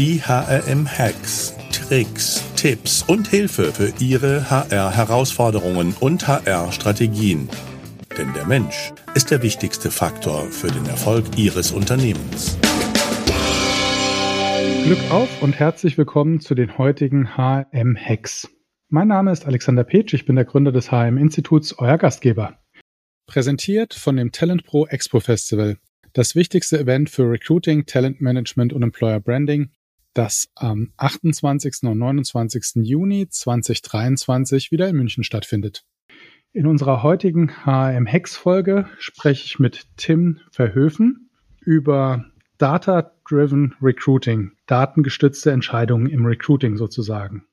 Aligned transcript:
Die 0.00 0.18
HRM-Hacks, 0.22 1.54
Tricks, 1.72 2.42
Tipps 2.56 3.02
und 3.02 3.28
Hilfe 3.28 3.70
für 3.70 3.92
Ihre 4.02 4.48
HR-Herausforderungen 4.48 5.94
und 6.00 6.26
HR-Strategien. 6.26 7.50
Denn 8.16 8.32
der 8.32 8.46
Mensch 8.46 8.94
ist 9.14 9.30
der 9.30 9.42
wichtigste 9.42 9.90
Faktor 9.90 10.44
für 10.46 10.68
den 10.68 10.86
Erfolg 10.86 11.26
Ihres 11.36 11.72
Unternehmens. 11.72 12.56
Glück 14.84 15.10
auf 15.10 15.42
und 15.42 15.58
herzlich 15.58 15.98
willkommen 15.98 16.40
zu 16.40 16.54
den 16.54 16.78
heutigen 16.78 17.36
HRM-Hacks. 17.36 18.48
Mein 18.88 19.08
Name 19.08 19.32
ist 19.32 19.44
Alexander 19.44 19.84
Petsch, 19.84 20.14
ich 20.14 20.24
bin 20.24 20.36
der 20.36 20.46
Gründer 20.46 20.72
des 20.72 20.90
HRM-Instituts, 20.90 21.74
euer 21.76 21.98
Gastgeber. 21.98 22.58
Präsentiert 23.26 23.92
von 23.92 24.16
dem 24.16 24.32
Talent 24.32 24.64
Pro 24.64 24.86
Expo 24.86 25.20
Festival, 25.20 25.76
das 26.14 26.34
wichtigste 26.34 26.80
Event 26.80 27.10
für 27.10 27.30
Recruiting, 27.30 27.84
Talent 27.84 28.22
Management 28.22 28.72
und 28.72 28.82
Employer 28.82 29.20
Branding 29.20 29.68
das 30.14 30.48
am 30.54 30.92
28. 30.96 31.82
und 31.82 31.98
29. 31.98 32.84
Juni 32.84 33.28
2023 33.28 34.70
wieder 34.70 34.88
in 34.88 34.96
München 34.96 35.24
stattfindet. 35.24 35.84
In 36.52 36.66
unserer 36.66 37.02
heutigen 37.02 37.52
HM 37.64 38.06
Hex 38.06 38.36
Folge 38.36 38.88
spreche 38.98 39.44
ich 39.44 39.58
mit 39.58 39.86
Tim 39.96 40.40
Verhöfen 40.50 41.30
über 41.60 42.24
Data-Driven 42.58 43.76
Recruiting, 43.80 44.52
datengestützte 44.66 45.52
Entscheidungen 45.52 46.06
im 46.06 46.26
Recruiting 46.26 46.76
sozusagen. 46.76 47.46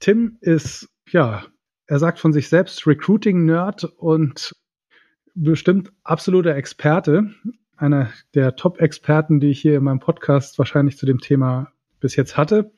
Tim 0.00 0.38
ist, 0.40 0.88
ja, 1.10 1.44
er 1.86 1.98
sagt 1.98 2.18
von 2.18 2.32
sich 2.32 2.48
selbst 2.48 2.86
Recruiting-Nerd 2.86 3.84
und 3.84 4.56
bestimmt 5.34 5.92
absoluter 6.02 6.56
Experte 6.56 7.30
einer 7.76 8.10
der 8.34 8.56
Top-Experten, 8.56 9.40
die 9.40 9.48
ich 9.48 9.60
hier 9.60 9.76
in 9.76 9.84
meinem 9.84 10.00
Podcast 10.00 10.58
wahrscheinlich 10.58 10.96
zu 10.96 11.06
dem 11.06 11.18
Thema 11.18 11.72
bis 12.00 12.16
jetzt 12.16 12.36
hatte. 12.36 12.72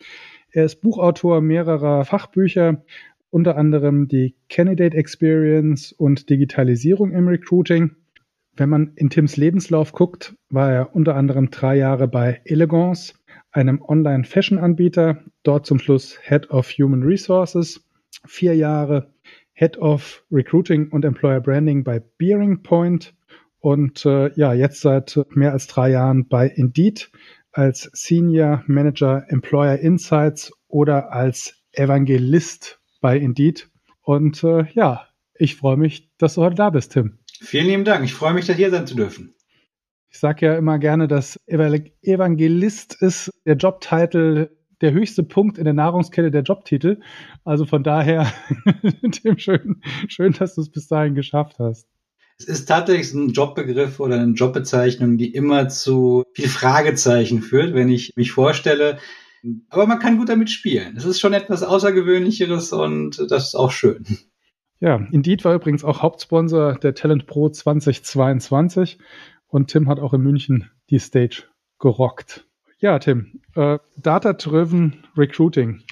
Er 0.51 0.65
ist 0.65 0.81
Buchautor 0.81 1.41
mehrerer 1.41 2.05
Fachbücher, 2.05 2.83
unter 3.31 3.57
anderem 3.57 4.09
die 4.09 4.35
Candidate 4.49 4.97
Experience 4.97 5.93
und 5.93 6.31
Digitalisierung 6.31 7.13
im 7.13 7.29
Recruiting. 7.29 7.97
Wenn 8.57 8.71
man 8.71 8.93
in 8.97 9.11
Tims 9.11 9.37
Lebenslauf 9.37 9.93
guckt, 9.93 10.35
war 10.51 10.73
er 10.73 10.95
unter 10.97 11.15
anderem 11.15 11.51
drei 11.51 11.77
Jahre 11.77 12.09
bei 12.09 12.41
Elegance, 12.45 13.15
einem 13.53 13.83
Online-Fashion-Anbieter, 13.83 15.23
dort 15.43 15.67
zum 15.67 15.79
Schluss 15.79 16.19
Head 16.23 16.51
of 16.51 16.71
Human 16.71 17.03
Resources, 17.03 17.87
vier 18.27 18.55
Jahre 18.55 19.13
Head 19.53 19.79
of 19.79 20.25
Recruiting 20.31 20.89
und 20.89 21.05
Employer 21.05 21.41
Branding 21.41 21.85
bei 21.85 22.01
Bearing 22.19 22.63
Point 22.63 23.15
und 23.61 24.05
äh, 24.07 24.33
ja, 24.35 24.53
jetzt 24.53 24.81
seit 24.81 25.19
mehr 25.31 25.53
als 25.53 25.67
drei 25.67 25.91
Jahren 25.91 26.29
bei 26.29 26.49
Indeed 26.49 27.11
als 27.53 27.91
Senior 27.93 28.63
Manager 28.67 29.25
Employer 29.29 29.79
Insights 29.79 30.53
oder 30.69 31.13
als 31.13 31.55
Evangelist 31.73 32.81
bei 33.01 33.19
Indeed. 33.19 33.69
Und 34.03 34.45
äh, 34.45 34.65
ja, 34.75 35.09
ich 35.35 35.57
freue 35.57 35.77
mich, 35.77 36.11
dass 36.19 36.35
du 36.35 36.43
heute 36.43 36.57
da 36.57 36.71
bist, 36.71 36.93
Tim. 36.93 37.19
Vielen 37.41 37.67
lieben 37.67 37.85
Dank. 37.85 38.05
Ich 38.05 38.15
freue 38.15 38.35
mich, 38.35 38.47
da 38.47 38.53
hier 38.53 38.71
sein 38.71 38.87
zu 38.87 38.95
dürfen. 38.95 39.35
Ich 40.11 40.19
sage 40.19 40.47
ja 40.47 40.57
immer 40.57 40.79
gerne, 40.79 41.07
dass 41.07 41.39
Evangelist 41.47 43.03
ist 43.03 43.31
der 43.45 43.57
Jobtitel 43.57 44.51
der 44.81 44.93
höchste 44.93 45.23
Punkt 45.23 45.59
in 45.59 45.65
der 45.65 45.75
Nahrungskette 45.75 46.31
der 46.31 46.43
Jobtitel. 46.43 47.01
Also 47.45 47.67
von 47.67 47.83
daher, 47.83 48.33
Tim, 49.13 49.39
schön, 49.39 49.83
schön, 50.09 50.33
dass 50.33 50.55
du 50.55 50.63
es 50.63 50.71
bis 50.71 50.87
dahin 50.87 51.15
geschafft 51.15 51.59
hast. 51.59 51.89
Es 52.39 52.45
ist 52.47 52.67
tatsächlich 52.67 53.13
ein 53.15 53.31
Jobbegriff 53.31 53.99
oder 53.99 54.21
eine 54.21 54.33
Jobbezeichnung, 54.33 55.19
die 55.19 55.35
immer 55.35 55.69
zu 55.69 56.23
viel 56.35 56.49
Fragezeichen 56.49 57.43
führt, 57.43 57.75
wenn 57.75 57.89
ich 57.89 58.13
mich 58.15 58.31
vorstelle. 58.31 58.99
Aber 59.71 59.87
man 59.87 59.99
kann 59.99 60.19
gut 60.19 60.29
damit 60.29 60.51
spielen. 60.51 60.97
Es 60.97 61.05
ist 61.05 61.21
schon 61.21 61.33
etwas 61.33 61.63
Außergewöhnlicheres 61.63 62.73
und 62.73 63.19
das 63.31 63.49
ist 63.49 63.55
auch 63.55 63.73
schön. 63.73 64.05
Ja, 64.81 65.05
Indeed 65.11 65.45
war 65.45 65.55
übrigens 65.55 65.83
auch 65.83 66.03
Hauptsponsor 66.03 66.79
der 66.79 66.95
Talent 66.95 67.27
Pro 67.27 67.49
2022 67.49 68.99
und 69.49 69.69
Tim 69.69 69.89
hat 69.89 69.99
auch 69.99 70.15
in 70.15 70.21
München 70.21 70.71
die 70.91 71.01
Stage 71.01 71.45
gerockt. 71.81 72.47
Ja, 72.79 73.01
Tim, 73.01 73.41
äh, 73.57 73.79
Data-Driven 73.97 75.05
Recruiting. 75.17 75.83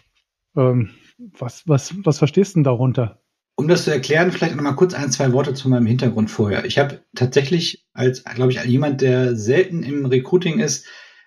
Ähm, 0.57 0.91
was, 1.19 1.67
was, 1.67 1.95
was 2.05 2.19
verstehst 2.19 2.55
du 2.55 2.59
denn 2.59 2.65
darunter? 2.65 3.21
Um 3.59 3.69
das 3.69 3.85
zu 3.85 3.91
erklären, 3.91 4.33
vielleicht 4.33 4.55
noch 4.55 4.63
mal 4.63 4.73
kurz 4.73 4.93
ein, 4.93 5.11
zwei 5.11 5.33
Worte 5.33 5.55
zu 5.55 5.71
meinem 5.71 5.87
Hintergrund 5.87 6.31
vorher. 6.31 6.67
Ich 6.67 6.79
habe 6.79 7.03
tatsächlich 7.15 7.87
als, 7.95 8.23
glaube 8.23 8.53
ich, 8.53 8.63
jemand, 8.65 9.01
der 9.01 9.35
selten 9.35 9.83
im 9.83 10.05
Recruiting 10.05 10.61
ist, 10.61 10.87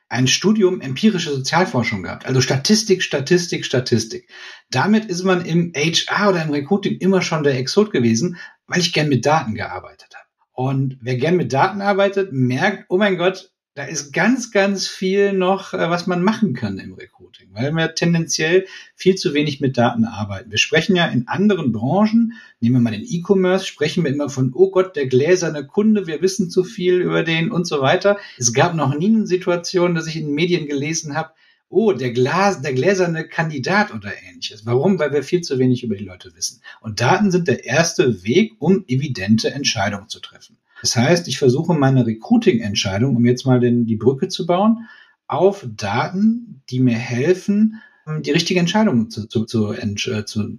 ein 0.10 0.28
Studium 0.28 0.82
empirische 0.82 1.32
Sozialforschung 1.32 2.04
gehabt. 2.04 2.26
Also 2.26 2.42
Statistik, 2.42 3.04
Statistik, 3.04 3.66
Statistik. 3.66 4.30
Damit 4.70 5.06
ist 5.06 5.24
man 5.24 5.44
im 5.46 5.72
HR 5.76 6.30
oder 6.30 6.44
im 6.44 6.52
Recruiting 6.52 6.98
immer 6.98 7.22
schon 7.22 7.44
der 7.44 7.58
Exot 7.58 7.92
gewesen, 7.92 8.38
weil 8.68 8.80
ich 8.80 8.94
gern 8.94 9.10
mit 9.10 9.26
Daten 9.26 9.56
gearbeitet 9.56 10.10
habe. 10.16 10.28
Und 10.52 10.98
wer 11.02 11.16
gern 11.16 11.36
mit 11.36 11.54
Daten 11.54 11.82
arbeitet, 11.82 12.32
merkt, 12.32 12.86
oh 12.90 12.98
mein 12.98 13.18
Gott, 13.18 13.52
da 13.80 13.86
ist 13.86 14.12
ganz, 14.12 14.52
ganz 14.52 14.90
viel 14.90 15.32
noch, 15.32 15.74
äh, 15.74 15.90
was 15.90 16.06
man 16.06 16.22
machen 16.22 16.54
kann 16.54 16.80
im 16.80 16.96
Recruiting, 16.96 17.48
weil 17.54 17.72
wir 17.72 17.96
tendenziell 17.96 18.66
viel 18.94 19.16
zu 19.16 19.34
wenig 19.34 19.62
mit 19.62 19.78
Daten 19.78 20.04
arbeiten. 20.04 20.52
Wir 20.52 20.58
sprechen 20.58 20.98
ja 20.98 21.06
in 21.06 21.30
anderen 21.30 21.72
Branchen, 21.72 22.34
nehmen 22.60 22.76
wir 22.76 22.82
mal 22.82 22.92
den 22.92 23.08
E-Commerce, 23.08 23.66
sprechen 23.66 24.04
wir 24.04 24.12
immer 24.12 24.28
von, 24.28 24.52
oh 24.54 24.70
Gott, 24.70 24.98
der 24.98 25.08
gläserne 25.08 25.66
Kunde, 25.66 26.08
wir 26.08 26.22
wissen 26.22 26.50
zu 26.50 26.66
viel 26.66 26.96
über 26.96 27.24
den 27.24 27.54
und 27.54 27.68
so 27.68 27.80
weiter. 27.80 28.18
Es 28.38 28.52
gab 28.52 28.76
noch 28.76 28.94
nie 28.94 29.16
eine 29.16 29.26
Situation, 29.26 29.96
dass 29.96 30.08
ich 30.08 30.18
in 30.18 30.34
Medien 30.34 30.68
gelesen 30.68 31.16
habe, 31.16 31.32
oh, 31.70 31.94
der, 31.94 32.12
Glas, 32.12 32.62
der 32.62 32.74
gläserne 32.74 33.30
Kandidat 33.30 33.94
oder 33.94 34.12
ähnliches. 34.28 34.66
Warum? 34.66 35.00
Weil 35.00 35.14
wir 35.14 35.24
viel 35.24 35.40
zu 35.40 35.58
wenig 35.58 35.86
über 35.86 35.96
die 35.96 36.04
Leute 36.04 36.36
wissen. 36.36 36.62
Und 36.82 37.00
Daten 37.00 37.32
sind 37.32 37.48
der 37.48 37.64
erste 37.64 38.26
Weg, 38.26 38.56
um 38.60 38.84
evidente 38.90 39.54
Entscheidungen 39.54 40.10
zu 40.10 40.20
treffen. 40.20 40.58
Das 40.82 40.96
heißt, 40.96 41.28
ich 41.28 41.38
versuche 41.38 41.74
meine 41.74 42.06
Recruiting-Entscheidung, 42.06 43.16
um 43.16 43.26
jetzt 43.26 43.46
mal 43.46 43.60
den, 43.60 43.86
die 43.86 43.96
Brücke 43.96 44.28
zu 44.28 44.46
bauen, 44.46 44.88
auf 45.28 45.66
Daten, 45.76 46.62
die 46.70 46.80
mir 46.80 46.98
helfen, 46.98 47.82
die 48.22 48.32
richtige 48.32 48.60
Entscheidung 48.60 49.10
zu, 49.10 49.28
zu, 49.28 49.46
zu, 49.46 49.74
äh, 49.74 50.26
zu 50.26 50.58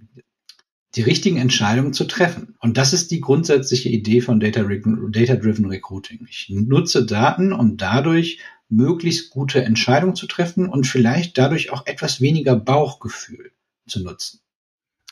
die 0.95 1.01
richtigen 1.01 1.37
Entscheidungen 1.37 1.93
zu 1.93 2.03
treffen. 2.05 2.55
Und 2.59 2.77
das 2.77 2.93
ist 2.93 3.11
die 3.11 3.21
grundsätzliche 3.21 3.89
Idee 3.89 4.21
von 4.21 4.39
Data-Driven 4.39 5.11
Data 5.11 5.33
Recruiting. 5.33 6.27
Ich 6.29 6.49
nutze 6.49 7.05
Daten, 7.05 7.53
um 7.53 7.77
dadurch 7.77 8.39
möglichst 8.67 9.31
gute 9.31 9.63
Entscheidungen 9.63 10.15
zu 10.15 10.27
treffen 10.27 10.67
und 10.67 10.87
vielleicht 10.87 11.37
dadurch 11.37 11.71
auch 11.71 11.85
etwas 11.85 12.21
weniger 12.21 12.55
Bauchgefühl 12.55 13.51
zu 13.87 14.01
nutzen. 14.01 14.39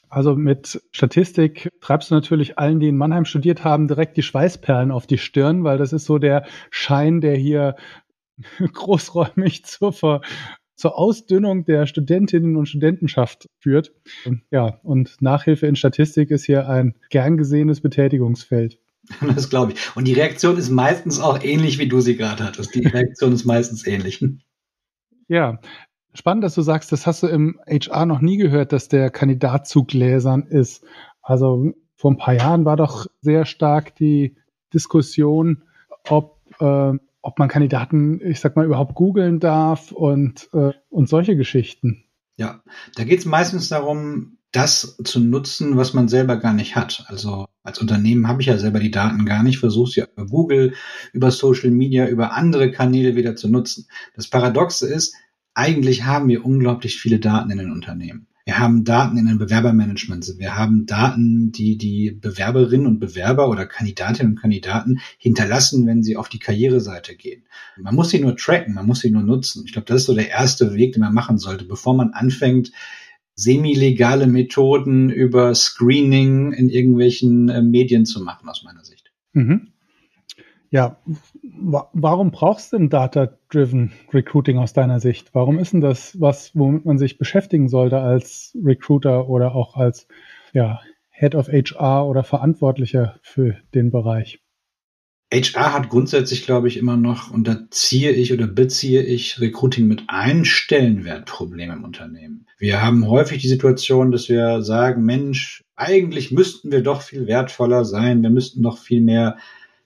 Also 0.09 0.35
mit 0.35 0.81
Statistik 0.91 1.69
treibst 1.81 2.09
du 2.09 2.15
natürlich 2.15 2.57
allen, 2.57 2.79
die 2.79 2.87
in 2.87 2.97
Mannheim 2.97 3.25
studiert 3.25 3.63
haben, 3.63 3.87
direkt 3.87 4.17
die 4.17 4.23
Schweißperlen 4.23 4.91
auf 4.91 5.05
die 5.05 5.19
Stirn, 5.19 5.63
weil 5.63 5.77
das 5.77 5.93
ist 5.93 6.05
so 6.05 6.17
der 6.17 6.45
Schein, 6.71 7.21
der 7.21 7.35
hier 7.35 7.75
großräumig 8.73 9.65
zur, 9.65 9.93
Ver 9.93 10.21
zur 10.75 10.97
Ausdünnung 10.97 11.65
der 11.65 11.85
Studentinnen 11.85 12.55
und 12.55 12.67
Studentenschaft 12.67 13.47
führt. 13.59 13.93
Ja, 14.49 14.79
und 14.83 15.21
Nachhilfe 15.21 15.67
in 15.67 15.75
Statistik 15.75 16.31
ist 16.31 16.45
hier 16.45 16.67
ein 16.67 16.95
gern 17.09 17.37
gesehenes 17.37 17.81
Betätigungsfeld. 17.81 18.79
Das 19.35 19.49
glaube 19.49 19.73
ich. 19.73 19.95
Und 19.95 20.07
die 20.07 20.13
Reaktion 20.13 20.57
ist 20.57 20.69
meistens 20.69 21.19
auch 21.19 21.43
ähnlich, 21.43 21.79
wie 21.79 21.87
du 21.87 21.99
sie 21.99 22.15
gerade 22.15 22.43
hattest. 22.43 22.75
Die 22.75 22.85
Reaktion 22.85 23.33
ist 23.33 23.45
meistens 23.45 23.87
ähnlich. 23.87 24.23
Ja, 25.27 25.59
Spannend, 26.13 26.43
dass 26.43 26.55
du 26.55 26.61
sagst, 26.61 26.91
das 26.91 27.05
hast 27.05 27.23
du 27.23 27.27
im 27.27 27.59
HR 27.67 28.05
noch 28.05 28.19
nie 28.19 28.37
gehört, 28.37 28.71
dass 28.73 28.87
der 28.87 29.09
Kandidat 29.09 29.67
zu 29.67 29.83
gläsern 29.83 30.43
ist. 30.43 30.83
Also 31.21 31.73
vor 31.95 32.11
ein 32.11 32.17
paar 32.17 32.33
Jahren 32.33 32.65
war 32.65 32.77
doch 32.77 33.07
sehr 33.21 33.45
stark 33.45 33.95
die 33.95 34.35
Diskussion, 34.73 35.63
ob, 36.07 36.39
äh, 36.59 36.93
ob 37.21 37.39
man 37.39 37.49
Kandidaten, 37.49 38.21
ich 38.23 38.39
sag 38.39 38.55
mal, 38.55 38.65
überhaupt 38.65 38.95
googeln 38.95 39.39
darf 39.39 39.91
und, 39.91 40.49
äh, 40.53 40.71
und 40.89 41.09
solche 41.09 41.35
Geschichten. 41.35 42.03
Ja, 42.37 42.63
da 42.95 43.03
geht 43.03 43.19
es 43.19 43.25
meistens 43.25 43.69
darum, 43.69 44.37
das 44.51 44.97
zu 45.03 45.19
nutzen, 45.19 45.77
was 45.77 45.93
man 45.93 46.07
selber 46.07 46.37
gar 46.37 46.53
nicht 46.53 46.75
hat. 46.75 47.05
Also 47.07 47.45
als 47.63 47.79
Unternehmen 47.79 48.27
habe 48.27 48.41
ich 48.41 48.47
ja 48.47 48.57
selber 48.57 48.79
die 48.79 48.91
Daten 48.91 49.25
gar 49.25 49.43
nicht, 49.43 49.59
versuche 49.59 49.91
sie 49.91 50.01
über 50.01 50.25
Google, 50.25 50.73
über 51.13 51.29
Social 51.29 51.69
Media, 51.69 52.07
über 52.07 52.33
andere 52.33 52.71
Kanäle 52.71 53.15
wieder 53.15 53.35
zu 53.35 53.49
nutzen. 53.49 53.87
Das 54.15 54.27
Paradoxe 54.27 54.87
ist, 54.87 55.13
eigentlich 55.59 56.05
haben 56.05 56.29
wir 56.29 56.45
unglaublich 56.45 56.97
viele 56.97 57.19
Daten 57.19 57.51
in 57.51 57.57
den 57.57 57.71
Unternehmen. 57.71 58.27
Wir 58.45 58.57
haben 58.57 58.85
Daten 58.85 59.17
in 59.17 59.27
den 59.27 59.37
Bewerbermanagement. 59.37 60.35
Wir 60.37 60.55
haben 60.55 60.85
Daten, 60.85 61.51
die 61.51 61.77
die 61.77 62.11
Bewerberinnen 62.11 62.87
und 62.87 62.99
Bewerber 62.99 63.49
oder 63.49 63.67
Kandidatinnen 63.67 64.33
und 64.33 64.39
Kandidaten 64.39 65.01
hinterlassen, 65.17 65.85
wenn 65.85 66.01
sie 66.01 66.15
auf 66.15 66.29
die 66.29 66.39
Karriereseite 66.39 67.15
gehen. 67.15 67.43
Man 67.77 67.93
muss 67.93 68.09
sie 68.09 68.21
nur 68.21 68.37
tracken, 68.37 68.73
man 68.73 68.87
muss 68.87 69.01
sie 69.01 69.11
nur 69.11 69.21
nutzen. 69.21 69.63
Ich 69.65 69.73
glaube, 69.73 69.85
das 69.85 70.01
ist 70.01 70.07
so 70.07 70.15
der 70.15 70.29
erste 70.29 70.73
Weg, 70.73 70.93
den 70.93 71.01
man 71.01 71.13
machen 71.13 71.37
sollte, 71.37 71.65
bevor 71.65 71.93
man 71.93 72.11
anfängt, 72.11 72.71
semi-legale 73.35 74.27
Methoden 74.27 75.09
über 75.09 75.53
Screening 75.53 76.53
in 76.53 76.69
irgendwelchen 76.69 77.49
äh, 77.49 77.61
Medien 77.61 78.05
zu 78.05 78.23
machen, 78.23 78.47
aus 78.47 78.63
meiner 78.63 78.83
Sicht. 78.85 79.11
Mhm. 79.33 79.73
Ja, 80.71 80.97
warum 81.93 82.31
brauchst 82.31 82.71
du 82.71 82.77
denn 82.77 82.89
Data-Driven 82.89 83.91
Recruiting 84.13 84.59
aus 84.59 84.73
deiner 84.73 84.99
Sicht? 84.99 85.33
Warum 85.33 85.57
ist 85.57 85.73
denn 85.73 85.81
das 85.81 86.19
was, 86.21 86.55
womit 86.55 86.85
man 86.85 86.99
sich 86.99 87.17
beschäftigen 87.17 87.69
sollte 87.69 87.99
als 87.99 88.55
Recruiter 88.63 89.29
oder 89.29 89.55
auch 89.55 89.75
als 89.75 90.07
ja, 90.53 90.79
Head 91.09 91.33
of 91.33 91.47
HR 91.47 92.07
oder 92.07 92.23
Verantwortlicher 92.23 93.19
für 93.23 93.57
den 93.73 93.89
Bereich? 93.89 94.41
HR 95.31 95.73
hat 95.73 95.89
grundsätzlich, 95.89 96.45
glaube 96.45 96.67
ich, 96.67 96.77
immer 96.77 96.97
noch, 96.97 97.31
und 97.31 97.47
da 97.47 97.57
ziehe 97.69 98.11
ich 98.11 98.33
oder 98.33 98.47
beziehe 98.47 99.03
ich 99.03 99.39
Recruiting 99.39 99.87
mit 99.87 100.03
ein 100.07 100.43
Stellenwertproblem 100.43 101.69
im 101.71 101.83
Unternehmen. 101.83 102.47
Wir 102.57 102.81
haben 102.81 103.07
häufig 103.07 103.41
die 103.41 103.47
Situation, 103.47 104.11
dass 104.11 104.27
wir 104.27 104.63
sagen, 104.63 105.03
Mensch, 105.03 105.63
eigentlich 105.75 106.31
müssten 106.31 106.71
wir 106.71 106.81
doch 106.81 107.03
viel 107.03 107.27
wertvoller 107.27 107.85
sein, 107.85 108.23
wir 108.23 108.31
müssten 108.31 108.63
doch 108.63 108.79
viel 108.79 109.01
mehr 109.01 109.37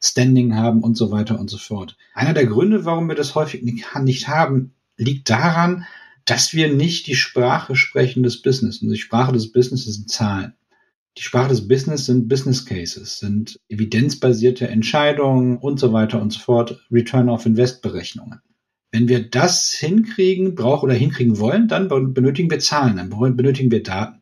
Standing 0.03 0.55
haben 0.55 0.83
und 0.83 0.95
so 0.95 1.11
weiter 1.11 1.39
und 1.39 1.49
so 1.49 1.57
fort. 1.57 1.95
Einer 2.13 2.33
der 2.33 2.45
Gründe, 2.45 2.83
warum 2.83 3.07
wir 3.07 3.15
das 3.15 3.35
häufig 3.35 3.63
nicht 3.63 4.27
haben, 4.27 4.73
liegt 4.97 5.29
daran, 5.29 5.85
dass 6.25 6.53
wir 6.53 6.73
nicht 6.73 7.07
die 7.07 7.15
Sprache 7.15 7.75
sprechen 7.75 8.21
des 8.21 8.41
Business. 8.41 8.81
Und 8.81 8.89
die 8.89 8.97
Sprache 8.97 9.31
des 9.31 9.51
Business 9.51 9.85
sind 9.85 10.09
Zahlen. 10.09 10.53
Die 11.17 11.21
Sprache 11.21 11.49
des 11.49 11.67
Business 11.67 12.05
sind 12.05 12.27
Business 12.27 12.65
Cases, 12.65 13.19
sind 13.19 13.59
evidenzbasierte 13.69 14.67
Entscheidungen 14.67 15.57
und 15.57 15.79
so 15.79 15.93
weiter 15.93 16.21
und 16.21 16.33
so 16.33 16.39
fort, 16.39 16.85
Return 16.91 17.29
of 17.29 17.45
Invest 17.45 17.81
Berechnungen. 17.81 18.41
Wenn 18.91 19.07
wir 19.07 19.29
das 19.29 19.71
hinkriegen, 19.73 20.55
brauchen 20.55 20.85
oder 20.85 20.95
hinkriegen 20.95 21.39
wollen, 21.39 21.67
dann 21.67 21.87
benötigen 21.87 22.49
wir 22.49 22.59
Zahlen, 22.59 22.97
dann 22.97 23.35
benötigen 23.35 23.71
wir 23.71 23.83
Daten. 23.83 24.21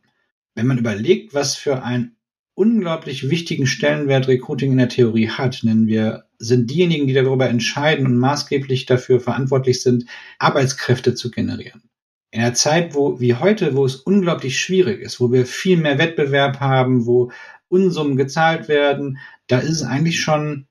Wenn 0.54 0.66
man 0.66 0.78
überlegt, 0.78 1.34
was 1.34 1.56
für 1.56 1.82
ein 1.82 2.16
unglaublich 2.54 3.30
wichtigen 3.30 3.66
Stellenwert 3.66 4.28
Recruiting 4.28 4.72
in 4.72 4.78
der 4.78 4.88
Theorie 4.88 5.28
hat, 5.28 5.60
nennen 5.62 5.86
wir, 5.86 6.24
sind 6.38 6.70
diejenigen, 6.70 7.06
die 7.06 7.14
darüber 7.14 7.48
entscheiden 7.48 8.06
und 8.06 8.18
maßgeblich 8.18 8.86
dafür 8.86 9.20
verantwortlich 9.20 9.82
sind, 9.82 10.04
Arbeitskräfte 10.38 11.14
zu 11.14 11.30
generieren. 11.30 11.82
In 12.30 12.40
einer 12.40 12.54
Zeit, 12.54 12.94
wo, 12.94 13.20
wie 13.20 13.34
heute, 13.34 13.76
wo 13.76 13.84
es 13.84 13.96
unglaublich 13.96 14.58
schwierig 14.58 15.00
ist, 15.00 15.20
wo 15.20 15.30
wir 15.30 15.46
viel 15.46 15.76
mehr 15.76 15.98
Wettbewerb 15.98 16.60
haben, 16.60 17.06
wo 17.06 17.30
Unsummen 17.68 18.16
gezahlt 18.16 18.68
werden, 18.68 19.18
da 19.46 19.58
ist 19.58 19.70
es 19.70 19.82
eigentlich 19.82 20.20
schon 20.20 20.66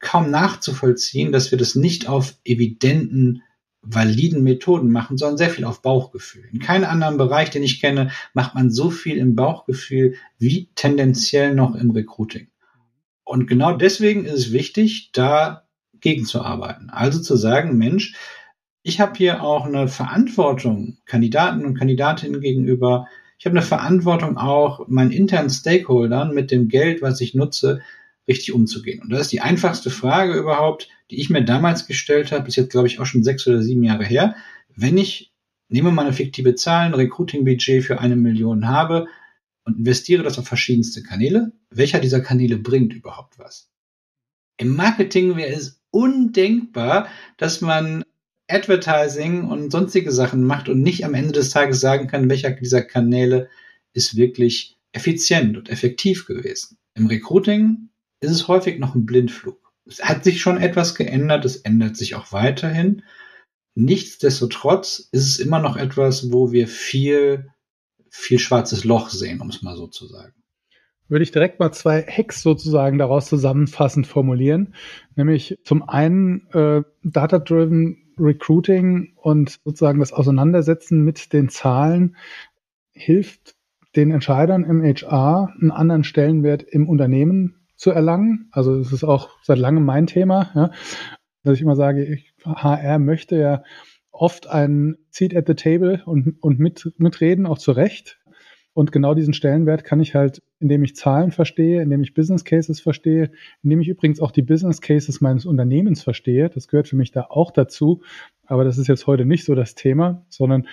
kaum 0.00 0.30
nachzuvollziehen, 0.30 1.32
dass 1.32 1.50
wir 1.50 1.58
das 1.58 1.74
nicht 1.74 2.08
auf 2.08 2.34
evidenten 2.44 3.42
validen 3.84 4.42
Methoden 4.42 4.90
machen, 4.90 5.18
sondern 5.18 5.38
sehr 5.38 5.50
viel 5.50 5.64
auf 5.64 5.82
Bauchgefühl. 5.82 6.44
In 6.52 6.58
keinem 6.58 6.88
anderen 6.88 7.16
Bereich, 7.16 7.50
den 7.50 7.62
ich 7.62 7.80
kenne, 7.80 8.10
macht 8.32 8.54
man 8.54 8.70
so 8.70 8.90
viel 8.90 9.18
im 9.18 9.34
Bauchgefühl 9.34 10.14
wie 10.38 10.68
tendenziell 10.74 11.54
noch 11.54 11.74
im 11.74 11.90
Recruiting. 11.90 12.48
Und 13.24 13.46
genau 13.46 13.76
deswegen 13.76 14.24
ist 14.24 14.34
es 14.34 14.52
wichtig, 14.52 15.10
da 15.12 15.64
gegenzuarbeiten. 16.00 16.90
Also 16.90 17.20
zu 17.20 17.36
sagen, 17.36 17.78
Mensch, 17.78 18.14
ich 18.82 19.00
habe 19.00 19.14
hier 19.16 19.42
auch 19.42 19.64
eine 19.64 19.88
Verantwortung 19.88 20.98
Kandidaten 21.06 21.64
und 21.64 21.78
Kandidatinnen 21.78 22.40
gegenüber. 22.40 23.06
Ich 23.38 23.46
habe 23.46 23.56
eine 23.56 23.66
Verantwortung 23.66 24.36
auch 24.36 24.86
meinen 24.88 25.10
internen 25.10 25.48
Stakeholdern 25.48 26.34
mit 26.34 26.50
dem 26.50 26.68
Geld, 26.68 27.00
was 27.00 27.20
ich 27.22 27.34
nutze, 27.34 27.80
richtig 28.28 28.52
umzugehen. 28.52 29.02
Und 29.02 29.10
das 29.10 29.22
ist 29.22 29.32
die 29.32 29.40
einfachste 29.40 29.90
Frage 29.90 30.34
überhaupt, 30.34 30.88
die 31.10 31.20
ich 31.20 31.30
mir 31.30 31.44
damals 31.44 31.86
gestellt 31.86 32.32
habe, 32.32 32.48
ist 32.48 32.56
jetzt 32.56 32.70
glaube 32.70 32.86
ich 32.86 32.98
auch 32.98 33.06
schon 33.06 33.24
sechs 33.24 33.46
oder 33.46 33.62
sieben 33.62 33.84
Jahre 33.84 34.04
her. 34.04 34.34
Wenn 34.74 34.98
ich, 34.98 35.32
nehme 35.68 35.90
mal 35.90 36.02
eine 36.02 36.12
fiktive 36.12 36.54
Zahl, 36.54 36.86
ein 36.86 36.94
Recruiting-Budget 36.94 37.84
für 37.84 38.00
eine 38.00 38.16
Million 38.16 38.68
habe 38.68 39.06
und 39.64 39.78
investiere 39.78 40.22
das 40.22 40.38
auf 40.38 40.46
verschiedenste 40.46 41.02
Kanäle, 41.02 41.52
welcher 41.70 42.00
dieser 42.00 42.20
Kanäle 42.20 42.58
bringt 42.58 42.94
überhaupt 42.94 43.38
was? 43.38 43.70
Im 44.56 44.76
Marketing 44.76 45.36
wäre 45.36 45.52
es 45.52 45.82
undenkbar, 45.90 47.08
dass 47.38 47.60
man 47.60 48.04
Advertising 48.48 49.44
und 49.44 49.70
sonstige 49.72 50.12
Sachen 50.12 50.44
macht 50.44 50.68
und 50.68 50.82
nicht 50.82 51.04
am 51.04 51.14
Ende 51.14 51.32
des 51.32 51.50
Tages 51.50 51.80
sagen 51.80 52.08
kann, 52.08 52.28
welcher 52.28 52.50
dieser 52.50 52.82
Kanäle 52.82 53.48
ist 53.94 54.16
wirklich 54.16 54.76
effizient 54.92 55.56
und 55.56 55.70
effektiv 55.70 56.26
gewesen. 56.26 56.76
Im 56.94 57.06
Recruiting 57.06 57.88
ist 58.20 58.30
es 58.30 58.48
häufig 58.48 58.78
noch 58.78 58.94
ein 58.94 59.06
Blindflug. 59.06 59.58
Es 59.86 60.02
hat 60.02 60.24
sich 60.24 60.40
schon 60.40 60.56
etwas 60.56 60.94
geändert, 60.94 61.44
es 61.44 61.56
ändert 61.56 61.96
sich 61.96 62.14
auch 62.14 62.32
weiterhin. 62.32 63.02
Nichtsdestotrotz 63.74 65.08
ist 65.12 65.26
es 65.26 65.38
immer 65.38 65.58
noch 65.58 65.76
etwas, 65.76 66.32
wo 66.32 66.52
wir 66.52 66.68
viel, 66.68 67.50
viel 68.08 68.38
schwarzes 68.38 68.84
Loch 68.84 69.10
sehen, 69.10 69.40
um 69.40 69.48
es 69.48 69.62
mal 69.62 69.76
so 69.76 69.88
zu 69.88 70.06
sagen. 70.06 70.34
Würde 71.08 71.24
ich 71.24 71.32
direkt 71.32 71.60
mal 71.60 71.72
zwei 71.72 72.02
Hacks 72.02 72.40
sozusagen 72.40 72.98
daraus 72.98 73.26
zusammenfassend 73.26 74.06
formulieren. 74.06 74.74
Nämlich 75.16 75.58
zum 75.64 75.86
einen 75.86 76.46
äh, 76.52 76.82
Data-Driven 77.02 78.14
Recruiting 78.18 79.12
und 79.16 79.58
sozusagen 79.64 80.00
das 80.00 80.12
Auseinandersetzen 80.12 81.04
mit 81.04 81.32
den 81.32 81.48
Zahlen 81.48 82.16
hilft 82.92 83.56
den 83.96 84.12
Entscheidern 84.12 84.64
im 84.64 84.82
HR 84.82 85.52
einen 85.60 85.70
anderen 85.70 86.04
Stellenwert 86.04 86.62
im 86.62 86.88
Unternehmen 86.88 87.63
zu 87.76 87.90
erlangen. 87.90 88.48
Also 88.52 88.78
es 88.78 88.92
ist 88.92 89.04
auch 89.04 89.30
seit 89.42 89.58
langem 89.58 89.84
mein 89.84 90.06
Thema, 90.06 90.50
ja, 90.54 90.70
dass 91.42 91.54
ich 91.54 91.62
immer 91.62 91.76
sage, 91.76 92.04
ich, 92.04 92.34
HR 92.44 92.98
möchte 92.98 93.36
ja 93.36 93.62
oft 94.10 94.46
ein 94.46 94.96
Seat 95.10 95.36
at 95.36 95.46
the 95.46 95.54
Table 95.54 96.02
und, 96.06 96.36
und 96.40 96.58
mit, 96.58 96.92
mitreden, 96.98 97.46
auch 97.46 97.58
zu 97.58 97.72
Recht. 97.72 98.20
Und 98.72 98.90
genau 98.90 99.14
diesen 99.14 99.34
Stellenwert 99.34 99.84
kann 99.84 100.00
ich 100.00 100.16
halt, 100.16 100.42
indem 100.58 100.82
ich 100.82 100.96
Zahlen 100.96 101.30
verstehe, 101.30 101.80
indem 101.80 102.02
ich 102.02 102.12
Business 102.12 102.44
Cases 102.44 102.80
verstehe, 102.80 103.30
indem 103.62 103.80
ich 103.80 103.88
übrigens 103.88 104.18
auch 104.18 104.32
die 104.32 104.42
Business 104.42 104.80
Cases 104.80 105.20
meines 105.20 105.46
Unternehmens 105.46 106.02
verstehe. 106.02 106.50
Das 106.50 106.66
gehört 106.66 106.88
für 106.88 106.96
mich 106.96 107.12
da 107.12 107.26
auch 107.28 107.52
dazu. 107.52 108.02
Aber 108.46 108.64
das 108.64 108.76
ist 108.76 108.88
jetzt 108.88 109.06
heute 109.06 109.26
nicht 109.26 109.44
so 109.44 109.54
das 109.54 109.76
Thema, 109.76 110.24
sondern 110.28 110.66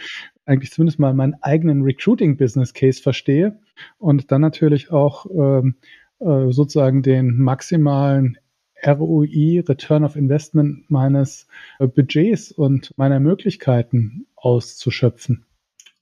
eigentlich 0.45 0.71
zumindest 0.71 0.97
mal 0.97 1.13
meinen 1.13 1.35
eigenen 1.41 1.83
Recruiting 1.83 2.37
Business 2.37 2.73
Case 2.73 3.01
verstehe 3.01 3.59
und 3.99 4.31
dann 4.31 4.41
natürlich 4.41 4.91
auch 4.91 5.27
ähm, 5.29 5.75
äh, 6.21 6.51
sozusagen 6.51 7.01
den 7.03 7.37
maximalen 7.37 8.37
ROI, 8.83 9.63
Return 9.67 10.03
of 10.03 10.15
Investment 10.15 10.89
meines 10.89 11.47
äh, 11.79 11.87
Budgets 11.87 12.51
und 12.51 12.97
meiner 12.97 13.19
Möglichkeiten 13.19 14.25
auszuschöpfen. 14.35 15.45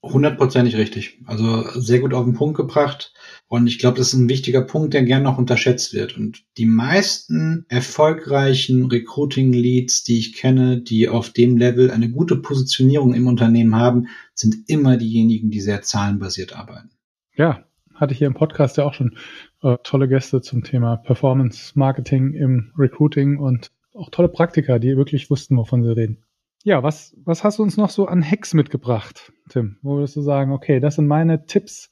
Hundertprozentig 0.01 0.77
richtig. 0.77 1.19
Also 1.25 1.63
sehr 1.77 1.99
gut 1.99 2.13
auf 2.13 2.23
den 2.23 2.33
Punkt 2.33 2.55
gebracht. 2.55 3.13
Und 3.49 3.67
ich 3.67 3.79
glaube, 3.79 3.97
das 3.97 4.07
ist 4.07 4.13
ein 4.13 4.29
wichtiger 4.29 4.61
Punkt, 4.61 4.93
der 4.93 5.03
gern 5.03 5.23
noch 5.23 5.37
unterschätzt 5.37 5.93
wird. 5.93 6.15
Und 6.15 6.45
die 6.57 6.65
meisten 6.65 7.65
erfolgreichen 7.67 8.85
Recruiting-Leads, 8.85 10.03
die 10.05 10.19
ich 10.19 10.33
kenne, 10.33 10.79
die 10.79 11.09
auf 11.09 11.31
dem 11.31 11.57
Level 11.57 11.91
eine 11.91 12.09
gute 12.09 12.37
Positionierung 12.37 13.13
im 13.13 13.27
Unternehmen 13.27 13.75
haben, 13.75 14.07
sind 14.33 14.55
immer 14.67 14.95
diejenigen, 14.95 15.49
die 15.49 15.59
sehr 15.59 15.81
zahlenbasiert 15.81 16.55
arbeiten. 16.55 16.91
Ja, 17.35 17.65
hatte 17.99 18.13
ich 18.13 18.19
hier 18.19 18.27
im 18.27 18.33
Podcast 18.33 18.77
ja 18.77 18.85
auch 18.85 18.93
schon 18.93 19.17
äh, 19.61 19.77
tolle 19.83 20.07
Gäste 20.07 20.41
zum 20.41 20.63
Thema 20.63 20.97
Performance 20.97 21.77
Marketing 21.77 22.33
im 22.33 22.71
Recruiting 22.77 23.37
und 23.37 23.71
auch 23.93 24.09
tolle 24.09 24.29
Praktiker, 24.29 24.79
die 24.79 24.95
wirklich 24.97 25.29
wussten, 25.29 25.57
wovon 25.57 25.83
sie 25.83 25.95
reden. 25.95 26.23
Ja, 26.63 26.83
was, 26.83 27.15
was 27.23 27.43
hast 27.43 27.59
du 27.59 27.63
uns 27.63 27.77
noch 27.77 27.89
so 27.89 28.07
an 28.07 28.23
Hacks 28.23 28.53
mitgebracht, 28.53 29.31
Tim? 29.49 29.77
Wo 29.81 29.95
würdest 29.95 30.15
du 30.15 30.21
sagen, 30.21 30.51
okay, 30.51 30.79
das 30.79 30.95
sind 30.95 31.07
meine 31.07 31.45
Tipps, 31.45 31.91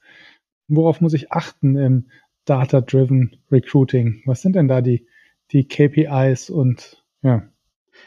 worauf 0.68 1.02
muss 1.02 1.14
ich 1.14 1.32
achten 1.32 1.78
im 1.78 2.10
Data-Driven 2.46 3.38
Recruiting? 3.52 4.22
Was 4.26 4.42
sind 4.42 4.56
denn 4.56 4.68
da 4.68 4.82
die, 4.82 5.08
die 5.52 5.68
KPIs 5.68 6.50
und 6.50 7.04
ja? 7.22 7.48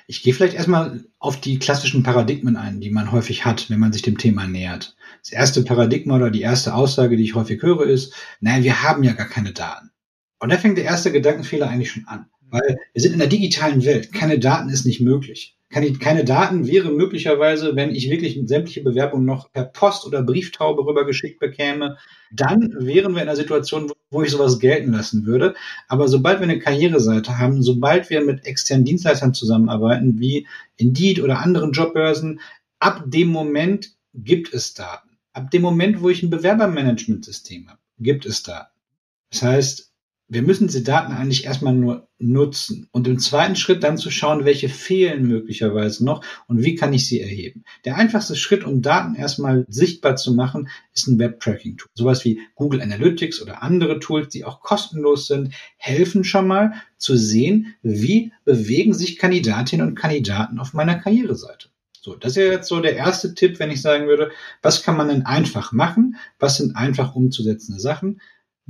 Ich 0.06 0.22
gehe 0.22 0.34
vielleicht 0.34 0.54
erstmal 0.54 1.04
auf 1.18 1.40
die 1.40 1.58
klassischen 1.58 2.02
Paradigmen 2.02 2.56
ein, 2.56 2.80
die 2.80 2.90
man 2.90 3.12
häufig 3.12 3.44
hat, 3.44 3.70
wenn 3.70 3.78
man 3.78 3.92
sich 3.92 4.02
dem 4.02 4.18
Thema 4.18 4.46
nähert. 4.46 4.96
Das 5.22 5.32
erste 5.32 5.62
Paradigma 5.62 6.16
oder 6.16 6.30
die 6.30 6.40
erste 6.40 6.74
Aussage, 6.74 7.16
die 7.16 7.24
ich 7.24 7.34
häufig 7.34 7.62
höre, 7.62 7.84
ist, 7.84 8.14
naja, 8.40 8.64
wir 8.64 8.82
haben 8.82 9.04
ja 9.04 9.12
gar 9.12 9.28
keine 9.28 9.52
Daten. 9.52 9.90
Und 10.38 10.50
da 10.50 10.58
fängt 10.58 10.78
der 10.78 10.84
erste 10.84 11.12
Gedankenfehler 11.12 11.68
eigentlich 11.68 11.92
schon 11.92 12.06
an. 12.06 12.26
Weil 12.50 12.78
wir 12.92 13.02
sind 13.02 13.12
in 13.12 13.18
der 13.20 13.28
digitalen 13.28 13.84
Welt. 13.84 14.12
Keine 14.12 14.38
Daten 14.38 14.70
ist 14.70 14.84
nicht 14.84 15.00
möglich. 15.00 15.56
Keine, 15.72 15.92
keine 15.92 16.24
Daten 16.24 16.66
wäre 16.66 16.90
möglicherweise, 16.90 17.76
wenn 17.76 17.94
ich 17.94 18.10
wirklich 18.10 18.40
sämtliche 18.44 18.82
Bewerbungen 18.82 19.24
noch 19.24 19.52
per 19.52 19.64
Post 19.64 20.04
oder 20.04 20.20
Brieftaube 20.20 20.84
rübergeschickt 20.84 21.38
bekäme, 21.38 21.96
dann 22.32 22.74
wären 22.76 23.14
wir 23.14 23.22
in 23.22 23.28
einer 23.28 23.36
Situation, 23.36 23.92
wo 24.10 24.22
ich 24.22 24.32
sowas 24.32 24.58
gelten 24.58 24.92
lassen 24.92 25.26
würde. 25.26 25.54
Aber 25.86 26.08
sobald 26.08 26.40
wir 26.40 26.48
eine 26.48 26.58
Karriereseite 26.58 27.38
haben, 27.38 27.62
sobald 27.62 28.10
wir 28.10 28.20
mit 28.20 28.46
externen 28.46 28.84
Dienstleistern 28.84 29.32
zusammenarbeiten, 29.32 30.18
wie 30.18 30.48
Indeed 30.76 31.22
oder 31.22 31.38
anderen 31.38 31.70
Jobbörsen, 31.70 32.40
ab 32.80 33.04
dem 33.06 33.28
Moment 33.28 33.92
gibt 34.12 34.52
es 34.52 34.74
Daten. 34.74 35.10
Ab 35.32 35.52
dem 35.52 35.62
Moment, 35.62 36.02
wo 36.02 36.08
ich 36.08 36.24
ein 36.24 36.30
Bewerbermanagementsystem 36.30 37.68
habe, 37.68 37.78
gibt 38.00 38.26
es 38.26 38.42
Daten. 38.42 38.72
Das 39.30 39.42
heißt, 39.42 39.89
wir 40.30 40.42
müssen 40.42 40.68
diese 40.68 40.84
Daten 40.84 41.12
eigentlich 41.12 41.44
erstmal 41.44 41.74
nur 41.74 42.08
nutzen 42.18 42.88
und 42.92 43.08
im 43.08 43.18
zweiten 43.18 43.56
Schritt 43.56 43.82
dann 43.82 43.98
zu 43.98 44.12
schauen, 44.12 44.44
welche 44.44 44.68
fehlen 44.68 45.26
möglicherweise 45.26 46.04
noch 46.04 46.24
und 46.46 46.62
wie 46.62 46.76
kann 46.76 46.92
ich 46.92 47.08
sie 47.08 47.20
erheben. 47.20 47.64
Der 47.84 47.96
einfachste 47.96 48.36
Schritt, 48.36 48.62
um 48.62 48.80
Daten 48.80 49.16
erstmal 49.16 49.66
sichtbar 49.68 50.14
zu 50.14 50.32
machen, 50.32 50.68
ist 50.94 51.08
ein 51.08 51.18
Web-Tracking-Tool. 51.18 51.90
Sowas 51.94 52.24
wie 52.24 52.40
Google 52.54 52.80
Analytics 52.80 53.42
oder 53.42 53.64
andere 53.64 53.98
Tools, 53.98 54.28
die 54.28 54.44
auch 54.44 54.60
kostenlos 54.60 55.26
sind, 55.26 55.52
helfen 55.76 56.22
schon 56.22 56.46
mal 56.46 56.74
zu 56.96 57.16
sehen, 57.16 57.74
wie 57.82 58.32
bewegen 58.44 58.94
sich 58.94 59.18
Kandidatinnen 59.18 59.88
und 59.88 59.94
Kandidaten 59.96 60.60
auf 60.60 60.74
meiner 60.74 60.94
Karriereseite. 60.94 61.70
So, 62.02 62.14
das 62.14 62.32
ist 62.32 62.36
ja 62.36 62.44
jetzt 62.44 62.68
so 62.68 62.80
der 62.80 62.94
erste 62.94 63.34
Tipp, 63.34 63.58
wenn 63.58 63.70
ich 63.70 63.82
sagen 63.82 64.06
würde, 64.06 64.30
was 64.62 64.84
kann 64.84 64.96
man 64.96 65.08
denn 65.08 65.26
einfach 65.26 65.72
machen? 65.72 66.16
Was 66.38 66.56
sind 66.56 66.76
einfach 66.76 67.16
umzusetzende 67.16 67.80
Sachen? 67.80 68.20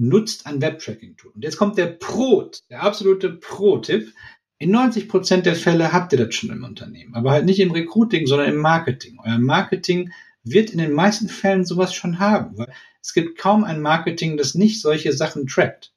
Nutzt 0.00 0.46
ein 0.46 0.62
Web-Tracking-Tool. 0.62 1.32
Und 1.34 1.44
jetzt 1.44 1.58
kommt 1.58 1.76
der 1.76 1.86
Pro, 1.86 2.50
der 2.70 2.82
absolute 2.82 3.30
Pro-Tipp. 3.30 4.12
In 4.58 4.70
90 4.70 5.08
Prozent 5.08 5.46
der 5.46 5.54
Fälle 5.54 5.92
habt 5.92 6.12
ihr 6.12 6.24
das 6.24 6.34
schon 6.34 6.50
im 6.50 6.64
Unternehmen, 6.64 7.14
aber 7.14 7.30
halt 7.30 7.44
nicht 7.44 7.60
im 7.60 7.70
Recruiting, 7.70 8.26
sondern 8.26 8.48
im 8.48 8.56
Marketing. 8.56 9.18
Euer 9.22 9.38
Marketing 9.38 10.10
wird 10.42 10.70
in 10.70 10.78
den 10.78 10.92
meisten 10.92 11.28
Fällen 11.28 11.64
sowas 11.66 11.94
schon 11.94 12.18
haben, 12.18 12.56
weil 12.56 12.72
es 13.02 13.12
gibt 13.12 13.38
kaum 13.38 13.64
ein 13.64 13.80
Marketing, 13.80 14.36
das 14.36 14.54
nicht 14.54 14.80
solche 14.80 15.12
Sachen 15.12 15.46
trackt. 15.46 15.92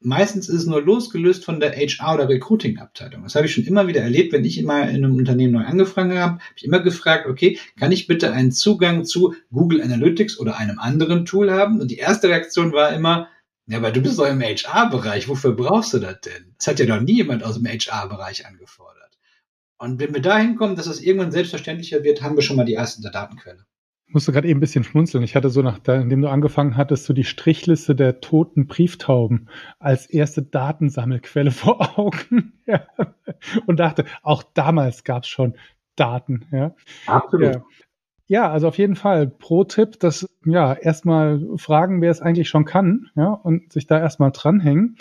Meistens 0.00 0.48
ist 0.48 0.60
es 0.60 0.66
nur 0.66 0.80
losgelöst 0.80 1.44
von 1.44 1.58
der 1.58 1.74
HR- 1.74 2.14
oder 2.14 2.28
Recruiting-Abteilung. 2.28 3.24
Das 3.24 3.34
habe 3.34 3.46
ich 3.46 3.52
schon 3.52 3.64
immer 3.64 3.88
wieder 3.88 4.00
erlebt, 4.00 4.32
wenn 4.32 4.44
ich 4.44 4.58
immer 4.58 4.88
in 4.88 5.04
einem 5.04 5.16
Unternehmen 5.16 5.54
neu 5.54 5.64
angefangen 5.64 6.16
habe, 6.18 6.34
habe 6.34 6.54
ich 6.54 6.64
immer 6.64 6.80
gefragt, 6.80 7.26
okay, 7.26 7.58
kann 7.76 7.90
ich 7.90 8.06
bitte 8.06 8.32
einen 8.32 8.52
Zugang 8.52 9.04
zu 9.04 9.34
Google 9.50 9.82
Analytics 9.82 10.38
oder 10.38 10.56
einem 10.56 10.78
anderen 10.78 11.24
Tool 11.24 11.50
haben? 11.50 11.80
Und 11.80 11.90
die 11.90 11.96
erste 11.96 12.28
Reaktion 12.28 12.72
war 12.72 12.92
immer, 12.92 13.28
ja, 13.66 13.78
aber 13.78 13.90
du 13.90 14.00
bist 14.00 14.18
doch 14.18 14.26
im 14.26 14.40
HR-Bereich, 14.40 15.28
wofür 15.28 15.56
brauchst 15.56 15.92
du 15.92 15.98
das 15.98 16.20
denn? 16.20 16.54
Das 16.56 16.68
hat 16.68 16.78
ja 16.78 16.86
noch 16.86 17.02
nie 17.02 17.16
jemand 17.16 17.42
aus 17.42 17.56
dem 17.56 17.66
HR-Bereich 17.66 18.46
angefordert. 18.46 19.18
Und 19.78 19.98
wenn 19.98 20.14
wir 20.14 20.22
dahin 20.22 20.56
kommen, 20.56 20.76
dass 20.76 20.86
es 20.86 21.00
irgendwann 21.00 21.32
selbstverständlicher 21.32 22.04
wird, 22.04 22.22
haben 22.22 22.36
wir 22.36 22.42
schon 22.42 22.56
mal 22.56 22.64
die 22.64 22.74
erste 22.74 23.02
Datenquelle. 23.10 23.66
Musste 24.10 24.32
gerade 24.32 24.48
eben 24.48 24.58
ein 24.58 24.60
bisschen 24.60 24.84
schmunzeln. 24.84 25.22
Ich 25.22 25.36
hatte 25.36 25.50
so 25.50 25.60
nach, 25.60 25.80
indem 25.86 26.22
du 26.22 26.28
angefangen 26.28 26.76
hattest, 26.76 27.04
so 27.04 27.12
die 27.12 27.24
Strichliste 27.24 27.94
der 27.94 28.20
toten 28.20 28.66
Brieftauben 28.66 29.48
als 29.78 30.06
erste 30.06 30.42
Datensammelquelle 30.42 31.50
vor 31.52 31.98
Augen. 31.98 32.54
ja. 32.66 32.86
Und 33.66 33.80
dachte, 33.80 34.04
auch 34.22 34.42
damals 34.42 35.04
gab 35.04 35.24
es 35.24 35.28
schon 35.28 35.54
Daten. 35.94 36.46
Ja. 36.52 36.74
Absolut. 37.06 37.54
Ja. 37.54 37.62
ja. 38.28 38.50
also 38.50 38.68
auf 38.68 38.78
jeden 38.78 38.96
Fall 38.96 39.26
Pro-Tipp, 39.26 40.00
dass 40.00 40.26
ja 40.44 40.72
erstmal 40.72 41.40
fragen, 41.56 42.00
wer 42.00 42.10
es 42.10 42.22
eigentlich 42.22 42.48
schon 42.48 42.64
kann, 42.64 43.10
ja, 43.14 43.32
und 43.32 43.72
sich 43.72 43.86
da 43.86 43.98
erstmal 43.98 44.32
dranhängen. 44.32 44.96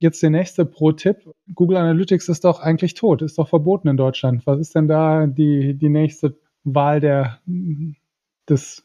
Jetzt 0.00 0.22
der 0.22 0.30
nächste 0.30 0.64
Pro-Tipp. 0.64 1.18
Google 1.54 1.76
Analytics 1.76 2.28
ist 2.30 2.44
doch 2.44 2.60
eigentlich 2.60 2.94
tot, 2.94 3.22
ist 3.22 3.38
doch 3.38 3.48
verboten 3.48 3.86
in 3.86 3.96
Deutschland. 3.98 4.46
Was 4.46 4.58
ist 4.58 4.74
denn 4.74 4.88
da 4.88 5.26
die, 5.26 5.74
die 5.74 5.90
nächste 5.90 6.38
Wahl 6.64 7.00
der 7.00 7.40
des 8.48 8.84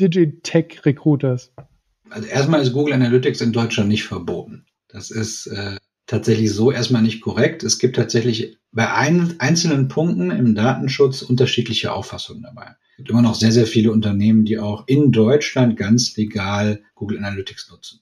Digitech-Recruiters? 0.00 1.52
Also 2.10 2.28
erstmal 2.28 2.62
ist 2.62 2.72
Google 2.72 2.94
Analytics 2.94 3.40
in 3.40 3.52
Deutschland 3.52 3.88
nicht 3.88 4.04
verboten. 4.04 4.66
Das 4.88 5.10
ist 5.10 5.46
äh, 5.48 5.76
tatsächlich 6.06 6.52
so 6.52 6.70
erstmal 6.70 7.02
nicht 7.02 7.20
korrekt. 7.20 7.64
Es 7.64 7.78
gibt 7.78 7.96
tatsächlich 7.96 8.58
bei 8.72 8.92
ein, 8.92 9.40
einzelnen 9.40 9.88
Punkten 9.88 10.30
im 10.30 10.54
Datenschutz 10.54 11.22
unterschiedliche 11.22 11.92
Auffassungen 11.92 12.42
dabei. 12.42 12.76
Es 12.90 12.96
gibt 12.98 13.10
immer 13.10 13.22
noch 13.22 13.34
sehr, 13.34 13.52
sehr 13.52 13.66
viele 13.66 13.92
Unternehmen, 13.92 14.44
die 14.44 14.58
auch 14.58 14.86
in 14.86 15.12
Deutschland 15.12 15.76
ganz 15.76 16.16
legal 16.16 16.82
Google 16.94 17.18
Analytics 17.18 17.70
nutzen. 17.70 18.00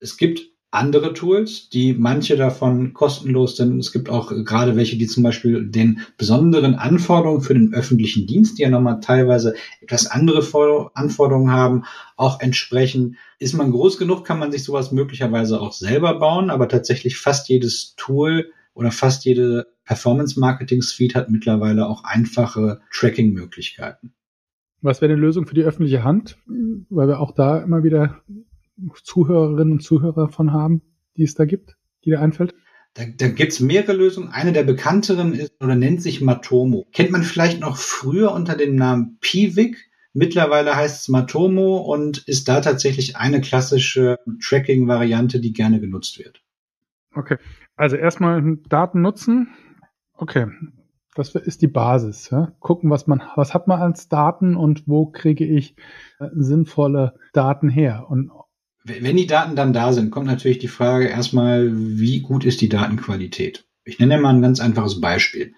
Es 0.00 0.16
gibt 0.16 0.51
andere 0.72 1.12
Tools, 1.12 1.68
die 1.68 1.92
manche 1.92 2.36
davon 2.36 2.94
kostenlos 2.94 3.56
sind. 3.56 3.78
Es 3.78 3.92
gibt 3.92 4.08
auch 4.08 4.30
gerade 4.30 4.74
welche, 4.74 4.96
die 4.96 5.06
zum 5.06 5.22
Beispiel 5.22 5.66
den 5.66 6.00
besonderen 6.16 6.74
Anforderungen 6.74 7.42
für 7.42 7.52
den 7.52 7.74
öffentlichen 7.74 8.26
Dienst, 8.26 8.58
die 8.58 8.62
ja 8.62 8.70
nochmal 8.70 9.00
teilweise 9.00 9.54
etwas 9.82 10.06
andere 10.06 10.42
Anforderungen 10.94 11.52
haben, 11.52 11.84
auch 12.16 12.40
entsprechen. 12.40 13.18
Ist 13.38 13.52
man 13.52 13.70
groß 13.70 13.98
genug, 13.98 14.24
kann 14.24 14.38
man 14.38 14.50
sich 14.50 14.64
sowas 14.64 14.92
möglicherweise 14.92 15.60
auch 15.60 15.72
selber 15.72 16.18
bauen, 16.18 16.48
aber 16.48 16.68
tatsächlich 16.68 17.18
fast 17.18 17.50
jedes 17.50 17.94
Tool 17.96 18.50
oder 18.72 18.90
fast 18.90 19.26
jede 19.26 19.66
Performance 19.84 20.40
Marketing 20.40 20.80
Suite 20.80 21.14
hat 21.14 21.28
mittlerweile 21.28 21.86
auch 21.86 22.04
einfache 22.04 22.80
Tracking-Möglichkeiten. 22.92 24.14
Was 24.80 25.02
wäre 25.02 25.12
eine 25.12 25.20
Lösung 25.20 25.46
für 25.46 25.54
die 25.54 25.64
öffentliche 25.64 26.02
Hand? 26.02 26.38
Weil 26.88 27.08
wir 27.08 27.20
auch 27.20 27.32
da 27.32 27.58
immer 27.58 27.84
wieder 27.84 28.22
Zuhörerinnen 29.02 29.72
und 29.72 29.82
Zuhörer 29.82 30.28
von 30.28 30.52
haben, 30.52 30.82
die 31.16 31.24
es 31.24 31.34
da 31.34 31.44
gibt, 31.44 31.76
die 32.04 32.10
dir 32.10 32.20
einfällt? 32.20 32.54
Da, 32.94 33.04
da 33.16 33.28
gibt's 33.28 33.60
mehrere 33.60 33.94
Lösungen. 33.94 34.28
Eine 34.28 34.52
der 34.52 34.64
bekannteren 34.64 35.32
ist 35.32 35.52
oder 35.62 35.76
nennt 35.76 36.02
sich 36.02 36.20
Matomo. 36.20 36.86
Kennt 36.92 37.10
man 37.10 37.22
vielleicht 37.22 37.60
noch 37.60 37.76
früher 37.76 38.32
unter 38.32 38.54
dem 38.54 38.76
Namen 38.76 39.18
Piwik. 39.20 39.90
Mittlerweile 40.12 40.76
heißt 40.76 41.02
es 41.02 41.08
Matomo 41.08 41.78
und 41.78 42.18
ist 42.28 42.48
da 42.48 42.60
tatsächlich 42.60 43.16
eine 43.16 43.40
klassische 43.40 44.18
Tracking-Variante, 44.46 45.40
die 45.40 45.54
gerne 45.54 45.80
genutzt 45.80 46.18
wird. 46.18 46.42
Okay, 47.14 47.38
also 47.76 47.96
erstmal 47.96 48.58
Daten 48.68 49.00
nutzen. 49.00 49.48
Okay, 50.12 50.46
das 51.14 51.34
ist 51.34 51.62
die 51.62 51.68
Basis. 51.68 52.28
Ja? 52.30 52.52
Gucken, 52.60 52.90
was 52.90 53.06
man, 53.06 53.22
was 53.36 53.54
hat 53.54 53.68
man 53.68 53.80
als 53.80 54.08
Daten 54.08 54.54
und 54.56 54.86
wo 54.86 55.06
kriege 55.06 55.46
ich 55.46 55.76
äh, 56.18 56.28
sinnvolle 56.34 57.14
Daten 57.32 57.70
her? 57.70 58.06
Und 58.08 58.30
wenn 58.84 59.16
die 59.16 59.26
Daten 59.26 59.56
dann 59.56 59.72
da 59.72 59.92
sind, 59.92 60.10
kommt 60.10 60.26
natürlich 60.26 60.58
die 60.58 60.68
Frage 60.68 61.06
erstmal, 61.06 61.70
wie 61.72 62.20
gut 62.20 62.44
ist 62.44 62.60
die 62.60 62.68
Datenqualität? 62.68 63.64
Ich 63.84 63.98
nenne 63.98 64.18
mal 64.18 64.34
ein 64.34 64.42
ganz 64.42 64.60
einfaches 64.60 65.00
Beispiel. 65.00 65.54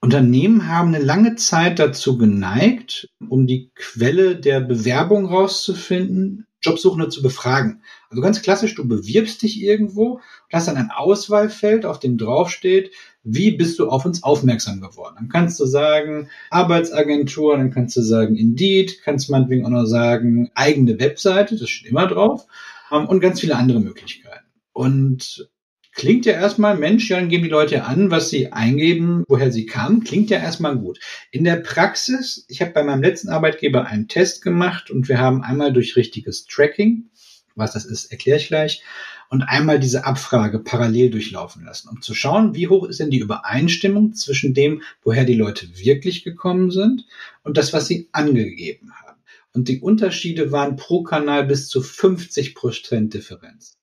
Unternehmen 0.00 0.68
haben 0.68 0.94
eine 0.94 1.02
lange 1.02 1.36
Zeit 1.36 1.78
dazu 1.78 2.18
geneigt, 2.18 3.08
um 3.26 3.46
die 3.46 3.70
Quelle 3.74 4.36
der 4.36 4.60
Bewerbung 4.60 5.26
rauszufinden, 5.26 6.46
Jobsuchende 6.64 7.08
zu 7.08 7.22
befragen. 7.22 7.82
Also 8.10 8.22
ganz 8.22 8.42
klassisch, 8.42 8.74
du 8.74 8.86
bewirbst 8.86 9.42
dich 9.42 9.62
irgendwo 9.62 10.20
hast 10.54 10.68
dann 10.68 10.76
ein 10.76 10.90
Auswahlfeld, 10.90 11.84
auf 11.84 11.98
dem 11.98 12.16
draufsteht, 12.16 12.92
wie 13.24 13.50
bist 13.50 13.78
du 13.78 13.88
auf 13.88 14.04
uns 14.04 14.22
aufmerksam 14.22 14.80
geworden? 14.80 15.16
Dann 15.18 15.28
kannst 15.28 15.58
du 15.60 15.66
sagen, 15.66 16.28
Arbeitsagentur, 16.50 17.56
dann 17.56 17.70
kannst 17.70 17.96
du 17.96 18.02
sagen, 18.02 18.36
Indeed, 18.36 19.02
kannst 19.02 19.30
meinetwegen 19.30 19.66
auch 19.66 19.70
noch 19.70 19.86
sagen, 19.86 20.50
eigene 20.54 20.98
Webseite, 21.00 21.56
das 21.56 21.68
steht 21.68 21.90
immer 21.90 22.06
drauf, 22.06 22.46
ähm, 22.92 23.06
und 23.06 23.20
ganz 23.20 23.40
viele 23.40 23.56
andere 23.56 23.80
Möglichkeiten. 23.80 24.46
Und 24.72 25.50
klingt 25.94 26.26
ja 26.26 26.32
erstmal, 26.32 26.76
Mensch, 26.76 27.08
ja, 27.08 27.18
dann 27.18 27.28
geben 27.28 27.44
die 27.44 27.50
Leute 27.50 27.84
an, 27.84 28.10
was 28.10 28.28
sie 28.28 28.52
eingeben, 28.52 29.24
woher 29.28 29.50
sie 29.50 29.66
kamen, 29.66 30.04
klingt 30.04 30.30
ja 30.30 30.38
erstmal 30.38 30.76
gut. 30.76 30.98
In 31.30 31.44
der 31.44 31.56
Praxis, 31.56 32.44
ich 32.48 32.60
habe 32.60 32.72
bei 32.72 32.82
meinem 32.82 33.02
letzten 33.02 33.28
Arbeitgeber 33.28 33.86
einen 33.86 34.08
Test 34.08 34.42
gemacht 34.42 34.90
und 34.90 35.08
wir 35.08 35.18
haben 35.18 35.42
einmal 35.42 35.72
durch 35.72 35.96
richtiges 35.96 36.46
Tracking, 36.46 37.10
was 37.54 37.72
das 37.72 37.84
ist, 37.84 38.06
erkläre 38.06 38.38
ich 38.38 38.48
gleich, 38.48 38.82
und 39.30 39.42
einmal 39.42 39.80
diese 39.80 40.04
Abfrage 40.04 40.58
parallel 40.58 41.10
durchlaufen 41.10 41.64
lassen, 41.64 41.88
um 41.88 42.02
zu 42.02 42.14
schauen, 42.14 42.54
wie 42.54 42.68
hoch 42.68 42.84
ist 42.84 43.00
denn 43.00 43.10
die 43.10 43.18
Übereinstimmung 43.18 44.14
zwischen 44.14 44.54
dem, 44.54 44.82
woher 45.02 45.24
die 45.24 45.34
Leute 45.34 45.66
wirklich 45.78 46.24
gekommen 46.24 46.70
sind 46.70 47.06
und 47.42 47.56
das, 47.56 47.72
was 47.72 47.86
sie 47.86 48.08
angegeben 48.12 48.92
haben. 48.92 49.20
Und 49.52 49.68
die 49.68 49.80
Unterschiede 49.80 50.52
waren 50.52 50.76
pro 50.76 51.04
Kanal 51.04 51.46
bis 51.46 51.68
zu 51.68 51.80
50 51.80 52.54
Prozent 52.54 53.14
Differenz. 53.14 53.78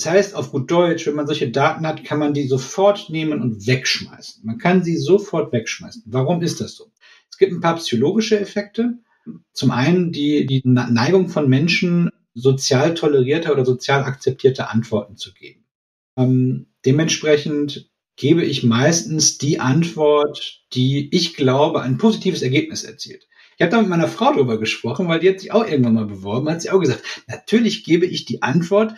Das 0.00 0.10
heißt, 0.10 0.34
auf 0.34 0.50
gut 0.50 0.70
Deutsch, 0.70 1.06
wenn 1.06 1.14
man 1.14 1.26
solche 1.26 1.50
Daten 1.50 1.86
hat, 1.86 2.04
kann 2.04 2.18
man 2.18 2.32
die 2.32 2.46
sofort 2.46 3.10
nehmen 3.10 3.42
und 3.42 3.66
wegschmeißen. 3.66 4.46
Man 4.46 4.56
kann 4.56 4.82
sie 4.82 4.96
sofort 4.96 5.52
wegschmeißen. 5.52 6.04
Warum 6.06 6.40
ist 6.40 6.62
das 6.62 6.74
so? 6.74 6.90
Es 7.30 7.36
gibt 7.36 7.52
ein 7.52 7.60
paar 7.60 7.76
psychologische 7.76 8.40
Effekte. 8.40 8.94
Zum 9.52 9.70
einen 9.70 10.10
die, 10.10 10.46
die 10.46 10.62
Neigung 10.64 11.28
von 11.28 11.50
Menschen, 11.50 12.08
sozial 12.32 12.94
tolerierte 12.94 13.52
oder 13.52 13.66
sozial 13.66 14.04
akzeptierte 14.04 14.70
Antworten 14.70 15.18
zu 15.18 15.34
geben. 15.34 15.66
Ähm, 16.16 16.68
dementsprechend 16.86 17.90
gebe 18.16 18.42
ich 18.42 18.64
meistens 18.64 19.36
die 19.36 19.60
Antwort, 19.60 20.62
die 20.72 21.14
ich 21.14 21.36
glaube 21.36 21.82
ein 21.82 21.98
positives 21.98 22.40
Ergebnis 22.40 22.84
erzielt. 22.84 23.26
Ich 23.60 23.62
habe 23.62 23.72
da 23.72 23.80
mit 23.82 23.90
meiner 23.90 24.08
Frau 24.08 24.32
drüber 24.32 24.58
gesprochen, 24.58 25.06
weil 25.06 25.20
die 25.20 25.28
hat 25.28 25.40
sich 25.40 25.52
auch 25.52 25.66
irgendwann 25.66 25.92
mal 25.92 26.06
beworben, 26.06 26.48
hat 26.48 26.62
sie 26.62 26.70
auch 26.70 26.80
gesagt, 26.80 27.02
natürlich 27.26 27.84
gebe 27.84 28.06
ich 28.06 28.24
die 28.24 28.40
Antwort, 28.40 28.94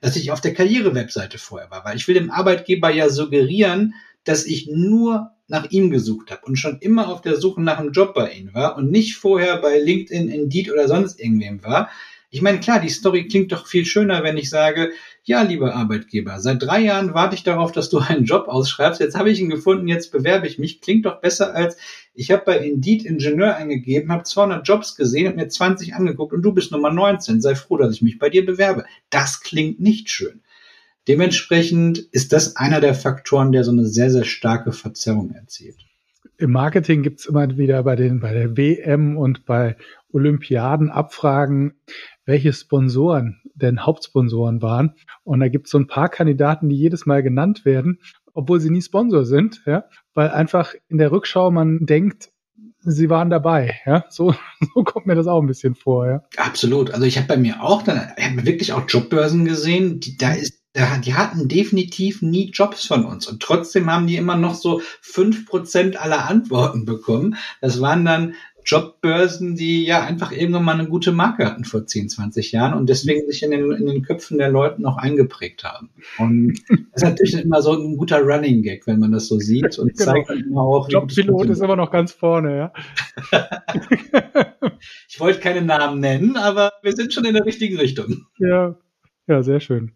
dass 0.00 0.16
ich 0.16 0.30
auf 0.30 0.40
der 0.40 0.54
Karriere-Webseite 0.54 1.38
vorher 1.38 1.70
war, 1.70 1.84
weil 1.84 1.96
ich 1.96 2.06
will 2.06 2.14
dem 2.14 2.30
Arbeitgeber 2.30 2.90
ja 2.90 3.08
suggerieren, 3.08 3.94
dass 4.24 4.46
ich 4.46 4.68
nur 4.68 5.30
nach 5.48 5.70
ihm 5.70 5.90
gesucht 5.90 6.30
habe 6.30 6.42
und 6.44 6.56
schon 6.56 6.78
immer 6.80 7.08
auf 7.08 7.22
der 7.22 7.36
Suche 7.36 7.62
nach 7.62 7.78
einem 7.78 7.92
Job 7.92 8.14
bei 8.14 8.30
ihm 8.32 8.52
war 8.54 8.76
und 8.76 8.90
nicht 8.90 9.16
vorher 9.16 9.56
bei 9.60 9.78
LinkedIn, 9.78 10.28
Indeed 10.28 10.70
oder 10.70 10.86
sonst 10.86 11.18
irgendwem 11.18 11.62
war, 11.64 11.88
ich 12.30 12.42
meine, 12.42 12.60
klar, 12.60 12.78
die 12.78 12.90
Story 12.90 13.26
klingt 13.26 13.52
doch 13.52 13.66
viel 13.66 13.86
schöner, 13.86 14.22
wenn 14.22 14.36
ich 14.36 14.50
sage, 14.50 14.90
ja, 15.24 15.42
lieber 15.42 15.74
Arbeitgeber, 15.74 16.40
seit 16.40 16.62
drei 16.62 16.80
Jahren 16.80 17.14
warte 17.14 17.34
ich 17.34 17.42
darauf, 17.42 17.72
dass 17.72 17.88
du 17.88 17.98
einen 18.08 18.24
Job 18.24 18.48
ausschreibst. 18.48 19.00
Jetzt 19.00 19.16
habe 19.16 19.30
ich 19.30 19.40
ihn 19.40 19.48
gefunden, 19.48 19.88
jetzt 19.88 20.12
bewerbe 20.12 20.46
ich 20.46 20.58
mich. 20.58 20.80
Klingt 20.80 21.06
doch 21.06 21.20
besser 21.20 21.54
als, 21.54 21.78
ich 22.14 22.30
habe 22.30 22.42
bei 22.44 22.58
Indeed 22.58 23.04
Ingenieur 23.04 23.56
eingegeben, 23.56 24.12
habe 24.12 24.24
200 24.24 24.66
Jobs 24.66 24.94
gesehen, 24.96 25.26
habe 25.26 25.36
mir 25.36 25.48
20 25.48 25.94
angeguckt 25.94 26.32
und 26.34 26.42
du 26.42 26.52
bist 26.52 26.70
Nummer 26.70 26.90
19. 26.90 27.40
Sei 27.40 27.54
froh, 27.54 27.78
dass 27.78 27.94
ich 27.94 28.02
mich 28.02 28.18
bei 28.18 28.28
dir 28.28 28.44
bewerbe. 28.44 28.84
Das 29.08 29.40
klingt 29.40 29.80
nicht 29.80 30.10
schön. 30.10 30.42
Dementsprechend 31.06 31.98
ist 31.98 32.34
das 32.34 32.56
einer 32.56 32.82
der 32.82 32.94
Faktoren, 32.94 33.52
der 33.52 33.64
so 33.64 33.70
eine 33.70 33.86
sehr, 33.86 34.10
sehr 34.10 34.24
starke 34.24 34.72
Verzerrung 34.72 35.30
erzielt. 35.30 35.78
Im 36.40 36.52
Marketing 36.52 37.02
gibt's 37.02 37.26
immer 37.26 37.56
wieder 37.56 37.82
bei 37.82 37.96
den, 37.96 38.20
bei 38.20 38.32
der 38.32 38.56
WM 38.56 39.16
und 39.16 39.44
bei 39.44 39.76
Olympiaden 40.12 40.88
Abfragen, 40.88 41.74
welche 42.26 42.52
Sponsoren 42.52 43.40
denn 43.54 43.84
Hauptsponsoren 43.84 44.62
waren. 44.62 44.94
Und 45.24 45.40
da 45.40 45.48
gibt's 45.48 45.72
so 45.72 45.78
ein 45.78 45.88
paar 45.88 46.08
Kandidaten, 46.08 46.68
die 46.68 46.76
jedes 46.76 47.06
Mal 47.06 47.24
genannt 47.24 47.64
werden, 47.64 47.98
obwohl 48.34 48.60
sie 48.60 48.70
nie 48.70 48.80
Sponsor 48.80 49.24
sind, 49.24 49.62
ja, 49.66 49.86
weil 50.14 50.30
einfach 50.30 50.74
in 50.88 50.98
der 50.98 51.10
Rückschau 51.10 51.50
man 51.50 51.86
denkt, 51.86 52.30
sie 52.78 53.10
waren 53.10 53.30
dabei. 53.30 53.74
Ja, 53.84 54.04
so, 54.08 54.32
so 54.74 54.84
kommt 54.84 55.06
mir 55.06 55.16
das 55.16 55.26
auch 55.26 55.40
ein 55.40 55.48
bisschen 55.48 55.74
vor. 55.74 56.06
Ja. 56.06 56.22
Absolut. 56.36 56.92
Also 56.92 57.04
ich 57.04 57.18
habe 57.18 57.26
bei 57.26 57.36
mir 57.36 57.60
auch 57.64 57.82
dann, 57.82 58.12
ich 58.16 58.24
habe 58.24 58.46
wirklich 58.46 58.72
auch 58.72 58.88
Jobbörsen 58.88 59.44
gesehen. 59.44 59.98
Die, 59.98 60.16
da 60.16 60.34
ist, 60.34 60.62
die 61.04 61.14
hatten 61.14 61.48
definitiv 61.48 62.22
nie 62.22 62.50
Jobs 62.50 62.86
von 62.86 63.04
uns 63.04 63.26
und 63.26 63.42
trotzdem 63.42 63.90
haben 63.90 64.06
die 64.06 64.16
immer 64.16 64.36
noch 64.36 64.54
so 64.54 64.80
fünf 65.00 65.46
Prozent 65.46 66.00
aller 66.00 66.28
Antworten 66.28 66.84
bekommen. 66.84 67.36
Das 67.60 67.80
waren 67.80 68.04
dann 68.04 68.34
Jobbörsen, 68.68 69.54
die 69.56 69.86
ja 69.86 70.02
einfach 70.02 70.30
irgendwann 70.30 70.64
mal 70.64 70.78
eine 70.78 70.88
gute 70.88 71.10
Marke 71.10 71.46
hatten 71.46 71.64
vor 71.64 71.86
10, 71.86 72.10
20 72.10 72.52
Jahren 72.52 72.74
und 72.74 72.90
deswegen 72.90 73.26
sich 73.26 73.42
in 73.42 73.50
den, 73.50 73.72
in 73.72 73.86
den 73.86 74.02
Köpfen 74.02 74.36
der 74.36 74.50
Leute 74.50 74.82
noch 74.82 74.98
eingeprägt 74.98 75.64
haben. 75.64 75.88
Und 76.18 76.60
das 76.68 77.02
ist 77.02 77.02
natürlich 77.02 77.34
immer 77.42 77.62
so 77.62 77.72
ein 77.72 77.96
guter 77.96 78.20
Running 78.20 78.62
Gag, 78.62 78.86
wenn 78.86 79.00
man 79.00 79.10
das 79.10 79.26
so 79.26 79.38
sieht 79.38 79.78
und 79.78 79.96
genau. 79.96 80.12
zeigt 80.12 80.30
immer 80.30 80.60
auch. 80.60 80.88
Jobpilot 80.90 81.48
ist 81.48 81.62
immer 81.62 81.76
noch 81.76 81.90
ganz 81.90 82.12
vorne, 82.12 82.56
ja. 82.58 82.72
ich 85.08 85.18
wollte 85.18 85.40
keine 85.40 85.62
Namen 85.62 86.00
nennen, 86.00 86.36
aber 86.36 86.72
wir 86.82 86.92
sind 86.92 87.14
schon 87.14 87.24
in 87.24 87.34
der 87.34 87.46
richtigen 87.46 87.78
Richtung. 87.78 88.26
Ja, 88.38 88.76
ja, 89.26 89.42
sehr 89.42 89.60
schön. 89.60 89.92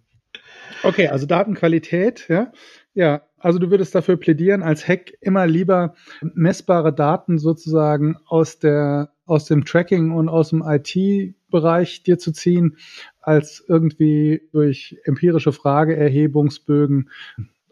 Okay, 0.83 1.09
also 1.09 1.26
Datenqualität, 1.26 2.29
ja. 2.29 2.52
Ja, 2.95 3.23
also 3.38 3.59
du 3.59 3.71
würdest 3.71 3.95
dafür 3.95 4.17
plädieren, 4.19 4.62
als 4.62 4.87
Hack 4.87 5.12
immer 5.21 5.47
lieber 5.47 5.95
messbare 6.21 6.93
Daten 6.93 7.38
sozusagen 7.38 8.17
aus 8.26 8.59
der, 8.59 9.12
aus 9.25 9.47
dem 9.47 9.64
Tracking 9.64 10.11
und 10.12 10.29
aus 10.29 10.50
dem 10.50 10.62
IT-Bereich 10.62 12.02
dir 12.02 12.19
zu 12.19 12.33
ziehen, 12.33 12.76
als 13.21 13.64
irgendwie 13.67 14.43
durch 14.52 14.99
empirische 15.05 15.52
Frageerhebungsbögen. 15.52 17.09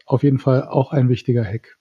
Auf 0.05 0.23
jeden 0.23 0.39
Fall 0.39 0.67
auch 0.67 0.91
ein 0.91 1.09
wichtiger 1.09 1.45
Hack. 1.45 1.77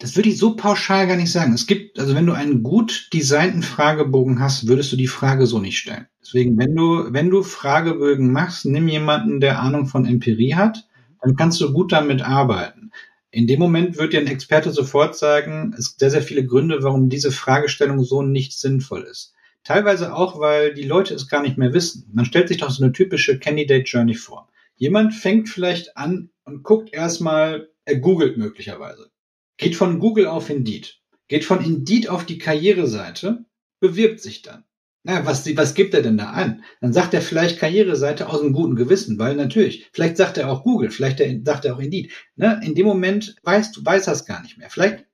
Das 0.00 0.14
würde 0.14 0.28
ich 0.28 0.38
so 0.38 0.54
pauschal 0.54 1.08
gar 1.08 1.16
nicht 1.16 1.32
sagen. 1.32 1.52
Es 1.52 1.66
gibt, 1.66 1.98
also 1.98 2.14
wenn 2.14 2.26
du 2.26 2.32
einen 2.32 2.62
gut 2.62 3.08
designten 3.12 3.64
Fragebogen 3.64 4.38
hast, 4.40 4.68
würdest 4.68 4.92
du 4.92 4.96
die 4.96 5.08
Frage 5.08 5.46
so 5.46 5.58
nicht 5.58 5.78
stellen. 5.78 6.06
Deswegen, 6.22 6.56
wenn 6.56 6.76
du, 6.76 7.12
wenn 7.12 7.30
du 7.30 7.42
Fragebögen 7.42 8.30
machst, 8.30 8.64
nimm 8.64 8.86
jemanden, 8.86 9.40
der 9.40 9.58
Ahnung 9.58 9.86
von 9.86 10.06
Empirie 10.06 10.54
hat, 10.54 10.86
dann 11.20 11.34
kannst 11.34 11.60
du 11.60 11.72
gut 11.72 11.90
damit 11.90 12.22
arbeiten. 12.22 12.92
In 13.32 13.48
dem 13.48 13.58
Moment 13.58 13.98
wird 13.98 14.12
dir 14.12 14.20
ein 14.20 14.28
Experte 14.28 14.70
sofort 14.70 15.16
sagen, 15.16 15.74
es 15.76 15.90
gibt 15.90 16.00
sehr, 16.00 16.10
sehr 16.10 16.22
viele 16.22 16.46
Gründe, 16.46 16.82
warum 16.82 17.08
diese 17.08 17.32
Fragestellung 17.32 18.04
so 18.04 18.22
nicht 18.22 18.52
sinnvoll 18.52 19.02
ist. 19.02 19.34
Teilweise 19.64 20.14
auch, 20.14 20.38
weil 20.38 20.74
die 20.74 20.84
Leute 20.84 21.12
es 21.12 21.28
gar 21.28 21.42
nicht 21.42 21.58
mehr 21.58 21.74
wissen. 21.74 22.08
Man 22.14 22.24
stellt 22.24 22.48
sich 22.48 22.58
doch 22.58 22.70
so 22.70 22.82
eine 22.82 22.92
typische 22.92 23.38
Candidate 23.38 23.84
Journey 23.84 24.14
vor. 24.14 24.48
Jemand 24.76 25.12
fängt 25.12 25.48
vielleicht 25.48 25.96
an 25.96 26.30
und 26.44 26.62
guckt 26.62 26.94
erstmal, 26.94 27.68
er 27.84 27.96
googelt 27.96 28.38
möglicherweise. 28.38 29.10
Geht 29.58 29.76
von 29.76 29.98
Google 29.98 30.26
auf 30.26 30.48
Indeed. 30.50 31.00
Geht 31.26 31.44
von 31.44 31.62
Indeed 31.62 32.08
auf 32.08 32.24
die 32.24 32.38
Karriereseite, 32.38 33.44
bewirbt 33.80 34.20
sich 34.20 34.42
dann. 34.42 34.64
Na, 35.02 35.26
was, 35.26 35.44
was 35.56 35.74
gibt 35.74 35.94
er 35.94 36.02
denn 36.02 36.16
da 36.16 36.30
an? 36.30 36.64
Dann 36.80 36.92
sagt 36.92 37.12
er 37.14 37.22
vielleicht 37.22 37.58
Karriereseite 37.58 38.28
aus 38.28 38.40
einem 38.40 38.52
guten 38.52 38.76
Gewissen, 38.76 39.18
weil 39.18 39.36
natürlich, 39.36 39.88
vielleicht 39.92 40.16
sagt 40.16 40.38
er 40.38 40.50
auch 40.50 40.64
Google, 40.64 40.90
vielleicht 40.90 41.20
sagt 41.44 41.64
er 41.64 41.74
auch 41.74 41.80
Indeed. 41.80 42.12
Ne? 42.36 42.60
In 42.64 42.74
dem 42.74 42.86
Moment 42.86 43.36
weißt 43.42 43.76
du, 43.76 43.84
weiß 43.84 44.06
er 44.06 44.12
es 44.14 44.26
gar 44.26 44.42
nicht 44.42 44.58
mehr. 44.58 44.70
Vielleicht 44.70 45.06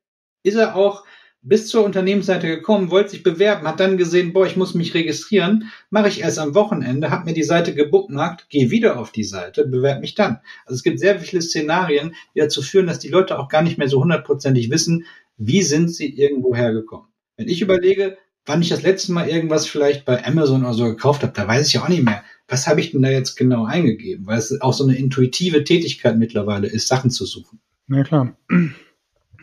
ist 0.42 0.56
er 0.56 0.76
auch 0.76 1.04
bis 1.44 1.68
zur 1.68 1.84
Unternehmensseite 1.84 2.46
gekommen, 2.48 2.90
wollte 2.90 3.10
sich 3.10 3.22
bewerben, 3.22 3.68
hat 3.68 3.78
dann 3.78 3.98
gesehen, 3.98 4.32
boah, 4.32 4.46
ich 4.46 4.56
muss 4.56 4.74
mich 4.74 4.94
registrieren, 4.94 5.70
mache 5.90 6.08
ich 6.08 6.22
erst 6.22 6.38
am 6.38 6.54
Wochenende, 6.54 7.10
habe 7.10 7.26
mir 7.26 7.34
die 7.34 7.42
Seite 7.42 7.74
gebookmarkt, 7.74 8.48
gehe 8.48 8.70
wieder 8.70 8.98
auf 8.98 9.12
die 9.12 9.24
Seite, 9.24 9.66
bewerbe 9.66 10.00
mich 10.00 10.14
dann. 10.14 10.40
Also 10.64 10.76
es 10.76 10.82
gibt 10.82 10.98
sehr 10.98 11.20
viele 11.20 11.42
Szenarien, 11.42 12.14
die 12.34 12.40
dazu 12.40 12.62
führen, 12.62 12.86
dass 12.86 12.98
die 12.98 13.08
Leute 13.08 13.38
auch 13.38 13.48
gar 13.48 13.62
nicht 13.62 13.76
mehr 13.76 13.88
so 13.88 14.00
hundertprozentig 14.00 14.70
wissen, 14.70 15.04
wie 15.36 15.62
sind 15.62 15.90
sie 15.90 16.08
irgendwo 16.08 16.56
hergekommen. 16.56 17.08
Wenn 17.36 17.48
ich 17.48 17.60
überlege, 17.60 18.16
wann 18.46 18.62
ich 18.62 18.70
das 18.70 18.82
letzte 18.82 19.12
Mal 19.12 19.28
irgendwas 19.28 19.66
vielleicht 19.66 20.06
bei 20.06 20.24
Amazon 20.24 20.64
oder 20.64 20.74
so 20.74 20.84
gekauft 20.84 21.22
habe, 21.22 21.32
da 21.34 21.46
weiß 21.46 21.66
ich 21.66 21.74
ja 21.74 21.82
auch 21.82 21.88
nicht 21.88 22.04
mehr, 22.04 22.24
was 22.48 22.66
habe 22.66 22.80
ich 22.80 22.92
denn 22.92 23.02
da 23.02 23.10
jetzt 23.10 23.36
genau 23.36 23.64
eingegeben, 23.64 24.26
weil 24.26 24.38
es 24.38 24.60
auch 24.60 24.72
so 24.72 24.84
eine 24.84 24.96
intuitive 24.96 25.64
Tätigkeit 25.64 26.16
mittlerweile 26.16 26.68
ist, 26.68 26.88
Sachen 26.88 27.10
zu 27.10 27.26
suchen. 27.26 27.60
Ja, 27.88 28.02
klar. 28.02 28.36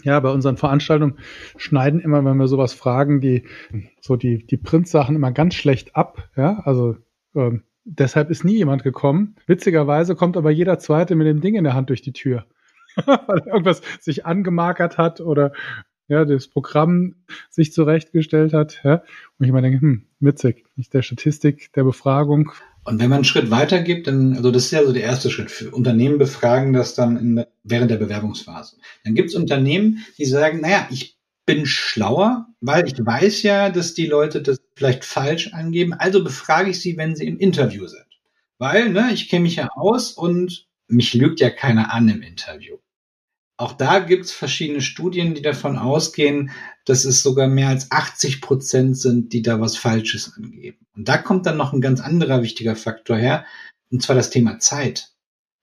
Ja, 0.03 0.19
bei 0.19 0.29
unseren 0.29 0.57
Veranstaltungen 0.57 1.17
schneiden 1.57 1.99
immer, 1.99 2.23
wenn 2.25 2.37
wir 2.37 2.47
sowas 2.47 2.73
fragen, 2.73 3.21
die 3.21 3.47
so 3.99 4.15
die 4.15 4.45
die 4.45 4.57
Printsachen 4.57 5.15
immer 5.15 5.31
ganz 5.31 5.55
schlecht 5.55 5.95
ab. 5.95 6.29
Ja, 6.35 6.61
also 6.63 6.97
ähm, 7.35 7.63
deshalb 7.83 8.29
ist 8.29 8.43
nie 8.43 8.57
jemand 8.57 8.83
gekommen. 8.83 9.35
Witzigerweise 9.47 10.15
kommt 10.15 10.37
aber 10.37 10.51
jeder 10.51 10.79
Zweite 10.79 11.15
mit 11.15 11.27
dem 11.27 11.41
Ding 11.41 11.55
in 11.55 11.63
der 11.63 11.73
Hand 11.73 11.89
durch 11.89 12.01
die 12.01 12.13
Tür, 12.13 12.45
weil 13.05 13.43
irgendwas 13.45 13.81
sich 13.99 14.25
angemarkert 14.25 14.97
hat 14.97 15.21
oder 15.21 15.53
ja, 16.07 16.25
das 16.25 16.49
Programm 16.49 17.15
sich 17.49 17.71
zurechtgestellt 17.71 18.51
hat. 18.53 18.81
Ja? 18.83 18.95
Und 18.95 19.45
ich 19.45 19.49
immer 19.49 19.61
denke, 19.61 19.79
hm, 19.79 20.07
witzig, 20.19 20.65
nicht 20.75 20.93
der 20.93 21.03
Statistik, 21.03 21.71
der 21.73 21.85
Befragung. 21.85 22.51
Und 22.83 22.99
wenn 22.99 23.09
man 23.09 23.17
einen 23.17 23.25
Schritt 23.25 23.51
weiter 23.51 23.79
gibt, 23.81 24.07
dann, 24.07 24.35
also 24.35 24.49
das 24.49 24.65
ist 24.65 24.71
ja 24.71 24.83
so 24.83 24.91
der 24.91 25.03
erste 25.03 25.29
Schritt. 25.29 25.51
Für 25.51 25.69
Unternehmen 25.71 26.17
befragen 26.17 26.73
das 26.73 26.95
dann 26.95 27.17
in, 27.17 27.45
während 27.63 27.91
der 27.91 27.97
Bewerbungsphase. 27.97 28.77
Dann 29.03 29.13
gibt 29.13 29.29
es 29.29 29.35
Unternehmen, 29.35 30.03
die 30.17 30.25
sagen, 30.25 30.61
naja, 30.61 30.87
ich 30.89 31.19
bin 31.45 31.65
schlauer, 31.65 32.47
weil 32.59 32.87
ich 32.87 32.95
weiß 32.97 33.43
ja, 33.43 33.69
dass 33.69 33.93
die 33.93 34.07
Leute 34.07 34.41
das 34.41 34.59
vielleicht 34.75 35.05
falsch 35.05 35.53
angeben. 35.53 35.93
Also 35.93 36.23
befrage 36.23 36.71
ich 36.71 36.81
sie, 36.81 36.97
wenn 36.97 37.15
sie 37.15 37.27
im 37.27 37.37
Interview 37.37 37.85
sind. 37.87 38.05
Weil, 38.57 38.89
ne, 38.89 39.09
ich 39.13 39.29
kenne 39.29 39.43
mich 39.43 39.57
ja 39.57 39.69
aus 39.75 40.13
und 40.13 40.67
mich 40.87 41.13
lügt 41.13 41.39
ja 41.39 41.49
keiner 41.49 41.93
an 41.93 42.09
im 42.09 42.21
Interview. 42.21 42.77
Auch 43.57 43.73
da 43.73 43.99
gibt 43.99 44.25
es 44.25 44.31
verschiedene 44.31 44.81
Studien, 44.81 45.35
die 45.35 45.43
davon 45.43 45.77
ausgehen, 45.77 46.49
dass 46.85 47.05
es 47.05 47.21
sogar 47.21 47.47
mehr 47.47 47.69
als 47.69 47.91
80 47.91 48.41
Prozent 48.41 48.97
sind, 48.97 49.33
die 49.33 49.41
da 49.41 49.59
was 49.59 49.77
Falsches 49.77 50.33
angeben. 50.35 50.85
Und 50.95 51.07
da 51.07 51.17
kommt 51.17 51.45
dann 51.45 51.57
noch 51.57 51.73
ein 51.73 51.81
ganz 51.81 52.01
anderer 52.01 52.41
wichtiger 52.41 52.75
Faktor 52.75 53.17
her, 53.17 53.45
und 53.91 54.01
zwar 54.01 54.15
das 54.15 54.29
Thema 54.29 54.59
Zeit. 54.59 55.09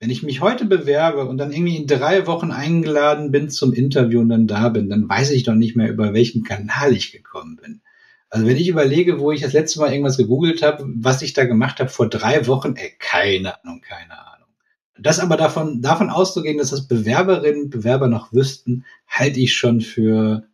Wenn 0.00 0.10
ich 0.10 0.22
mich 0.22 0.40
heute 0.40 0.64
bewerbe 0.64 1.26
und 1.26 1.38
dann 1.38 1.52
irgendwie 1.52 1.76
in 1.76 1.86
drei 1.86 2.26
Wochen 2.26 2.52
eingeladen 2.52 3.32
bin 3.32 3.50
zum 3.50 3.72
Interview 3.72 4.20
und 4.20 4.28
dann 4.28 4.46
da 4.46 4.68
bin, 4.68 4.88
dann 4.88 5.08
weiß 5.08 5.30
ich 5.32 5.42
doch 5.42 5.54
nicht 5.54 5.76
mehr, 5.76 5.88
über 5.88 6.14
welchen 6.14 6.44
Kanal 6.44 6.92
ich 6.92 7.10
gekommen 7.10 7.56
bin. 7.56 7.80
Also 8.30 8.46
wenn 8.46 8.56
ich 8.56 8.68
überlege, 8.68 9.18
wo 9.18 9.32
ich 9.32 9.40
das 9.40 9.54
letzte 9.54 9.80
Mal 9.80 9.90
irgendwas 9.90 10.18
gegoogelt 10.18 10.62
habe, 10.62 10.84
was 10.86 11.22
ich 11.22 11.32
da 11.32 11.46
gemacht 11.46 11.80
habe 11.80 11.88
vor 11.88 12.08
drei 12.08 12.46
Wochen, 12.46 12.76
ey, 12.76 12.92
keine 12.98 13.62
Ahnung, 13.64 13.80
keine 13.80 14.12
Ahnung. 14.12 14.48
Das 15.00 15.18
aber 15.18 15.36
davon, 15.36 15.80
davon 15.80 16.10
auszugehen, 16.10 16.58
dass 16.58 16.70
das 16.70 16.86
Bewerberinnen 16.86 17.62
und 17.64 17.70
Bewerber 17.70 18.08
noch 18.08 18.32
wüssten, 18.32 18.84
halte 19.06 19.40
ich 19.40 19.54
schon 19.54 19.80
für 19.80 20.46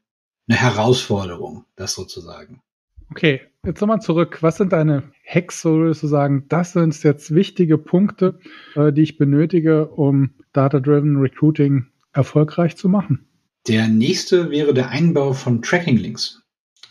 eine 0.49 0.59
Herausforderung, 0.59 1.65
das 1.77 1.95
sozusagen. 1.95 2.63
Okay, 3.11 3.43
jetzt 3.65 3.81
nochmal 3.81 4.01
zurück. 4.01 4.39
Was 4.43 4.57
sind 4.57 4.73
deine 4.73 5.13
Hacks, 5.27 5.63
sozusagen? 5.63 6.47
Das 6.49 6.73
sind 6.73 7.01
jetzt 7.03 7.35
wichtige 7.35 7.79
Punkte, 7.79 8.39
äh, 8.75 8.93
die 8.93 9.03
ich 9.03 9.19
benötige, 9.19 9.89
um 9.89 10.35
Data-Driven 10.53 11.19
Recruiting 11.19 11.87
erfolgreich 12.13 12.77
zu 12.77 12.89
machen. 12.89 13.27
Der 13.69 13.89
nächste 13.89 14.51
wäre 14.51 14.75
der 14.75 14.91
Einbau 14.91 15.33
von 15.33 15.63
Tracking-Links. 15.63 16.43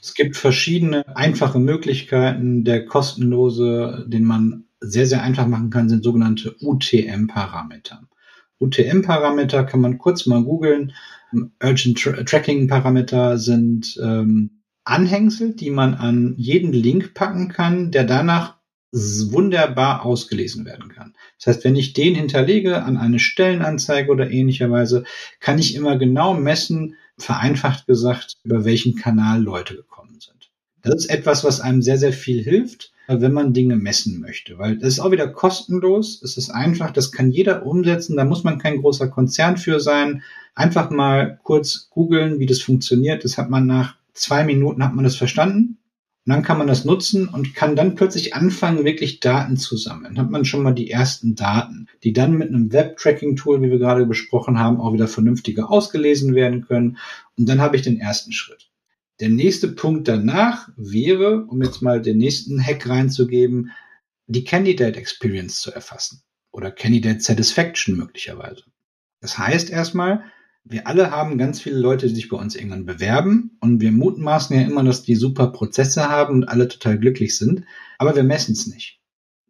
Es 0.01 0.15
gibt 0.15 0.35
verschiedene 0.35 1.15
einfache 1.15 1.59
Möglichkeiten. 1.59 2.63
Der 2.63 2.85
kostenlose, 2.85 4.05
den 4.07 4.25
man 4.25 4.65
sehr, 4.79 5.05
sehr 5.05 5.23
einfach 5.23 5.47
machen 5.47 5.69
kann, 5.69 5.87
sind 5.87 6.03
sogenannte 6.03 6.55
UTM-Parameter. 6.61 8.01
UTM-Parameter 8.59 9.63
kann 9.63 9.81
man 9.81 9.97
kurz 9.97 10.25
mal 10.25 10.43
googeln. 10.43 10.93
Urgent 11.61 11.99
Tra 11.99 12.23
Tracking-Parameter 12.23 13.37
sind 13.37 13.99
ähm, 14.01 14.61
Anhängsel, 14.83 15.55
die 15.55 15.69
man 15.69 15.93
an 15.93 16.35
jeden 16.37 16.73
Link 16.73 17.13
packen 17.13 17.47
kann, 17.47 17.91
der 17.91 18.03
danach 18.03 18.57
wunderbar 18.93 20.05
ausgelesen 20.05 20.65
werden 20.65 20.89
kann. 20.89 21.13
Das 21.39 21.47
heißt, 21.47 21.63
wenn 21.63 21.75
ich 21.75 21.93
den 21.93 22.13
hinterlege 22.13 22.83
an 22.83 22.97
eine 22.97 23.17
Stellenanzeige 23.17 24.11
oder 24.11 24.29
ähnlicherweise, 24.29 25.03
kann 25.39 25.57
ich 25.57 25.75
immer 25.75 25.97
genau 25.97 26.35
messen, 26.35 26.95
vereinfacht 27.17 27.87
gesagt, 27.87 28.37
über 28.43 28.65
welchen 28.65 28.95
Kanal 28.95 29.41
Leute 29.41 29.75
gekommen 29.75 30.19
sind. 30.19 30.51
Das 30.81 30.95
ist 30.95 31.09
etwas, 31.09 31.43
was 31.43 31.59
einem 31.59 31.81
sehr, 31.81 31.97
sehr 31.97 32.13
viel 32.13 32.43
hilft, 32.43 32.92
wenn 33.07 33.33
man 33.33 33.53
Dinge 33.53 33.75
messen 33.75 34.19
möchte, 34.19 34.57
weil 34.57 34.77
das 34.77 34.93
ist 34.93 34.99
auch 34.99 35.11
wieder 35.11 35.27
kostenlos, 35.27 36.21
es 36.23 36.37
ist 36.37 36.49
einfach, 36.49 36.91
das 36.91 37.11
kann 37.11 37.31
jeder 37.31 37.65
umsetzen, 37.65 38.15
da 38.15 38.25
muss 38.25 38.43
man 38.43 38.59
kein 38.59 38.77
großer 38.77 39.09
Konzern 39.09 39.57
für 39.57 39.79
sein. 39.79 40.23
Einfach 40.55 40.89
mal 40.89 41.39
kurz 41.43 41.89
googeln, 41.89 42.39
wie 42.39 42.45
das 42.45 42.61
funktioniert, 42.61 43.23
das 43.23 43.37
hat 43.37 43.49
man 43.49 43.65
nach 43.65 43.95
zwei 44.13 44.43
Minuten 44.43 44.83
hat 44.83 44.93
man 44.93 45.03
das 45.03 45.15
verstanden 45.15 45.79
Und 46.25 46.31
dann 46.31 46.43
kann 46.43 46.57
man 46.57 46.67
das 46.67 46.85
nutzen 46.85 47.27
und 47.27 47.55
kann 47.55 47.75
dann 47.75 47.95
plötzlich 47.95 48.35
anfangen, 48.35 48.85
wirklich 48.85 49.19
Daten 49.19 49.57
zu 49.57 49.75
sammeln. 49.75 50.17
Hat 50.17 50.29
man 50.29 50.45
schon 50.45 50.63
mal 50.63 50.73
die 50.73 50.89
ersten 50.89 51.35
Daten, 51.35 51.87
die 52.03 52.13
dann 52.13 52.37
mit 52.37 52.49
einem 52.49 52.71
Web-Tracking-Tool, 52.71 53.61
wie 53.61 53.71
wir 53.71 53.79
gerade 53.79 54.05
besprochen 54.05 54.59
haben, 54.59 54.79
auch 54.79 54.93
wieder 54.93 55.07
vernünftiger 55.07 55.69
ausgelesen 55.71 56.35
werden 56.35 56.61
können. 56.65 56.97
Und 57.37 57.49
dann 57.49 57.59
habe 57.59 57.75
ich 57.75 57.81
den 57.81 57.99
ersten 57.99 58.31
Schritt. 58.31 58.69
Der 59.23 59.29
nächste 59.29 59.69
Punkt 59.69 60.09
danach 60.09 60.67
wäre, 60.75 61.45
um 61.45 61.63
jetzt 61.63 61.81
mal 61.81 62.01
den 62.01 62.17
nächsten 62.17 62.61
Hack 62.61 62.89
reinzugeben, 62.89 63.71
die 64.27 64.43
Candidate 64.43 64.99
Experience 64.99 65.61
zu 65.61 65.71
erfassen 65.71 66.23
oder 66.51 66.71
Candidate 66.71 67.21
Satisfaction 67.21 67.95
möglicherweise. 67.95 68.65
Das 69.21 69.37
heißt 69.37 69.69
erstmal, 69.69 70.25
wir 70.65 70.87
alle 70.87 71.09
haben 71.11 71.37
ganz 71.37 71.61
viele 71.61 71.77
Leute, 71.77 72.09
die 72.09 72.15
sich 72.15 72.27
bei 72.27 72.35
uns 72.35 72.53
irgendwann 72.53 72.85
bewerben 72.85 73.55
und 73.61 73.79
wir 73.79 73.93
mutmaßen 73.93 74.57
ja 74.57 74.63
immer, 74.63 74.83
dass 74.83 75.03
die 75.03 75.15
super 75.15 75.53
Prozesse 75.53 76.09
haben 76.09 76.33
und 76.33 76.49
alle 76.49 76.67
total 76.67 76.99
glücklich 76.99 77.37
sind, 77.37 77.63
aber 77.99 78.17
wir 78.17 78.23
messen 78.23 78.51
es 78.51 78.67
nicht. 78.67 78.99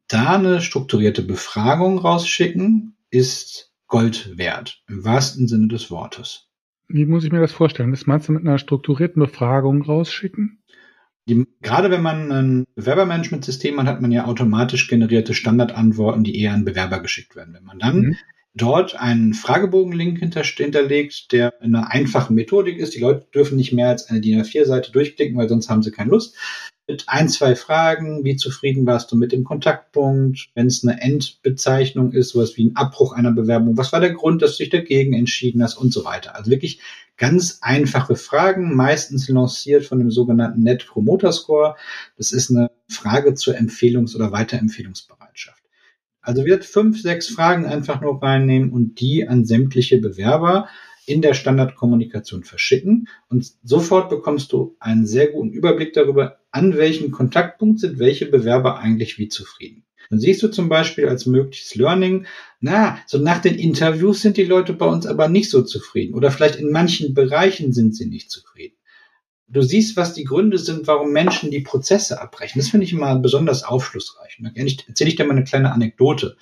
Da 0.08 0.36
eine 0.36 0.62
strukturierte 0.62 1.24
Befragung 1.24 1.98
rausschicken, 1.98 2.96
ist 3.10 3.74
Gold 3.88 4.38
wert, 4.38 4.84
im 4.88 5.04
wahrsten 5.04 5.48
Sinne 5.48 5.68
des 5.68 5.90
Wortes. 5.90 6.48
Wie 6.94 7.06
muss 7.06 7.24
ich 7.24 7.32
mir 7.32 7.42
das 7.42 7.52
vorstellen? 7.52 7.92
Das 7.92 8.06
meinst 8.06 8.30
du 8.30 8.34
mit 8.34 8.46
einer 8.46 8.60
strukturierten 8.60 9.20
Befragung 9.20 9.82
rausschicken? 9.82 10.60
Die, 11.28 11.48
gerade 11.62 11.90
wenn 11.90 12.04
man 12.04 12.32
ein 12.32 12.66
Bewerbermanagementsystem 12.76 13.80
hat, 13.80 13.88
hat 13.88 14.02
man 14.02 14.12
ja 14.12 14.26
automatisch 14.26 14.88
generierte 14.88 15.34
Standardantworten, 15.34 16.24
die 16.24 16.40
eher 16.40 16.54
an 16.54 16.66
Bewerber 16.66 17.00
geschickt 17.00 17.36
werden. 17.36 17.56
Wenn 17.56 17.64
man 17.64 17.80
dann 17.80 18.00
mhm 18.00 18.16
dort 18.56 18.96
einen 18.96 19.34
Fragebogen-Link 19.34 20.20
hinterlegt, 20.20 21.32
der 21.32 21.54
in 21.62 21.76
einer 21.76 21.92
einfachen 21.92 22.36
Methodik 22.36 22.78
ist. 22.78 22.94
Die 22.94 23.00
Leute 23.00 23.26
dürfen 23.34 23.58
nicht 23.58 23.74
mehr 23.74 23.90
als 23.90 24.10
eine 24.10 24.22
DIN 24.22 24.42
A4-Seite 24.42 24.92
durchklicken, 24.92 25.38
weil 25.38 25.50
sonst 25.50 25.70
haben 25.70 25.82
sie 25.82 25.92
keine 25.92 26.12
Lust. 26.12 26.36
Mit 26.86 27.06
ein, 27.08 27.30
zwei 27.30 27.56
Fragen, 27.56 28.26
wie 28.26 28.36
zufrieden 28.36 28.86
warst 28.86 29.10
du 29.12 29.16
mit 29.16 29.32
dem 29.32 29.46
Kontaktpunkt, 29.46 30.50
wenn 30.54 30.68
es 30.68 30.86
eine 30.86 31.02
Endbezeichnung 31.02 32.12
ist, 32.12 32.30
sowas 32.30 32.58
wie 32.58 32.66
ein 32.66 32.76
Abbruch 32.76 33.14
einer 33.14 33.32
Bewerbung, 33.32 33.78
was 33.78 33.94
war 33.94 34.02
der 34.02 34.14
Grund, 34.14 34.42
dass 34.42 34.58
du 34.58 34.64
dich 34.64 34.70
dagegen 34.70 35.14
entschieden 35.14 35.64
hast 35.64 35.78
und 35.78 35.94
so 35.94 36.04
weiter. 36.04 36.36
Also 36.36 36.52
wirklich 36.52 36.82
ganz 37.16 37.60
einfache 37.62 38.18
Fragen, 38.18 38.76
meistens 38.76 39.30
lanciert 39.30 39.86
von 39.86 40.00
dem 40.00 40.12
sogenannten 40.12 40.62
Net 40.62 40.86
Promoter 40.86 41.32
Score. 41.32 41.78
Das 42.18 42.34
ist 42.34 42.52
eine 42.52 42.70
Frage 42.90 43.34
zur 43.34 43.56
Empfehlungs- 43.56 44.14
oder 44.16 44.34
Weiterempfehlungsbereitschaft. 44.34 45.63
Also 46.24 46.46
wird 46.46 46.66
fünf, 46.66 47.02
sechs 47.02 47.28
Fragen 47.28 47.66
einfach 47.66 48.02
nur 48.02 48.24
reinnehmen 48.24 48.72
und 48.72 49.00
die 49.00 49.28
an 49.28 49.46
sämtliche 49.46 50.00
Bewerber 50.00 50.70
in 51.06 51.22
der 51.22 51.34
Standardkommunikation 51.34 52.46
verschicken. 52.46 53.10
Und 53.30 53.46
sofort 53.64 54.10
bekommst 54.10 54.54
du 54.54 54.76
einen 54.80 55.06
sehr 55.06 55.28
guten 55.28 55.52
Überblick 55.52 55.94
darüber, 55.94 56.40
an 56.52 56.78
welchem 56.78 57.12
Kontaktpunkt 57.12 57.82
sind 57.82 58.00
welche 58.00 58.26
Bewerber 58.26 58.80
eigentlich 58.80 59.20
wie 59.20 59.28
zufrieden. 59.28 59.84
Dann 60.10 60.20
siehst 60.20 60.42
du 60.44 60.48
zum 60.48 60.70
Beispiel 60.70 61.08
als 61.08 61.26
mögliches 61.26 61.76
Learning, 61.76 62.26
na, 62.62 63.00
so 63.06 63.18
nach 63.18 63.40
den 63.40 63.56
Interviews 63.56 64.22
sind 64.22 64.38
die 64.38 64.46
Leute 64.46 64.74
bei 64.74 64.86
uns 64.86 65.06
aber 65.06 65.28
nicht 65.28 65.50
so 65.50 65.62
zufrieden. 65.62 66.14
Oder 66.14 66.32
vielleicht 66.32 66.56
in 66.56 66.72
manchen 66.72 67.14
Bereichen 67.14 67.74
sind 67.74 67.96
sie 67.96 68.06
nicht 68.06 68.32
zufrieden 68.32 68.76
du 69.48 69.62
siehst, 69.62 69.98
was 69.98 70.14
die 70.14 70.24
Gründe 70.24 70.58
sind, 70.58 70.88
warum 70.88 71.12
Menschen 71.12 71.52
die 71.52 71.62
Prozesse 71.62 72.22
abbrechen. 72.22 72.60
Das 72.60 72.70
finde 72.70 72.86
ich 72.86 72.94
immer 72.94 73.16
besonders 73.18 73.64
aufschlussreich. 73.64 74.38
Und 74.40 74.46
dann 74.46 74.56
erzähle 74.56 75.10
ich 75.10 75.16
dir 75.16 75.26
mal 75.26 75.36
eine 75.36 75.44
kleine 75.44 75.72
Anekdote, 75.72 76.38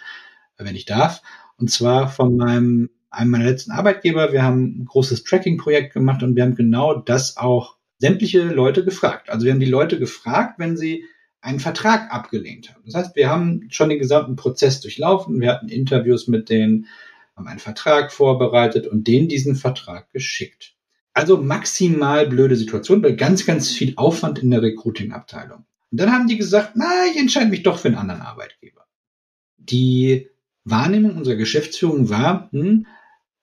wenn 0.57 0.75
ich 0.75 0.85
darf. 0.85 1.21
Und 1.57 1.69
zwar 1.69 2.07
von 2.07 2.37
meinem, 2.37 2.89
einem 3.09 3.31
meiner 3.31 3.45
letzten 3.45 3.71
Arbeitgeber. 3.71 4.31
Wir 4.31 4.43
haben 4.43 4.81
ein 4.81 4.85
großes 4.85 5.23
Tracking-Projekt 5.23 5.93
gemacht 5.93 6.23
und 6.23 6.35
wir 6.35 6.43
haben 6.43 6.55
genau 6.55 6.95
das 6.95 7.37
auch 7.37 7.77
sämtliche 7.99 8.43
Leute 8.43 8.83
gefragt. 8.83 9.29
Also 9.29 9.45
wir 9.45 9.53
haben 9.53 9.59
die 9.59 9.65
Leute 9.65 9.99
gefragt, 9.99 10.57
wenn 10.57 10.77
sie 10.77 11.05
einen 11.41 11.59
Vertrag 11.59 12.13
abgelehnt 12.13 12.69
haben. 12.69 12.83
Das 12.85 12.95
heißt, 12.95 13.15
wir 13.15 13.29
haben 13.29 13.67
schon 13.69 13.89
den 13.89 13.99
gesamten 13.99 14.35
Prozess 14.35 14.79
durchlaufen. 14.79 15.41
Wir 15.41 15.51
hatten 15.51 15.69
Interviews 15.69 16.27
mit 16.27 16.49
denen, 16.49 16.87
haben 17.35 17.47
einen 17.47 17.59
Vertrag 17.59 18.11
vorbereitet 18.11 18.87
und 18.87 19.07
denen 19.07 19.27
diesen 19.27 19.55
Vertrag 19.55 20.11
geschickt. 20.11 20.75
Also 21.13 21.37
maximal 21.37 22.27
blöde 22.27 22.55
Situation, 22.55 23.03
weil 23.03 23.15
ganz, 23.15 23.45
ganz 23.45 23.71
viel 23.71 23.93
Aufwand 23.97 24.39
in 24.39 24.51
der 24.51 24.61
Recruiting-Abteilung. 24.61 25.65
Und 25.91 25.99
dann 25.99 26.11
haben 26.11 26.27
die 26.27 26.37
gesagt, 26.37 26.73
na, 26.75 27.05
ich 27.11 27.17
entscheide 27.17 27.49
mich 27.49 27.63
doch 27.63 27.77
für 27.77 27.89
einen 27.89 27.97
anderen 27.97 28.21
Arbeitgeber. 28.21 28.85
Die 29.57 30.29
Wahrnehmung 30.63 31.17
unserer 31.17 31.35
Geschäftsführung 31.35 32.09
war, 32.09 32.49
hm, 32.51 32.87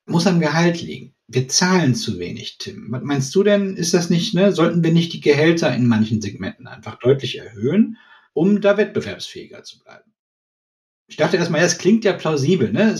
muss 0.06 0.26
am 0.26 0.40
Gehalt 0.40 0.80
liegen. 0.80 1.14
Wir 1.26 1.46
zahlen 1.48 1.94
zu 1.94 2.18
wenig, 2.18 2.56
Tim. 2.56 2.86
Was 2.90 3.02
meinst 3.02 3.34
du 3.34 3.42
denn, 3.42 3.76
ist 3.76 3.92
das 3.92 4.08
nicht, 4.08 4.32
ne? 4.32 4.52
Sollten 4.52 4.82
wir 4.82 4.92
nicht 4.92 5.12
die 5.12 5.20
Gehälter 5.20 5.74
in 5.74 5.86
manchen 5.86 6.22
Segmenten 6.22 6.66
einfach 6.66 6.98
deutlich 6.98 7.36
erhöhen, 7.36 7.98
um 8.32 8.62
da 8.62 8.78
wettbewerbsfähiger 8.78 9.62
zu 9.62 9.78
bleiben? 9.80 10.10
Ich 11.06 11.16
dachte 11.16 11.36
erstmal, 11.36 11.60
ja, 11.60 11.66
das 11.66 11.76
klingt 11.76 12.04
ja 12.04 12.14
plausibel, 12.14 12.72
ne? 12.72 12.94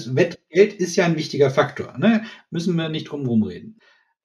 Geld 0.51 0.75
ist 0.75 0.97
ja 0.97 1.07
ein 1.07 1.17
wichtiger 1.17 1.51
Faktor, 1.51 1.97
ne? 1.97 2.25
Müssen 2.51 2.77
wir 2.77 2.91
nicht 2.91 3.05
drum 3.05 3.43
reden. 3.43 3.79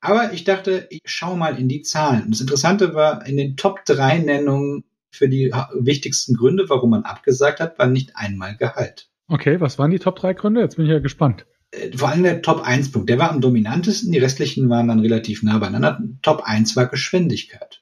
Aber 0.04 0.34
ich 0.34 0.44
dachte, 0.44 0.86
ich 0.90 1.02
schau 1.06 1.38
mal 1.38 1.58
in 1.58 1.70
die 1.70 1.82
Zahlen. 1.82 2.26
Das 2.30 2.42
Interessante 2.42 2.94
war, 2.94 3.26
in 3.26 3.38
den 3.38 3.56
Top 3.56 3.86
3 3.86 4.18
Nennungen 4.20 4.84
für 5.10 5.30
die 5.30 5.50
wichtigsten 5.80 6.36
Gründe, 6.36 6.66
warum 6.68 6.90
man 6.90 7.04
abgesagt 7.04 7.62
hat, 7.62 7.80
war 7.80 7.88
nicht 7.88 8.18
einmal 8.18 8.58
Gehalt. 8.58 9.08
Okay, 9.30 9.62
was 9.62 9.80
waren 9.80 9.92
die 9.92 10.00
Top 10.00 10.18
3 10.18 10.34
Gründe? 10.34 10.60
Jetzt 10.60 10.76
bin 10.76 10.86
ich 10.86 10.92
ja 10.92 11.00
gespannt. 11.00 11.46
Äh, 11.72 11.98
vor 11.98 12.10
allem 12.10 12.24
der 12.24 12.42
Top 12.42 12.68
1 12.68 12.92
Punkt, 12.92 13.10
der 13.10 13.18
war 13.18 13.32
am 13.32 13.40
dominantesten, 13.40 14.12
die 14.12 14.20
restlichen 14.20 14.68
waren 14.70 14.90
dann 14.90 15.00
relativ 15.00 15.42
nah 15.42 15.58
beieinander. 15.58 16.02
Top 16.22 16.42
1 16.44 16.76
war 16.76 16.88
Geschwindigkeit. 16.88 17.82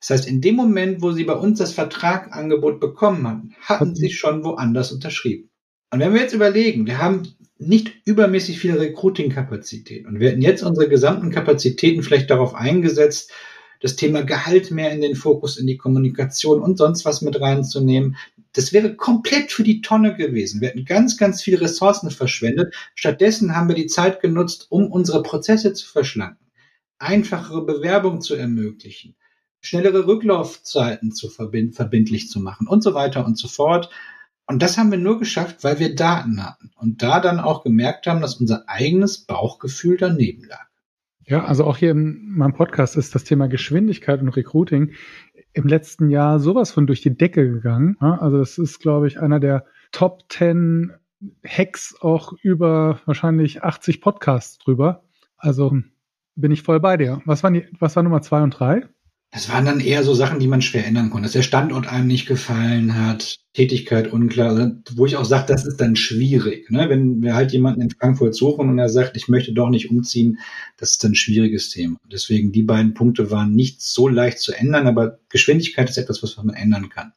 Das 0.00 0.10
heißt, 0.10 0.26
in 0.26 0.40
dem 0.40 0.56
Moment, 0.56 1.00
wo 1.00 1.12
sie 1.12 1.24
bei 1.24 1.34
uns 1.34 1.60
das 1.60 1.72
Vertragangebot 1.72 2.80
bekommen 2.80 3.28
haben, 3.28 3.54
hatten 3.60 3.94
sie 3.94 4.10
schon 4.10 4.42
woanders 4.42 4.90
unterschrieben. 4.90 5.49
Und 5.90 6.00
wenn 6.00 6.14
wir 6.14 6.20
jetzt 6.20 6.34
überlegen, 6.34 6.86
wir 6.86 6.98
haben 6.98 7.34
nicht 7.58 7.92
übermäßig 8.06 8.58
viel 8.58 8.76
Recruiting-Kapazität. 8.76 10.06
Und 10.06 10.18
wir 10.18 10.30
hätten 10.30 10.42
jetzt 10.42 10.62
unsere 10.62 10.88
gesamten 10.88 11.30
Kapazitäten 11.30 12.02
vielleicht 12.02 12.30
darauf 12.30 12.54
eingesetzt, 12.54 13.32
das 13.80 13.96
Thema 13.96 14.22
Gehalt 14.22 14.70
mehr 14.70 14.92
in 14.92 15.00
den 15.00 15.14
Fokus, 15.14 15.58
in 15.58 15.66
die 15.66 15.76
Kommunikation 15.76 16.62
und 16.62 16.78
sonst 16.78 17.04
was 17.04 17.22
mit 17.22 17.40
reinzunehmen. 17.40 18.16
Das 18.52 18.72
wäre 18.72 18.94
komplett 18.94 19.52
für 19.52 19.62
die 19.62 19.80
Tonne 19.80 20.16
gewesen. 20.16 20.60
Wir 20.60 20.68
hätten 20.68 20.84
ganz, 20.84 21.16
ganz 21.16 21.42
viele 21.42 21.60
Ressourcen 21.60 22.10
verschwendet. 22.10 22.74
Stattdessen 22.94 23.54
haben 23.54 23.68
wir 23.68 23.76
die 23.76 23.86
Zeit 23.86 24.20
genutzt, 24.20 24.66
um 24.70 24.90
unsere 24.90 25.22
Prozesse 25.22 25.72
zu 25.72 25.86
verschlanken, 25.86 26.46
einfachere 26.98 27.64
Bewerbung 27.64 28.20
zu 28.20 28.34
ermöglichen, 28.34 29.16
schnellere 29.60 30.06
Rücklaufzeiten 30.06 31.12
zu 31.12 31.28
verbind 31.28 31.74
verbindlich 31.74 32.28
zu 32.28 32.40
machen 32.40 32.66
und 32.66 32.82
so 32.82 32.94
weiter 32.94 33.24
und 33.24 33.38
so 33.38 33.48
fort. 33.48 33.90
Und 34.50 34.62
das 34.62 34.76
haben 34.76 34.90
wir 34.90 34.98
nur 34.98 35.20
geschafft, 35.20 35.62
weil 35.62 35.78
wir 35.78 35.94
Daten 35.94 36.44
hatten 36.44 36.72
und 36.74 37.04
da 37.04 37.20
dann 37.20 37.38
auch 37.38 37.62
gemerkt 37.62 38.08
haben, 38.08 38.20
dass 38.20 38.40
unser 38.40 38.64
eigenes 38.68 39.24
Bauchgefühl 39.24 39.96
daneben 39.96 40.42
lag. 40.42 40.66
Ja, 41.24 41.44
also 41.44 41.64
auch 41.64 41.76
hier 41.76 41.92
in 41.92 42.32
meinem 42.36 42.54
Podcast 42.54 42.96
ist 42.96 43.14
das 43.14 43.22
Thema 43.22 43.46
Geschwindigkeit 43.46 44.20
und 44.20 44.30
Recruiting 44.30 44.90
im 45.52 45.68
letzten 45.68 46.10
Jahr 46.10 46.40
sowas 46.40 46.72
von 46.72 46.88
durch 46.88 47.00
die 47.00 47.16
Decke 47.16 47.48
gegangen. 47.48 47.96
Also 48.00 48.38
das 48.38 48.58
ist, 48.58 48.80
glaube 48.80 49.06
ich, 49.06 49.20
einer 49.20 49.38
der 49.38 49.66
Top 49.92 50.24
10 50.30 50.94
Hacks 51.46 51.94
auch 52.00 52.32
über 52.42 52.98
wahrscheinlich 53.04 53.62
80 53.62 54.00
Podcasts 54.00 54.58
drüber. 54.58 55.04
Also 55.36 55.78
bin 56.34 56.50
ich 56.50 56.64
voll 56.64 56.80
bei 56.80 56.96
dir. 56.96 57.22
Was 57.24 57.44
waren 57.44 57.54
die, 57.54 57.68
was 57.78 57.94
war 57.94 58.02
Nummer 58.02 58.20
zwei 58.20 58.42
und 58.42 58.50
drei? 58.50 58.82
Das 59.32 59.48
waren 59.48 59.64
dann 59.64 59.78
eher 59.78 60.02
so 60.02 60.12
Sachen, 60.12 60.40
die 60.40 60.48
man 60.48 60.60
schwer 60.60 60.84
ändern 60.84 61.10
konnte. 61.10 61.26
Dass 61.26 61.32
der 61.32 61.42
Standort 61.42 61.86
einem 61.86 62.08
nicht 62.08 62.26
gefallen 62.26 62.96
hat, 62.96 63.38
Tätigkeit 63.54 64.12
unklar, 64.12 64.50
also, 64.50 64.72
wo 64.96 65.06
ich 65.06 65.16
auch 65.16 65.24
sage, 65.24 65.46
das 65.46 65.64
ist 65.64 65.80
dann 65.80 65.94
schwierig. 65.94 66.68
Ne? 66.70 66.88
Wenn 66.88 67.22
wir 67.22 67.34
halt 67.34 67.52
jemanden 67.52 67.80
in 67.80 67.90
Frankfurt 67.90 68.34
suchen 68.34 68.68
und 68.68 68.78
er 68.78 68.88
sagt, 68.88 69.16
ich 69.16 69.28
möchte 69.28 69.52
doch 69.52 69.70
nicht 69.70 69.88
umziehen, 69.88 70.38
das 70.78 70.92
ist 70.92 71.04
dann 71.04 71.12
ein 71.12 71.16
schwieriges 71.16 71.70
Thema. 71.70 71.96
Deswegen 72.10 72.50
die 72.50 72.62
beiden 72.62 72.94
Punkte 72.94 73.30
waren 73.30 73.54
nicht 73.54 73.82
so 73.82 74.08
leicht 74.08 74.40
zu 74.40 74.52
ändern, 74.52 74.88
aber 74.88 75.20
Geschwindigkeit 75.28 75.88
ist 75.88 75.98
etwas, 75.98 76.24
was 76.24 76.36
man 76.36 76.50
ändern 76.50 76.88
kann. 76.88 77.12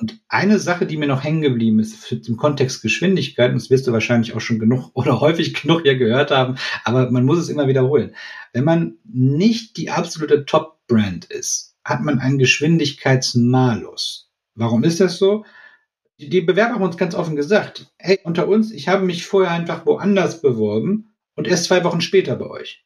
Und 0.00 0.20
eine 0.28 0.58
Sache, 0.58 0.86
die 0.86 0.96
mir 0.96 1.08
noch 1.08 1.24
hängen 1.24 1.42
geblieben 1.42 1.80
ist 1.80 2.12
im 2.12 2.36
Kontext 2.36 2.82
Geschwindigkeit, 2.82 3.50
und 3.50 3.60
das 3.60 3.70
wirst 3.70 3.86
du 3.86 3.92
wahrscheinlich 3.92 4.34
auch 4.34 4.40
schon 4.40 4.58
genug 4.58 4.90
oder 4.94 5.20
häufig 5.20 5.54
genug 5.62 5.82
hier 5.82 5.96
gehört 5.96 6.30
haben, 6.30 6.56
aber 6.84 7.10
man 7.10 7.24
muss 7.24 7.38
es 7.38 7.48
immer 7.48 7.68
wiederholen. 7.68 8.14
Wenn 8.52 8.64
man 8.64 8.98
nicht 9.04 9.76
die 9.76 9.90
absolute 9.90 10.44
Top-Brand 10.88 11.26
ist, 11.26 11.76
hat 11.84 12.02
man 12.02 12.18
einen 12.18 12.38
Geschwindigkeitsmalus. 12.38 14.30
Warum 14.54 14.84
ist 14.84 15.00
das 15.00 15.18
so? 15.18 15.44
Die 16.18 16.40
Bewerber 16.40 16.74
haben 16.74 16.82
uns 16.82 16.96
ganz 16.96 17.14
offen 17.14 17.36
gesagt, 17.36 17.92
hey, 17.98 18.18
unter 18.24 18.48
uns, 18.48 18.72
ich 18.72 18.88
habe 18.88 19.04
mich 19.04 19.24
vorher 19.24 19.52
einfach 19.52 19.86
woanders 19.86 20.40
beworben 20.40 21.14
und 21.36 21.46
erst 21.46 21.64
zwei 21.64 21.84
Wochen 21.84 22.00
später 22.00 22.34
bei 22.34 22.46
euch. 22.46 22.84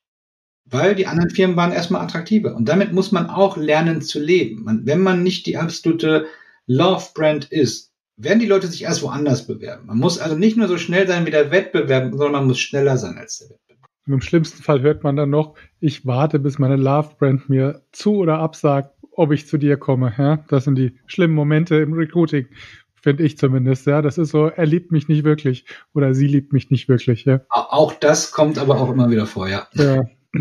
Weil 0.64 0.94
die 0.94 1.06
anderen 1.06 1.30
Firmen 1.30 1.56
waren 1.56 1.72
erstmal 1.72 2.02
attraktiver. 2.02 2.54
Und 2.54 2.68
damit 2.68 2.92
muss 2.92 3.10
man 3.10 3.30
auch 3.30 3.56
lernen 3.56 4.02
zu 4.02 4.20
leben. 4.20 4.64
Man, 4.64 4.86
wenn 4.86 5.00
man 5.00 5.22
nicht 5.22 5.46
die 5.46 5.56
absolute 5.56 6.26
Love-Brand 6.66 7.50
ist, 7.50 7.92
werden 8.16 8.38
die 8.38 8.46
Leute 8.46 8.66
sich 8.66 8.82
erst 8.82 9.02
woanders 9.02 9.46
bewerben. 9.46 9.86
Man 9.86 9.98
muss 9.98 10.18
also 10.18 10.36
nicht 10.36 10.56
nur 10.56 10.68
so 10.68 10.76
schnell 10.76 11.08
sein 11.08 11.26
wie 11.26 11.30
der 11.30 11.50
Wettbewerb, 11.50 12.10
sondern 12.10 12.32
man 12.32 12.46
muss 12.46 12.60
schneller 12.60 12.98
sein 12.98 13.16
als 13.16 13.38
der 13.38 13.50
Wettbewerb. 13.50 13.71
Und 14.06 14.14
Im 14.14 14.20
schlimmsten 14.20 14.62
Fall 14.62 14.80
hört 14.82 15.04
man 15.04 15.16
dann 15.16 15.30
noch, 15.30 15.54
ich 15.78 16.06
warte, 16.06 16.38
bis 16.38 16.58
meine 16.58 16.76
Love-Brand 16.76 17.48
mir 17.48 17.82
zu 17.92 18.16
oder 18.16 18.38
absagt 18.38 18.92
ob 19.14 19.32
ich 19.32 19.46
zu 19.46 19.58
dir 19.58 19.76
komme. 19.76 20.12
Ja, 20.16 20.44
das 20.48 20.64
sind 20.64 20.76
die 20.76 20.98
schlimmen 21.06 21.34
Momente 21.34 21.76
im 21.76 21.92
Recruiting, 21.92 22.46
finde 22.94 23.24
ich 23.24 23.38
zumindest. 23.38 23.86
Ja, 23.86 24.02
das 24.02 24.18
ist 24.18 24.30
so, 24.30 24.46
er 24.46 24.66
liebt 24.66 24.92
mich 24.92 25.08
nicht 25.08 25.24
wirklich 25.24 25.66
oder 25.94 26.14
sie 26.14 26.26
liebt 26.26 26.52
mich 26.52 26.70
nicht 26.70 26.88
wirklich. 26.88 27.24
Ja. 27.24 27.40
Auch 27.48 27.92
das 27.92 28.32
kommt 28.32 28.58
aber 28.58 28.80
auch 28.80 28.90
immer 28.90 29.10
wieder 29.10 29.26
vor, 29.26 29.48
ja. 29.48 29.66
ja. 29.74 30.02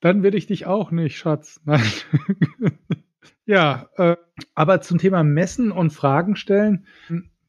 Dann 0.00 0.22
will 0.22 0.34
ich 0.34 0.46
dich 0.46 0.66
auch 0.66 0.90
nicht, 0.90 1.16
Schatz. 1.16 1.60
Nein. 1.64 1.82
ja, 3.44 3.88
äh, 3.96 4.16
aber 4.54 4.80
zum 4.80 4.98
Thema 4.98 5.24
Messen 5.24 5.72
und 5.72 5.90
Fragen 5.90 6.36
stellen. 6.36 6.86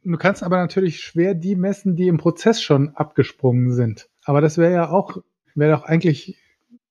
Du 0.04 0.18
kannst 0.18 0.42
aber 0.44 0.58
natürlich 0.58 1.02
schwer 1.02 1.36
die 1.36 1.58
messen, 1.58 1.98
die 1.98 2.08
im 2.08 2.18
Prozess 2.18 2.62
schon 2.62 2.96
abgesprungen 2.96 3.74
sind. 3.74 4.10
Aber 4.24 4.40
das 4.40 4.58
wäre 4.58 4.72
ja 4.72 4.90
auch, 4.90 5.18
wäre 5.58 5.76
doch 5.76 5.84
eigentlich, 5.84 6.38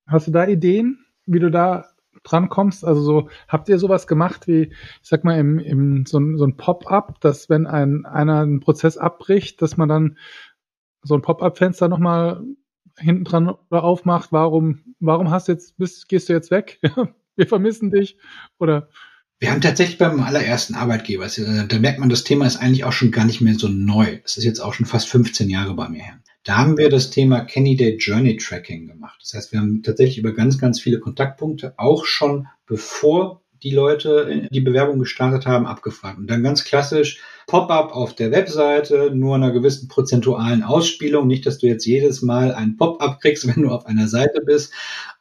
hast 0.07 0.27
du 0.27 0.33
da 0.33 0.47
Ideen, 0.47 1.05
wie 1.27 1.39
du 1.39 1.51
da 1.51 1.87
dran 2.23 2.49
kommst? 2.49 2.85
Also 2.85 3.01
so, 3.03 3.29
habt 3.49 3.69
ihr 3.69 3.79
sowas 3.79 4.07
gemacht 4.07 4.47
wie, 4.47 4.73
ich 5.03 5.09
sag 5.09 5.25
mal, 5.25 5.39
im, 5.39 5.59
im, 5.59 6.07
so, 6.07 6.21
so 6.37 6.45
ein 6.45 6.57
Pop-up, 6.57 7.21
dass 7.21 7.49
wenn 7.49 7.67
ein, 7.67 8.05
einer 8.05 8.41
einen 8.41 8.61
Prozess 8.61 8.97
abbricht, 8.97 9.63
dass 9.63 9.77
man 9.77 9.89
dann 9.89 10.19
so 11.03 11.15
ein 11.15 11.23
Pop-up-Fenster 11.23 11.89
nochmal 11.89 12.43
hinten 12.99 13.25
dran 13.25 13.49
oder 13.71 13.85
aufmacht, 13.85 14.33
warum, 14.33 14.95
warum 15.01 15.31
hast 15.31 15.49
du 15.49 15.53
jetzt, 15.53 15.77
bist, 15.79 16.09
gehst 16.09 16.29
du 16.29 16.33
jetzt 16.33 16.51
weg? 16.51 16.81
Wir 17.37 17.47
vermissen 17.47 17.91
dich 17.91 18.17
oder 18.59 18.89
wir 19.39 19.51
haben 19.51 19.61
tatsächlich 19.61 19.99
beim 19.99 20.23
allerersten 20.23 20.75
Arbeitgeber, 20.75 21.29
da 21.29 21.79
merkt 21.79 21.99
man, 21.99 22.09
das 22.09 22.25
Thema 22.25 22.47
ist 22.47 22.57
eigentlich 22.57 22.85
auch 22.85 22.93
schon 22.93 23.11
gar 23.11 23.27
nicht 23.27 23.43
mehr 23.43 23.55
so 23.55 23.69
neu. 23.69 24.21
Es 24.25 24.39
ist 24.39 24.45
jetzt 24.45 24.61
auch 24.61 24.73
schon 24.73 24.87
fast 24.87 25.09
15 25.09 25.51
Jahre 25.51 25.75
bei 25.75 25.91
mir 25.91 26.03
her. 26.03 26.23
Da 26.47 26.59
haben 26.59 26.79
wir 26.79 26.91
das 26.91 27.11
Thema 27.11 27.41
Candidate 27.41 27.97
Journey 27.97 28.37
Tracking 28.37 28.87
gemacht. 28.87 29.19
Das 29.21 29.35
heißt, 29.35 29.53
wir 29.53 29.59
haben 29.59 29.83
tatsächlich 29.83 30.19
über 30.19 30.33
ganz, 30.33 30.59
ganz 30.59 30.81
viele 30.81 31.01
Kontaktpunkte 31.01 31.75
auch 31.77 32.05
schon 32.05 32.47
bevor 32.67 33.43
die 33.65 33.73
Leute 33.73 34.47
die 34.53 34.61
Bewerbung 34.61 35.01
gestartet 35.01 35.45
haben, 35.45 35.67
abgefragt. 35.67 36.19
Und 36.19 36.31
dann 36.31 36.45
ganz 36.45 36.63
klassisch 36.63 37.21
Pop-up 37.49 37.91
auf 37.93 38.15
der 38.15 38.31
Webseite, 38.31 39.11
nur 39.13 39.35
einer 39.35 39.51
gewissen 39.51 39.89
prozentualen 39.89 40.63
Ausspielung. 40.63 41.27
Nicht, 41.27 41.47
dass 41.47 41.59
du 41.59 41.67
jetzt 41.67 41.85
jedes 41.85 42.23
Mal 42.23 42.55
ein 42.55 42.77
Pop-up 42.77 43.21
kriegst, 43.21 43.45
wenn 43.57 43.65
du 43.65 43.71
auf 43.71 43.87
einer 43.87 44.07
Seite 44.07 44.41
bist. 44.41 44.73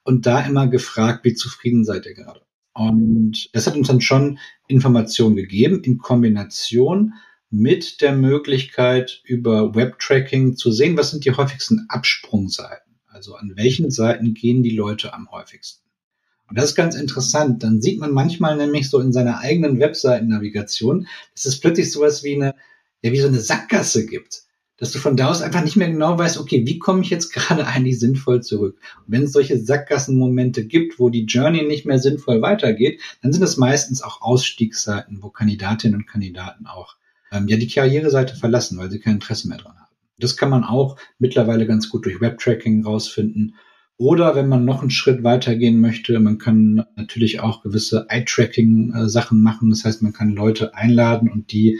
Und 0.04 0.28
da 0.28 0.42
immer 0.42 0.68
gefragt, 0.68 1.26
wie 1.26 1.34
zufrieden 1.34 1.86
seid 1.86 2.06
ihr 2.06 2.14
gerade? 2.14 2.42
Und 2.76 3.50
das 3.54 3.66
hat 3.66 3.76
uns 3.76 3.88
dann 3.88 4.02
schon 4.02 4.38
Informationen 4.68 5.36
gegeben 5.36 5.82
in 5.84 5.98
Kombination 5.98 7.14
mit 7.49 8.01
der 8.01 8.13
Möglichkeit, 8.13 9.21
über 9.23 9.75
Webtracking 9.75 10.55
zu 10.55 10.71
sehen, 10.71 10.97
was 10.97 11.12
sind 11.12 11.25
die 11.25 11.31
häufigsten 11.31 11.86
Absprungseiten. 11.89 12.95
Also 13.08 13.36
an 13.36 13.53
welchen 13.55 13.91
Seiten 13.91 14.34
gehen 14.34 14.63
die 14.63 14.75
Leute 14.75 15.13
am 15.13 15.31
häufigsten. 15.31 15.84
Und 16.47 16.58
das 16.58 16.71
ist 16.71 16.75
ganz 16.75 16.95
interessant. 16.95 17.63
Dann 17.63 17.81
sieht 17.81 17.99
man 17.99 18.12
manchmal 18.12 18.58
nämlich 18.58 18.89
so 18.89 18.99
in 18.99 19.13
seiner 19.13 19.39
eigenen 19.39 19.79
Webseitennavigation, 19.79 21.08
dass 21.34 21.45
es 21.45 21.60
plötzlich 21.60 21.91
sowas 21.91 22.23
wie 22.23 22.36
eine, 22.36 22.55
ja, 23.01 23.12
wie 23.12 23.19
so 23.19 23.27
eine 23.27 23.39
Sackgasse 23.39 24.05
gibt 24.05 24.45
dass 24.77 24.91
du 24.91 24.99
von 24.99 25.15
da 25.15 25.29
aus 25.29 25.41
einfach 25.41 25.63
nicht 25.63 25.77
mehr 25.77 25.89
genau 25.89 26.17
weißt, 26.17 26.38
okay, 26.38 26.65
wie 26.65 26.79
komme 26.79 27.01
ich 27.01 27.10
jetzt 27.10 27.29
gerade 27.34 27.65
eigentlich 27.65 27.99
sinnvoll 27.99 28.43
zurück? 28.43 28.77
Und 29.05 29.13
wenn 29.13 29.23
es 29.23 29.31
solche 29.31 29.58
Sackgassenmomente 29.58 30.65
gibt, 30.65 30.99
wo 30.99 31.10
die 31.10 31.25
Journey 31.25 31.63
nicht 31.63 31.86
mehr 31.86 31.99
sinnvoll 31.99 32.41
weitergeht, 32.41 33.01
dann 33.21 33.31
sind 33.31 33.43
es 33.43 33.58
meistens 33.58 34.01
auch 34.01 34.21
Ausstiegsseiten, 34.21 35.21
wo 35.21 35.29
Kandidatinnen 35.29 36.01
und 36.01 36.08
Kandidaten 36.08 36.67
auch 36.67 36.97
ähm, 37.32 37.48
ja 37.48 37.58
die 37.58 37.68
Karriereseite 37.68 38.36
verlassen, 38.36 38.78
weil 38.78 38.92
sie 38.92 39.00
kein 39.00 39.16
Interesse 39.16 39.48
mehr 39.48 39.58
dran 39.58 39.78
haben. 39.78 39.96
Das 40.18 40.38
kann 40.38 40.50
man 40.50 40.64
auch 40.64 40.98
mittlerweile 41.20 41.68
ganz 41.68 41.90
gut 41.90 42.06
durch 42.06 42.22
Webtracking 42.22 42.86
rausfinden. 42.86 43.56
Oder 43.98 44.36
wenn 44.36 44.50
man 44.50 44.66
noch 44.66 44.82
einen 44.82 44.92
Schritt 44.92 45.24
weitergehen 45.24 45.80
möchte, 45.80 46.20
man 46.20 46.38
kann 46.38 46.86
natürlich 46.96 47.40
auch 47.40 47.64
gewisse 47.64 48.08
Eye-Tracking-Sachen 48.10 49.40
äh, 49.40 49.42
machen. 49.42 49.70
Das 49.70 49.86
heißt, 49.86 50.02
man 50.02 50.14
kann 50.14 50.34
Leute 50.34 50.74
einladen 50.76 51.30
und 51.30 51.52
die, 51.52 51.80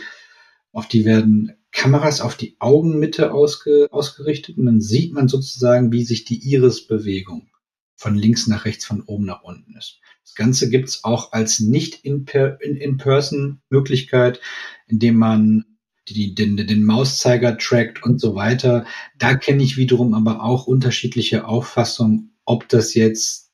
auf 0.72 0.88
die 0.88 1.06
werden 1.06 1.54
Kameras 1.76 2.22
auf 2.22 2.38
die 2.38 2.56
Augenmitte 2.60 3.34
ausge, 3.34 3.90
ausgerichtet 3.92 4.58
und 4.58 4.66
dann 4.66 4.80
sieht 4.80 5.12
man 5.12 5.28
sozusagen, 5.28 5.92
wie 5.92 6.06
sich 6.06 6.24
die 6.24 6.40
Irisbewegung 6.40 7.50
von 7.98 8.16
links 8.16 8.48
nach 8.48 8.64
rechts, 8.64 8.86
von 8.86 9.02
oben 9.02 9.26
nach 9.26 9.44
unten 9.44 9.76
ist. 9.76 10.00
Das 10.26 10.36
Ganze 10.36 10.70
gibt's 10.70 11.04
auch 11.04 11.34
als 11.34 11.60
nicht 11.60 12.04
in-person-Möglichkeit, 12.04 14.40
in 14.88 14.96
indem 14.96 15.18
man 15.18 15.66
die, 16.10 16.36
den, 16.36 16.58
den 16.58 16.84
Mauszeiger 16.84 17.58
trackt 17.58 18.04
und 18.04 18.20
so 18.20 18.36
weiter. 18.36 18.86
Da 19.18 19.36
kenne 19.36 19.64
ich 19.64 19.78
wiederum 19.78 20.14
aber 20.14 20.44
auch 20.44 20.68
unterschiedliche 20.68 21.48
Auffassungen, 21.48 22.36
ob 22.44 22.68
das 22.70 22.94
jetzt 22.94 23.46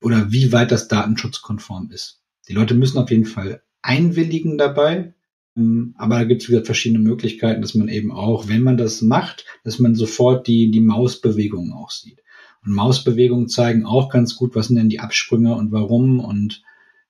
oder 0.00 0.30
wie 0.30 0.52
weit 0.52 0.70
das 0.70 0.88
datenschutzkonform 0.88 1.90
ist. 1.90 2.22
Die 2.48 2.52
Leute 2.52 2.74
müssen 2.74 2.98
auf 2.98 3.10
jeden 3.10 3.26
Fall 3.26 3.62
einwilligen 3.82 4.58
dabei, 4.58 5.14
ähm, 5.56 5.94
aber 5.98 6.16
da 6.16 6.24
gibt 6.24 6.42
es 6.42 6.48
wieder 6.48 6.64
verschiedene 6.64 7.00
Möglichkeiten, 7.00 7.62
dass 7.62 7.74
man 7.74 7.88
eben 7.88 8.12
auch, 8.12 8.48
wenn 8.48 8.62
man 8.62 8.76
das 8.76 9.02
macht, 9.02 9.44
dass 9.64 9.78
man 9.78 9.94
sofort 9.94 10.46
die, 10.46 10.70
die 10.70 10.80
Mausbewegungen 10.80 11.72
auch 11.72 11.90
sieht. 11.90 12.22
Und 12.64 12.74
Mausbewegungen 12.74 13.48
zeigen 13.48 13.86
auch 13.86 14.10
ganz 14.10 14.36
gut, 14.36 14.54
was 14.54 14.68
sind 14.68 14.76
denn 14.76 14.88
die 14.88 15.00
Absprünge 15.00 15.54
und 15.54 15.72
warum 15.72 16.20
und 16.20 16.62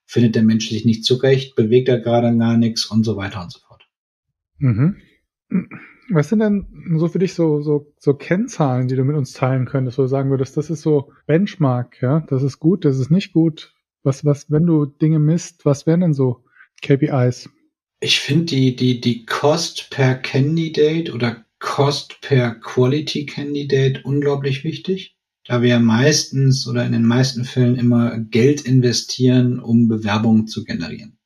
findet 0.05 0.35
der 0.35 0.43
Mensch 0.43 0.69
sich 0.69 0.85
nicht 0.85 1.05
zurecht, 1.05 1.55
bewegt 1.55 1.87
er 1.87 1.99
gerade 1.99 2.35
gar 2.35 2.57
nichts 2.57 2.85
und 2.85 3.03
so 3.03 3.15
weiter 3.15 3.43
und 3.43 3.51
so 3.51 3.59
fort. 3.59 3.87
Mhm. 4.57 4.97
Was 6.09 6.29
sind 6.29 6.39
denn 6.39 6.97
so 6.97 7.07
für 7.07 7.19
dich 7.19 7.35
so, 7.35 7.61
so, 7.61 7.93
so 7.99 8.15
Kennzahlen, 8.15 8.87
die 8.87 8.95
du 8.95 9.03
mit 9.03 9.15
uns 9.15 9.33
teilen 9.33 9.65
könntest, 9.65 9.99
wo 9.99 10.03
du 10.03 10.07
sagen 10.07 10.31
würdest, 10.31 10.57
das 10.57 10.71
ist 10.71 10.81
so 10.81 11.11
Benchmark, 11.27 12.01
ja, 12.01 12.21
das 12.21 12.41
ist 12.41 12.59
gut, 12.59 12.85
das 12.85 12.97
ist 12.97 13.11
nicht 13.11 13.33
gut. 13.33 13.75
Was, 14.01 14.25
was, 14.25 14.49
wenn 14.49 14.65
du 14.65 14.85
Dinge 14.85 15.19
misst, 15.19 15.65
was 15.65 15.85
wären 15.85 16.01
denn 16.01 16.13
so 16.13 16.43
KPIs? 16.81 17.49
Ich 17.99 18.19
finde 18.19 18.45
die, 18.45 18.75
die, 18.75 19.01
die 19.01 19.25
Cost 19.25 19.89
per 19.91 20.15
Candidate 20.15 21.13
oder 21.13 21.45
Cost 21.59 22.21
per 22.21 22.55
Quality 22.55 23.25
Candidate 23.25 24.01
unglaublich 24.03 24.63
wichtig, 24.63 25.17
da 25.49 25.63
wir 25.63 25.79
meistens 25.79 26.67
oder 26.67 26.85
in 26.85 26.91
den 26.91 27.05
meisten 27.05 27.43
Fällen 27.43 27.75
immer 27.75 28.19
Geld 28.19 28.61
investieren, 28.61 29.59
um 29.59 29.87
Bewerbungen 29.87 30.45
zu 30.45 30.63
generieren. 30.63 31.17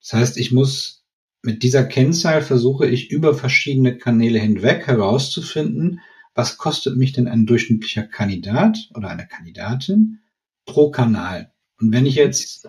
Das 0.00 0.12
heißt, 0.12 0.36
ich 0.38 0.52
muss 0.52 1.04
mit 1.42 1.64
dieser 1.64 1.82
Kennzahl 1.82 2.42
versuche 2.42 2.86
ich 2.86 3.10
über 3.10 3.34
verschiedene 3.34 3.98
Kanäle 3.98 4.38
hinweg 4.38 4.86
herauszufinden, 4.86 5.98
was 6.32 6.58
kostet 6.58 6.96
mich 6.96 7.12
denn 7.12 7.26
ein 7.26 7.44
durchschnittlicher 7.44 8.04
Kandidat 8.04 8.88
oder 8.94 9.08
eine 9.08 9.26
Kandidatin 9.26 10.20
pro 10.64 10.92
Kanal. 10.92 11.50
Und 11.80 11.90
wenn 11.90 12.06
ich 12.06 12.14
jetzt 12.14 12.68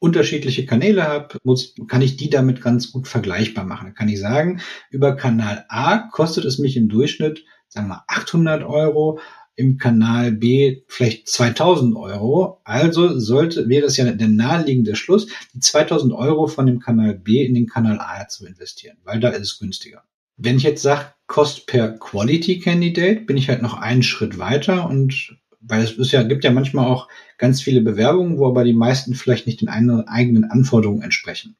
unterschiedliche 0.00 0.66
Kanäle 0.66 1.04
habe, 1.04 1.38
muss, 1.44 1.76
kann 1.86 2.02
ich 2.02 2.16
die 2.16 2.28
damit 2.28 2.60
ganz 2.60 2.90
gut 2.90 3.06
vergleichbar 3.06 3.64
machen. 3.64 3.86
Da 3.86 3.92
kann 3.92 4.08
ich 4.08 4.18
sagen, 4.18 4.60
über 4.90 5.14
Kanal 5.14 5.64
A 5.68 5.98
kostet 6.10 6.44
es 6.44 6.58
mich 6.58 6.76
im 6.76 6.88
Durchschnitt, 6.88 7.44
sagen 7.68 7.86
wir 7.86 8.02
800 8.08 8.64
Euro, 8.64 9.20
im 9.56 9.78
Kanal 9.78 10.32
B 10.32 10.82
vielleicht 10.88 11.28
2000 11.28 11.96
Euro. 11.96 12.60
Also 12.64 13.18
sollte, 13.18 13.68
wäre 13.68 13.86
es 13.86 13.96
ja 13.96 14.10
der 14.10 14.28
naheliegende 14.28 14.96
Schluss, 14.96 15.28
die 15.52 15.60
2000 15.60 16.12
Euro 16.12 16.46
von 16.46 16.66
dem 16.66 16.80
Kanal 16.80 17.14
B 17.14 17.44
in 17.44 17.54
den 17.54 17.66
Kanal 17.66 17.98
A 18.00 18.26
zu 18.28 18.46
investieren, 18.46 18.96
weil 19.04 19.20
da 19.20 19.28
ist 19.28 19.42
es 19.42 19.58
günstiger. 19.58 20.02
Wenn 20.36 20.56
ich 20.56 20.64
jetzt 20.64 20.82
sage, 20.82 21.06
Cost 21.26 21.66
per 21.66 21.90
Quality 21.90 22.58
Candidate, 22.58 23.20
bin 23.20 23.36
ich 23.36 23.48
halt 23.48 23.62
noch 23.62 23.74
einen 23.74 24.02
Schritt 24.02 24.38
weiter 24.38 24.88
und 24.88 25.36
weil 25.66 25.82
es 25.82 25.92
ist 25.92 26.12
ja, 26.12 26.22
gibt 26.22 26.44
ja 26.44 26.50
manchmal 26.50 26.86
auch 26.86 27.08
ganz 27.38 27.62
viele 27.62 27.80
Bewerbungen, 27.80 28.38
wo 28.38 28.46
aber 28.46 28.64
die 28.64 28.74
meisten 28.74 29.14
vielleicht 29.14 29.46
nicht 29.46 29.62
den 29.62 29.68
eigenen 29.68 30.44
Anforderungen 30.44 31.02
entsprechen. 31.02 31.56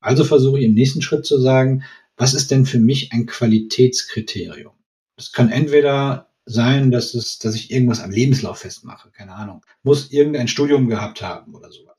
Also 0.00 0.24
versuche 0.24 0.60
ich 0.60 0.64
im 0.64 0.74
nächsten 0.74 1.02
Schritt 1.02 1.26
zu 1.26 1.40
sagen, 1.40 1.82
was 2.16 2.34
ist 2.34 2.50
denn 2.50 2.66
für 2.66 2.78
mich 2.78 3.12
ein 3.12 3.26
Qualitätskriterium? 3.26 4.72
Das 5.16 5.32
kann 5.32 5.50
entweder 5.50 6.27
sein, 6.48 6.90
dass 6.90 7.14
es, 7.14 7.38
dass 7.38 7.54
ich 7.54 7.70
irgendwas 7.70 8.00
am 8.00 8.10
Lebenslauf 8.10 8.58
festmache, 8.58 9.10
keine 9.10 9.34
Ahnung, 9.34 9.64
muss 9.82 10.10
irgendein 10.10 10.48
Studium 10.48 10.88
gehabt 10.88 11.22
haben 11.22 11.54
oder 11.54 11.70
sowas. 11.70 11.96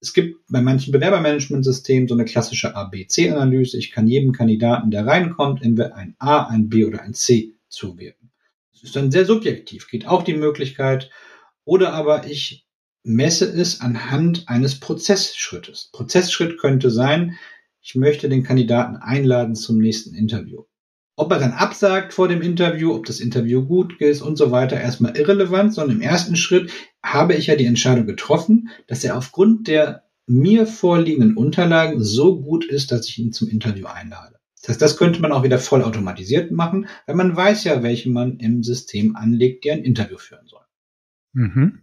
Es 0.00 0.12
gibt 0.12 0.36
bei 0.48 0.60
manchen 0.60 0.92
Bewerbermanagementsystemen 0.92 2.08
so 2.08 2.14
eine 2.14 2.24
klassische 2.24 2.74
ABC-Analyse. 2.74 3.78
Ich 3.78 3.90
kann 3.90 4.06
jedem 4.06 4.32
Kandidaten, 4.32 4.90
der 4.90 5.06
reinkommt, 5.06 5.62
entweder 5.62 5.94
ein 5.94 6.14
A, 6.18 6.44
ein 6.44 6.68
B 6.68 6.84
oder 6.84 7.02
ein 7.02 7.14
C 7.14 7.54
zuwirken 7.68 8.24
ist 8.84 8.94
dann 8.94 9.10
sehr 9.10 9.24
subjektiv, 9.24 9.88
geht 9.88 10.06
auch 10.06 10.22
die 10.22 10.34
Möglichkeit. 10.34 11.10
Oder 11.64 11.94
aber 11.94 12.26
ich 12.26 12.66
messe 13.02 13.46
es 13.46 13.80
anhand 13.80 14.48
eines 14.48 14.78
Prozessschrittes. 14.78 15.90
Prozessschritt 15.92 16.58
könnte 16.58 16.90
sein, 16.90 17.38
ich 17.80 17.94
möchte 17.94 18.28
den 18.28 18.44
Kandidaten 18.44 18.96
einladen 18.96 19.54
zum 19.54 19.78
nächsten 19.78 20.14
Interview. 20.14 20.64
Ob 21.16 21.30
er 21.30 21.38
dann 21.38 21.52
absagt 21.52 22.12
vor 22.12 22.26
dem 22.26 22.42
Interview, 22.42 22.92
ob 22.92 23.06
das 23.06 23.20
Interview 23.20 23.64
gut 23.64 24.00
ist 24.00 24.20
und 24.20 24.36
so 24.36 24.50
weiter, 24.50 24.80
erstmal 24.80 25.16
irrelevant, 25.16 25.72
sondern 25.72 25.96
im 25.96 26.02
ersten 26.02 26.34
Schritt 26.34 26.72
habe 27.02 27.34
ich 27.34 27.46
ja 27.46 27.56
die 27.56 27.66
Entscheidung 27.66 28.06
getroffen, 28.06 28.70
dass 28.88 29.04
er 29.04 29.16
aufgrund 29.16 29.68
der 29.68 30.04
mir 30.26 30.66
vorliegenden 30.66 31.36
Unterlagen 31.36 32.02
so 32.02 32.40
gut 32.40 32.64
ist, 32.64 32.90
dass 32.90 33.08
ich 33.08 33.18
ihn 33.18 33.32
zum 33.32 33.48
Interview 33.48 33.86
einlade. 33.86 34.38
Das 34.60 34.70
heißt, 34.70 34.82
das 34.82 34.96
könnte 34.96 35.20
man 35.20 35.30
auch 35.30 35.42
wieder 35.42 35.58
vollautomatisiert 35.58 36.50
machen, 36.50 36.86
weil 37.06 37.16
man 37.16 37.36
weiß 37.36 37.64
ja, 37.64 37.82
welche 37.82 38.10
man 38.10 38.38
im 38.38 38.62
System 38.62 39.14
anlegt, 39.14 39.64
die 39.64 39.70
ein 39.70 39.84
Interview 39.84 40.16
führen 40.16 40.46
soll. 40.46 40.62
Mhm. 41.34 41.80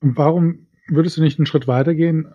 Und 0.00 0.16
warum 0.16 0.68
würdest 0.86 1.16
du 1.16 1.22
nicht 1.22 1.38
einen 1.38 1.46
Schritt 1.46 1.66
weitergehen 1.66 2.32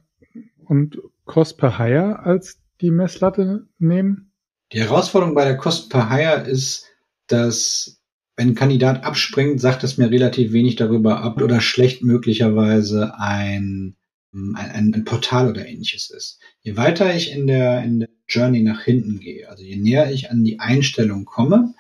und 0.65 0.99
Cost 1.23 1.58
per 1.58 1.79
Hire 1.79 2.19
als 2.19 2.62
die 2.81 2.91
Messlatte 2.91 3.67
nehmen? 3.79 4.34
Die 4.75 4.81
Herausforderung 4.81 5.35
bei 5.35 5.45
der 5.45 5.55
Cost 5.55 5.89
per 5.89 6.09
Hire 6.09 6.41
ist, 6.41 6.88
dass 7.27 8.01
wenn 8.35 8.49
ein 8.49 8.55
Kandidat 8.55 9.05
abspringt, 9.05 9.61
sagt 9.61 9.85
es 9.85 9.97
mir 9.97 10.11
relativ 10.11 10.51
wenig 10.51 10.75
darüber 10.75 11.21
ab 11.21 11.41
oder 11.41 11.61
schlecht 11.61 12.03
möglicherweise 12.03 13.17
ein, 13.17 13.95
ein, 14.33 14.93
ein 14.93 15.05
Portal 15.05 15.49
oder 15.49 15.65
ähnliches 15.65 16.09
ist. 16.09 16.39
Je 16.59 16.75
weiter 16.75 17.15
ich 17.15 17.31
in 17.31 17.47
der, 17.47 17.85
in 17.85 18.01
der 18.01 18.09
Journey 18.27 18.63
nach 18.63 18.81
hinten 18.81 19.21
gehe, 19.21 19.47
also 19.49 19.63
je 19.63 19.77
näher 19.77 20.11
ich 20.11 20.29
an 20.29 20.43
die 20.43 20.59
Einstellung 20.59 21.23
komme, 21.23 21.73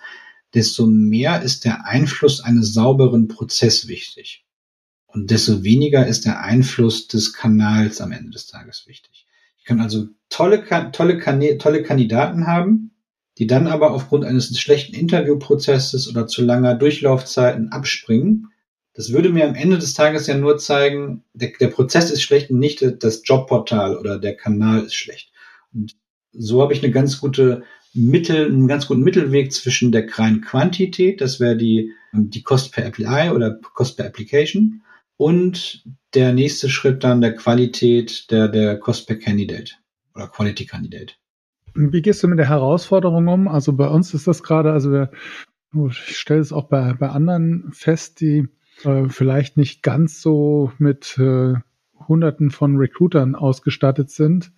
desto 0.53 0.85
mehr 0.85 1.41
ist 1.41 1.65
der 1.65 1.85
Einfluss 1.85 2.39
eines 2.39 2.73
sauberen 2.73 3.27
Prozesses 3.27 3.89
wichtig. 3.89 4.45
Und 5.07 5.31
desto 5.31 5.65
weniger 5.65 6.07
ist 6.07 6.23
der 6.23 6.41
Einfluss 6.43 7.09
des 7.09 7.33
Kanals 7.33 7.99
am 7.99 8.13
Ende 8.13 8.29
des 8.29 8.47
Tages 8.47 8.87
wichtig. 8.87 9.25
Ich 9.65 9.67
kann 9.67 9.81
also 9.81 10.09
tolle, 10.29 10.63
tolle, 10.91 11.57
tolle 11.57 11.81
Kandidaten 11.81 12.45
haben, 12.45 12.91
die 13.39 13.47
dann 13.47 13.65
aber 13.65 13.93
aufgrund 13.93 14.23
eines 14.23 14.55
schlechten 14.59 14.93
Interviewprozesses 14.93 16.07
oder 16.07 16.27
zu 16.27 16.43
langer 16.43 16.75
Durchlaufzeiten 16.75 17.71
abspringen. 17.71 18.51
Das 18.93 19.11
würde 19.11 19.29
mir 19.29 19.49
am 19.49 19.55
Ende 19.55 19.79
des 19.79 19.95
Tages 19.95 20.27
ja 20.27 20.37
nur 20.37 20.59
zeigen, 20.59 21.23
der, 21.33 21.53
der 21.59 21.69
Prozess 21.69 22.11
ist 22.11 22.21
schlecht 22.21 22.51
und 22.51 22.59
nicht 22.59 22.85
das 22.99 23.23
Jobportal 23.25 23.97
oder 23.97 24.19
der 24.19 24.35
Kanal 24.35 24.83
ist 24.83 24.93
schlecht. 24.93 25.31
Und 25.73 25.95
so 26.31 26.61
habe 26.61 26.73
ich 26.73 26.83
eine 26.83 26.91
ganz 26.91 27.19
gute 27.19 27.63
Mittel, 27.95 28.45
einen 28.45 28.67
ganz 28.67 28.85
guten 28.85 29.01
Mittelweg 29.01 29.51
zwischen 29.51 29.91
der 29.91 30.07
reinen 30.15 30.41
Quantität, 30.41 31.21
das 31.21 31.39
wäre 31.39 31.57
die, 31.57 31.91
die 32.13 32.43
Cost 32.43 32.71
per 32.71 32.85
API 32.85 33.31
oder 33.31 33.59
Cost 33.73 33.97
per 33.97 34.05
Application, 34.05 34.83
und 35.17 35.83
der 36.13 36.33
nächste 36.33 36.69
Schritt 36.69 37.03
dann 37.03 37.21
der 37.21 37.35
Qualität 37.35 38.29
der, 38.31 38.47
der 38.47 38.79
Cost 38.79 39.07
per 39.07 39.17
Candidate 39.17 39.73
oder 40.13 40.27
Quality 40.27 40.65
Candidate. 40.65 41.13
Wie 41.73 42.01
gehst 42.01 42.23
du 42.23 42.27
mit 42.27 42.39
der 42.39 42.49
Herausforderung 42.49 43.27
um? 43.27 43.47
Also 43.47 43.73
bei 43.73 43.87
uns 43.87 44.13
ist 44.13 44.27
das 44.27 44.43
gerade, 44.43 44.71
also 44.71 44.91
wir, 44.91 45.11
ich 45.89 46.17
stelle 46.17 46.39
es 46.39 46.53
auch 46.53 46.69
bei, 46.69 46.93
bei 46.93 47.09
anderen 47.09 47.71
fest, 47.73 48.21
die 48.21 48.47
äh, 48.83 49.09
vielleicht 49.09 49.57
nicht 49.57 49.83
ganz 49.83 50.21
so 50.21 50.71
mit 50.77 51.17
äh, 51.17 51.55
Hunderten 52.07 52.51
von 52.51 52.77
Recruitern 52.77 53.35
ausgestattet 53.35 54.09
sind 54.09 54.53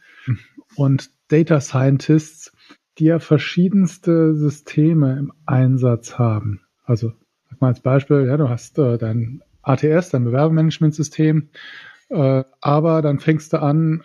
und 0.75 1.09
Data 1.27 1.59
Scientists, 1.59 2.51
die 2.99 3.05
ja 3.05 3.19
verschiedenste 3.19 4.35
Systeme 4.35 5.17
im 5.17 5.33
Einsatz 5.45 6.19
haben. 6.19 6.61
Also 6.83 7.13
sag 7.49 7.61
mal 7.61 7.67
als 7.67 7.79
Beispiel, 7.79 8.25
ja, 8.27 8.37
du 8.37 8.49
hast 8.49 8.77
äh, 8.77 8.97
dein 8.97 9.41
ATS, 9.67 10.09
dein 10.09 10.25
Bewerbermanagementsystem, 10.25 11.49
äh, 12.09 12.43
aber 12.61 13.01
dann 13.01 13.19
fängst 13.19 13.53
du 13.53 13.61
an, 13.61 14.03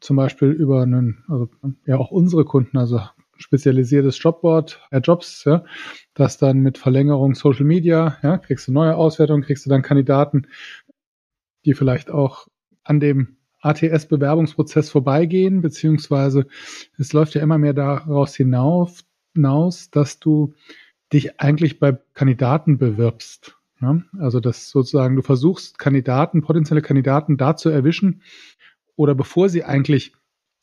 zum 0.00 0.16
Beispiel 0.16 0.50
über 0.50 0.82
einen, 0.82 1.24
also 1.28 1.48
ja 1.86 1.96
auch 1.96 2.10
unsere 2.10 2.44
Kunden, 2.44 2.76
also 2.76 3.00
spezialisiertes 3.36 4.22
Jobboard, 4.22 4.80
Air 4.90 5.00
Jobs, 5.00 5.44
ja, 5.44 5.64
das 6.14 6.38
dann 6.38 6.58
mit 6.60 6.78
Verlängerung 6.78 7.34
Social 7.34 7.64
Media, 7.64 8.16
ja, 8.22 8.38
kriegst 8.38 8.68
du 8.68 8.72
neue 8.72 8.96
Auswertungen, 8.96 9.42
kriegst 9.42 9.66
du 9.66 9.70
dann 9.70 9.82
Kandidaten, 9.82 10.46
die 11.64 11.74
vielleicht 11.74 12.10
auch 12.10 12.48
an 12.82 13.00
dem 13.00 13.36
ATS-Bewerbungsprozess 13.60 14.90
vorbeigehen, 14.90 15.62
beziehungsweise 15.62 16.46
es 16.98 17.12
läuft 17.12 17.34
ja 17.34 17.40
immer 17.40 17.58
mehr 17.58 17.72
daraus 17.72 18.34
hinauf, 18.34 19.00
hinaus, 19.34 19.90
dass 19.90 20.20
du 20.20 20.54
dich 21.12 21.40
eigentlich 21.40 21.78
bei 21.78 21.98
Kandidaten 22.12 22.76
bewirbst. 22.78 23.56
Ja? 23.84 24.02
Also 24.18 24.40
dass 24.40 24.70
sozusagen 24.70 25.14
du 25.16 25.22
versuchst, 25.22 25.78
Kandidaten, 25.78 26.42
potenzielle 26.42 26.82
Kandidaten 26.82 27.36
da 27.36 27.56
zu 27.56 27.68
erwischen, 27.68 28.22
oder 28.96 29.14
bevor 29.14 29.48
sie 29.48 29.64
eigentlich, 29.64 30.14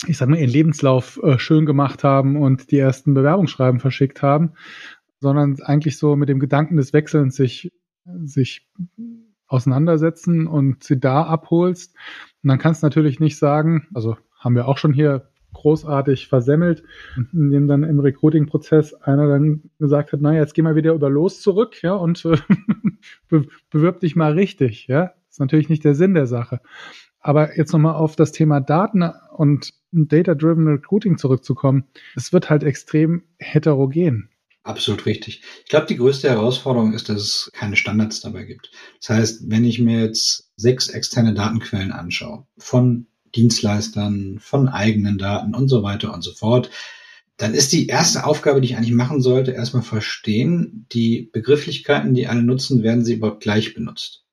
ich 0.07 0.17
sag 0.17 0.29
mal, 0.29 0.39
ihren 0.39 0.49
Lebenslauf 0.49 1.21
äh, 1.21 1.37
schön 1.37 1.65
gemacht 1.65 2.03
haben 2.03 2.37
und 2.37 2.71
die 2.71 2.77
ersten 2.77 3.13
Bewerbungsschreiben 3.13 3.79
verschickt 3.79 4.21
haben, 4.21 4.53
sondern 5.19 5.61
eigentlich 5.61 5.97
so 5.97 6.15
mit 6.15 6.29
dem 6.29 6.39
Gedanken 6.39 6.77
des 6.77 6.93
Wechselns 6.93 7.35
sich, 7.35 7.71
sich 8.23 8.67
auseinandersetzen 9.47 10.47
und 10.47 10.83
sie 10.83 10.99
da 10.99 11.23
abholst. 11.23 11.93
Und 12.41 12.47
dann 12.47 12.57
kannst 12.57 12.81
du 12.81 12.85
natürlich 12.87 13.19
nicht 13.19 13.37
sagen, 13.37 13.87
also 13.93 14.17
haben 14.39 14.55
wir 14.55 14.67
auch 14.67 14.77
schon 14.77 14.93
hier 14.93 15.30
großartig 15.53 16.27
versemmelt, 16.27 16.83
indem 17.33 17.67
dann 17.67 17.83
im 17.83 17.99
Recruiting-Prozess 17.99 18.93
einer 18.93 19.27
dann 19.27 19.69
gesagt 19.79 20.13
hat, 20.13 20.21
naja, 20.21 20.41
jetzt 20.41 20.53
geh 20.53 20.61
mal 20.61 20.75
wieder 20.75 20.93
über 20.93 21.09
Los 21.09 21.41
zurück, 21.41 21.81
ja, 21.81 21.93
und 21.93 22.23
äh, 22.25 22.37
be 23.29 23.47
bewirb 23.69 23.99
dich 23.99 24.15
mal 24.15 24.33
richtig, 24.33 24.87
ja. 24.87 25.13
Das 25.27 25.35
ist 25.35 25.39
natürlich 25.39 25.69
nicht 25.69 25.85
der 25.85 25.95
Sinn 25.95 26.13
der 26.13 26.27
Sache. 26.27 26.59
Aber 27.21 27.55
jetzt 27.57 27.71
nochmal 27.71 27.95
auf 27.95 28.15
das 28.15 28.31
Thema 28.31 28.59
Daten 28.59 29.03
und 29.37 29.73
Data-Driven 29.91 30.67
Recruiting 30.67 31.17
zurückzukommen. 31.17 31.85
Es 32.15 32.33
wird 32.33 32.49
halt 32.49 32.63
extrem 32.63 33.23
heterogen. 33.37 34.29
Absolut 34.63 35.05
richtig. 35.05 35.41
Ich 35.63 35.69
glaube, 35.69 35.87
die 35.87 35.97
größte 35.97 36.29
Herausforderung 36.29 36.93
ist, 36.93 37.09
dass 37.09 37.21
es 37.21 37.51
keine 37.53 37.75
Standards 37.75 38.21
dabei 38.21 38.43
gibt. 38.43 38.71
Das 38.99 39.09
heißt, 39.09 39.49
wenn 39.49 39.65
ich 39.65 39.79
mir 39.79 40.01
jetzt 40.01 40.51
sechs 40.55 40.89
externe 40.89 41.33
Datenquellen 41.33 41.91
anschaue, 41.91 42.45
von 42.57 43.07
Dienstleistern, 43.35 44.39
von 44.39 44.67
eigenen 44.67 45.17
Daten 45.17 45.55
und 45.55 45.67
so 45.67 45.83
weiter 45.83 46.13
und 46.13 46.21
so 46.23 46.33
fort, 46.33 46.69
dann 47.37 47.53
ist 47.53 47.71
die 47.73 47.87
erste 47.87 48.25
Aufgabe, 48.25 48.61
die 48.61 48.67
ich 48.67 48.77
eigentlich 48.77 48.93
machen 48.93 49.21
sollte, 49.21 49.51
erstmal 49.51 49.83
verstehen, 49.83 50.85
die 50.91 51.29
Begrifflichkeiten, 51.33 52.13
die 52.13 52.27
alle 52.27 52.43
nutzen, 52.43 52.83
werden 52.83 53.03
sie 53.03 53.15
überhaupt 53.15 53.41
gleich 53.41 53.73
benutzt. 53.73 54.25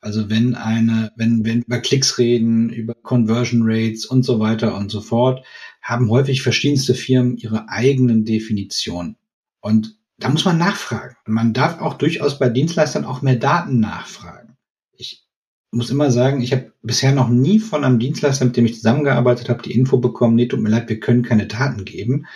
Also 0.00 0.28
wenn 0.28 0.54
eine, 0.54 1.12
wenn 1.16 1.44
wenn 1.44 1.62
über 1.62 1.78
Klicks 1.78 2.18
reden, 2.18 2.68
über 2.68 2.94
Conversion 2.94 3.62
Rates 3.64 4.04
und 4.04 4.22
so 4.22 4.38
weiter 4.38 4.76
und 4.76 4.90
so 4.90 5.00
fort, 5.00 5.44
haben 5.80 6.10
häufig 6.10 6.42
verschiedenste 6.42 6.94
Firmen 6.94 7.36
ihre 7.36 7.68
eigenen 7.68 8.24
Definitionen. 8.24 9.16
Und 9.60 9.96
da 10.18 10.28
muss 10.28 10.44
man 10.44 10.58
nachfragen. 10.58 11.16
Man 11.26 11.52
darf 11.54 11.80
auch 11.80 11.94
durchaus 11.94 12.38
bei 12.38 12.48
Dienstleistern 12.48 13.04
auch 13.04 13.22
mehr 13.22 13.36
Daten 13.36 13.80
nachfragen. 13.80 14.56
Ich 14.92 15.26
muss 15.74 15.90
immer 15.90 16.10
sagen, 16.10 16.40
ich 16.40 16.52
habe 16.52 16.72
bisher 16.82 17.12
noch 17.12 17.28
nie 17.28 17.58
von 17.58 17.84
einem 17.84 17.98
Dienstleister, 17.98 18.44
mit 18.44 18.56
dem 18.56 18.66
ich 18.66 18.74
zusammengearbeitet 18.74 19.48
habe, 19.48 19.62
die 19.62 19.72
Info 19.72 19.98
bekommen, 19.98 20.36
nee, 20.36 20.46
tut 20.46 20.60
mir 20.60 20.68
leid, 20.68 20.88
wir 20.88 21.00
können 21.00 21.22
keine 21.22 21.46
Daten 21.46 21.84
geben. 21.84 22.26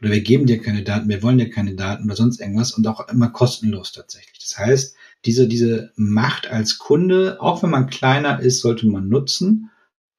Oder 0.00 0.12
wir 0.12 0.20
geben 0.20 0.46
dir 0.46 0.62
keine 0.62 0.84
Daten, 0.84 1.08
wir 1.08 1.22
wollen 1.22 1.38
dir 1.38 1.50
keine 1.50 1.74
Daten 1.74 2.04
oder 2.04 2.14
sonst 2.14 2.40
irgendwas 2.40 2.72
und 2.72 2.86
auch 2.86 3.08
immer 3.08 3.30
kostenlos 3.30 3.92
tatsächlich. 3.92 4.38
Das 4.38 4.56
heißt, 4.56 4.96
diese, 5.24 5.48
diese 5.48 5.92
Macht 5.96 6.48
als 6.48 6.78
Kunde, 6.78 7.38
auch 7.40 7.62
wenn 7.62 7.70
man 7.70 7.90
kleiner 7.90 8.40
ist, 8.40 8.60
sollte 8.60 8.86
man 8.86 9.08
nutzen. 9.08 9.70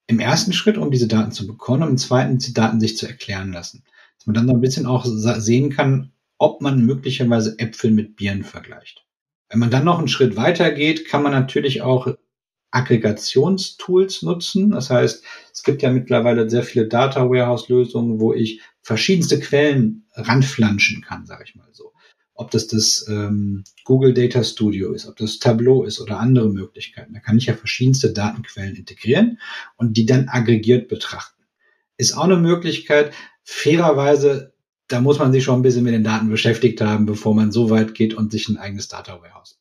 Im 0.08 0.20
ersten 0.20 0.52
Schritt, 0.52 0.78
um 0.78 0.92
diese 0.92 1.08
Daten 1.08 1.32
zu 1.32 1.48
bekommen, 1.48 1.84
und 1.84 1.90
im 1.90 1.98
zweiten, 1.98 2.40
die 2.40 2.54
Daten 2.54 2.82
sich 2.82 2.98
zu 2.98 3.08
erklären 3.08 3.54
lassen. 3.54 3.84
Dass 4.18 4.28
man 4.28 4.34
dann 4.34 4.48
so 4.48 4.54
ein 4.54 4.62
bisschen 4.62 4.86
auch 4.86 5.06
sehen 5.06 5.70
kann, 5.70 6.12
ob 6.38 6.62
man 6.62 6.86
möglicherweise 6.86 7.58
Äpfel 7.58 7.92
mit 7.92 8.18
Bieren 8.18 8.44
vergleicht. 8.44 9.06
Wenn 9.50 9.60
man 9.60 9.72
dann 9.72 9.86
noch 9.86 10.00
einen 10.00 10.08
Schritt 10.08 10.36
weiter 10.36 10.72
geht, 10.72 11.08
kann 11.08 11.24
man 11.24 11.32
natürlich 11.32 11.82
auch 11.82 12.16
Aggregationstools 12.72 14.22
nutzen. 14.22 14.72
Das 14.72 14.90
heißt, 14.90 15.24
es 15.54 15.64
gibt 15.64 15.82
ja 15.82 15.92
mittlerweile 15.92 16.50
sehr 16.50 16.64
viele 16.64 16.88
Data 16.88 17.30
Warehouse 17.30 17.70
Lösungen, 17.70 18.20
wo 18.20 18.34
ich 18.34 18.62
verschiedenste 18.82 19.40
Quellen 19.40 20.06
ranflanschen 20.14 21.02
kann, 21.02 21.26
sage 21.26 21.44
ich 21.46 21.56
mal 21.56 21.68
so 21.72 21.90
ob 22.40 22.52
das 22.52 22.68
das 22.68 23.06
ähm, 23.10 23.66
Google 23.84 24.14
Data 24.14 24.46
Studio 24.46 24.94
ist, 24.94 25.06
ob 25.08 25.18
das 25.18 25.40
Tableau 25.40 25.84
ist 25.84 26.00
oder 26.00 26.22
andere 26.22 26.48
Möglichkeiten. 26.48 27.14
Da 27.14 27.20
kann 27.20 27.38
ich 27.38 27.48
ja 27.48 27.54
verschiedenste 27.54 28.14
Datenquellen 28.14 28.78
integrieren 28.78 29.40
und 29.76 29.98
die 29.98 30.06
dann 30.06 30.30
aggregiert 30.30 30.88
betrachten. 30.88 31.44
Ist 31.98 32.14
auch 32.14 32.24
eine 32.24 32.38
Möglichkeit. 32.38 33.14
Fairerweise, 33.44 34.54
da 34.88 35.02
muss 35.02 35.20
man 35.20 35.34
sich 35.34 35.44
schon 35.44 35.60
ein 35.60 35.64
bisschen 35.64 35.84
mit 35.84 35.94
den 35.94 36.06
Daten 36.06 36.30
beschäftigt 36.30 36.80
haben, 36.80 37.06
bevor 37.06 37.36
man 37.36 37.52
so 37.52 37.70
weit 37.70 37.94
geht 37.94 38.14
und 38.14 38.32
sich 38.32 38.48
ein 38.48 38.56
eigenes 38.56 38.88
Data 38.88 39.22
Warehouse. 39.22 39.59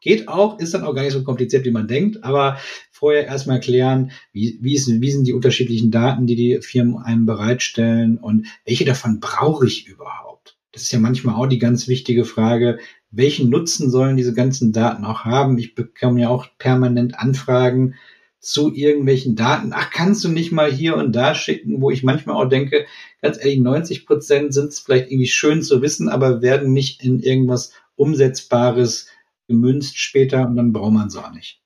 Geht 0.00 0.28
auch, 0.28 0.58
ist 0.58 0.74
dann 0.74 0.84
auch 0.84 0.94
gar 0.94 1.02
nicht 1.02 1.12
so 1.12 1.24
kompliziert, 1.24 1.64
wie 1.64 1.70
man 1.70 1.88
denkt, 1.88 2.22
aber 2.22 2.58
vorher 2.90 3.26
erstmal 3.26 3.60
klären, 3.60 4.12
wie, 4.32 4.58
wie, 4.60 4.74
ist, 4.74 4.88
wie 4.88 5.10
sind 5.10 5.26
die 5.26 5.32
unterschiedlichen 5.32 5.90
Daten, 5.90 6.26
die 6.26 6.36
die 6.36 6.60
Firmen 6.60 6.98
einem 6.98 7.26
bereitstellen 7.26 8.18
und 8.18 8.46
welche 8.64 8.84
davon 8.84 9.20
brauche 9.20 9.66
ich 9.66 9.86
überhaupt? 9.86 10.56
Das 10.72 10.82
ist 10.82 10.92
ja 10.92 10.98
manchmal 10.98 11.34
auch 11.34 11.46
die 11.46 11.58
ganz 11.58 11.88
wichtige 11.88 12.24
Frage, 12.24 12.78
welchen 13.10 13.48
Nutzen 13.50 13.90
sollen 13.90 14.16
diese 14.16 14.34
ganzen 14.34 14.72
Daten 14.72 15.04
auch 15.04 15.24
haben? 15.24 15.58
Ich 15.58 15.74
bekomme 15.74 16.20
ja 16.20 16.28
auch 16.28 16.46
permanent 16.58 17.18
Anfragen 17.18 17.94
zu 18.40 18.72
irgendwelchen 18.72 19.34
Daten. 19.34 19.72
Ach, 19.74 19.90
kannst 19.90 20.22
du 20.24 20.28
nicht 20.28 20.52
mal 20.52 20.70
hier 20.70 20.96
und 20.96 21.12
da 21.12 21.34
schicken, 21.34 21.80
wo 21.80 21.90
ich 21.90 22.04
manchmal 22.04 22.36
auch 22.36 22.48
denke, 22.48 22.86
ganz 23.20 23.38
ehrlich, 23.38 23.58
90 23.58 24.06
Prozent 24.06 24.54
sind 24.54 24.68
es 24.68 24.78
vielleicht 24.78 25.10
irgendwie 25.10 25.26
schön 25.26 25.62
zu 25.62 25.82
wissen, 25.82 26.08
aber 26.08 26.42
werden 26.42 26.72
nicht 26.72 27.02
in 27.02 27.20
irgendwas 27.20 27.72
Umsetzbares 27.96 29.08
gemünzt 29.48 29.98
später 29.98 30.46
und 30.46 30.56
dann 30.56 30.72
braucht 30.72 30.92
man 30.92 31.08
es 31.08 31.16
auch 31.16 31.32
nicht. 31.32 31.62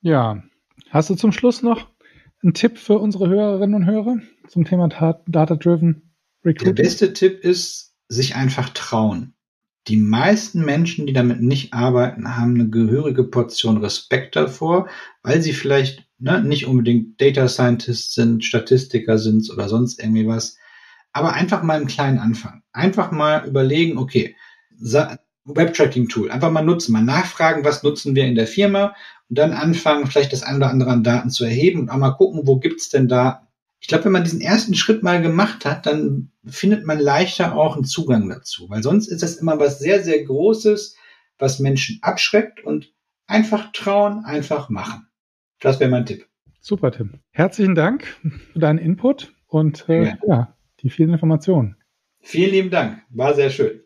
Ja. 0.00 0.42
Hast 0.90 1.10
du 1.10 1.14
zum 1.14 1.32
Schluss 1.32 1.62
noch 1.62 1.90
einen 2.42 2.54
Tipp 2.54 2.78
für 2.78 2.98
unsere 2.98 3.28
Hörerinnen 3.28 3.74
und 3.74 3.86
Hörer 3.86 4.18
zum 4.48 4.64
Thema 4.64 4.88
Data-Driven 4.88 6.14
Recruiting? 6.44 6.74
Der 6.74 6.82
beste 6.82 7.12
Tipp 7.12 7.40
ist, 7.40 7.94
sich 8.08 8.36
einfach 8.36 8.70
trauen. 8.70 9.34
Die 9.88 9.96
meisten 9.96 10.64
Menschen, 10.64 11.06
die 11.06 11.12
damit 11.12 11.40
nicht 11.40 11.72
arbeiten, 11.72 12.36
haben 12.36 12.54
eine 12.54 12.68
gehörige 12.68 13.24
Portion 13.24 13.78
Respekt 13.78 14.34
davor, 14.36 14.88
weil 15.22 15.42
sie 15.42 15.52
vielleicht 15.52 16.08
ne, 16.18 16.42
nicht 16.42 16.66
unbedingt 16.66 17.20
Data 17.20 17.48
Scientists 17.48 18.14
sind, 18.14 18.44
Statistiker 18.44 19.18
sind 19.18 19.48
oder 19.50 19.68
sonst 19.68 20.00
irgendwie 20.00 20.26
was, 20.26 20.56
aber 21.12 21.32
einfach 21.32 21.62
mal 21.62 21.80
im 21.80 21.86
Kleinen 21.86 22.18
anfangen. 22.18 22.62
Einfach 22.72 23.10
mal 23.10 23.46
überlegen, 23.46 23.96
okay, 23.96 24.36
Web-Tracking-Tool, 25.46 26.30
einfach 26.30 26.50
mal 26.50 26.62
nutzen, 26.62 26.92
mal 26.92 27.02
nachfragen, 27.02 27.64
was 27.64 27.82
nutzen 27.82 28.14
wir 28.14 28.24
in 28.24 28.34
der 28.34 28.46
Firma 28.46 28.94
und 29.28 29.38
dann 29.38 29.52
anfangen, 29.52 30.06
vielleicht 30.06 30.32
das 30.32 30.42
ein 30.42 30.56
oder 30.56 30.70
andere 30.70 30.90
an 30.90 31.04
Daten 31.04 31.30
zu 31.30 31.44
erheben 31.44 31.80
und 31.80 31.90
auch 31.90 31.96
mal 31.96 32.10
gucken, 32.10 32.42
wo 32.44 32.58
gibt's 32.58 32.88
denn 32.88 33.08
da. 33.08 33.46
Ich 33.80 33.88
glaube, 33.88 34.06
wenn 34.06 34.12
man 34.12 34.24
diesen 34.24 34.40
ersten 34.40 34.74
Schritt 34.74 35.02
mal 35.02 35.22
gemacht 35.22 35.64
hat, 35.64 35.86
dann 35.86 36.30
findet 36.44 36.84
man 36.84 36.98
leichter 36.98 37.54
auch 37.54 37.76
einen 37.76 37.84
Zugang 37.84 38.28
dazu, 38.28 38.68
weil 38.68 38.82
sonst 38.82 39.08
ist 39.08 39.22
das 39.22 39.36
immer 39.36 39.60
was 39.60 39.78
sehr, 39.78 40.02
sehr 40.02 40.24
Großes, 40.24 40.96
was 41.38 41.58
Menschen 41.58 41.98
abschreckt 42.02 42.64
und 42.64 42.92
einfach 43.26 43.72
trauen, 43.72 44.24
einfach 44.24 44.68
machen. 44.68 45.08
Das 45.60 45.80
wäre 45.80 45.90
mein 45.90 46.06
Tipp. 46.06 46.26
Super, 46.60 46.90
Tim. 46.90 47.20
Herzlichen 47.30 47.74
Dank 47.74 48.06
für 48.52 48.58
deinen 48.58 48.78
Input 48.78 49.32
und 49.46 49.88
äh, 49.88 50.06
ja. 50.06 50.18
ja, 50.26 50.56
die 50.80 50.90
vielen 50.90 51.12
Informationen. 51.12 51.76
Vielen 52.20 52.50
lieben 52.50 52.70
Dank. 52.70 53.02
War 53.10 53.34
sehr 53.34 53.50
schön. 53.50 53.82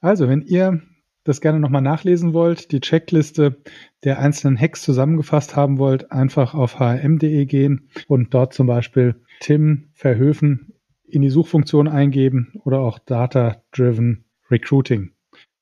Also, 0.00 0.28
wenn 0.28 0.42
ihr 0.42 0.82
das 1.24 1.40
gerne 1.40 1.60
nochmal 1.60 1.82
nachlesen 1.82 2.32
wollt, 2.32 2.72
die 2.72 2.80
Checkliste 2.80 3.62
der 4.04 4.18
einzelnen 4.18 4.58
Hacks 4.58 4.82
zusammengefasst 4.82 5.56
haben 5.56 5.78
wollt, 5.78 6.10
einfach 6.10 6.54
auf 6.54 6.78
hm.de 6.78 7.44
gehen 7.46 7.88
und 8.08 8.34
dort 8.34 8.52
zum 8.52 8.66
Beispiel 8.66 9.16
Tim 9.40 9.90
Verhöfen 9.94 10.74
in 11.06 11.22
die 11.22 11.30
Suchfunktion 11.30 11.88
eingeben 11.88 12.52
oder 12.64 12.80
auch 12.80 12.98
Data 12.98 13.62
Driven 13.70 14.24
Recruiting. 14.50 15.12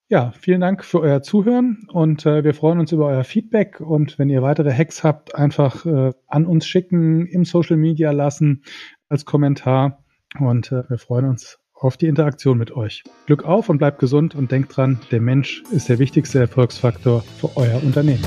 Ja, 0.08 0.32
vielen 0.32 0.61
Dank 0.61 0.84
für 0.84 1.00
euer 1.00 1.22
Zuhören 1.22 1.86
und 1.92 2.26
äh, 2.26 2.42
wir 2.42 2.52
freuen 2.52 2.80
uns 2.80 2.90
über 2.90 3.06
euer 3.06 3.22
Feedback 3.22 3.80
und 3.80 4.18
wenn 4.18 4.28
ihr 4.28 4.42
weitere 4.42 4.72
Hacks 4.72 5.04
habt, 5.04 5.36
einfach 5.36 5.86
äh, 5.86 6.12
an 6.26 6.46
uns 6.46 6.66
schicken, 6.66 7.26
im 7.26 7.44
Social 7.44 7.76
Media 7.76 8.11
lassen 8.11 8.64
als 9.08 9.24
Kommentar 9.24 10.02
und 10.40 10.72
äh, 10.72 10.82
wir 10.88 10.98
freuen 10.98 11.26
uns 11.26 11.59
auf 11.81 11.97
die 11.97 12.07
Interaktion 12.07 12.59
mit 12.59 12.70
euch. 12.72 13.03
Glück 13.26 13.45
auf 13.45 13.68
und 13.68 13.78
bleibt 13.78 13.99
gesund 13.99 14.35
und 14.35 14.53
denkt 14.53 14.76
dran, 14.76 15.01
der 15.11 15.20
Mensch 15.20 15.62
ist 15.72 15.89
der 15.89 15.99
wichtigste 15.99 16.39
Erfolgsfaktor 16.39 17.22
für 17.22 17.57
euer 17.57 17.83
Unternehmen. 17.83 18.24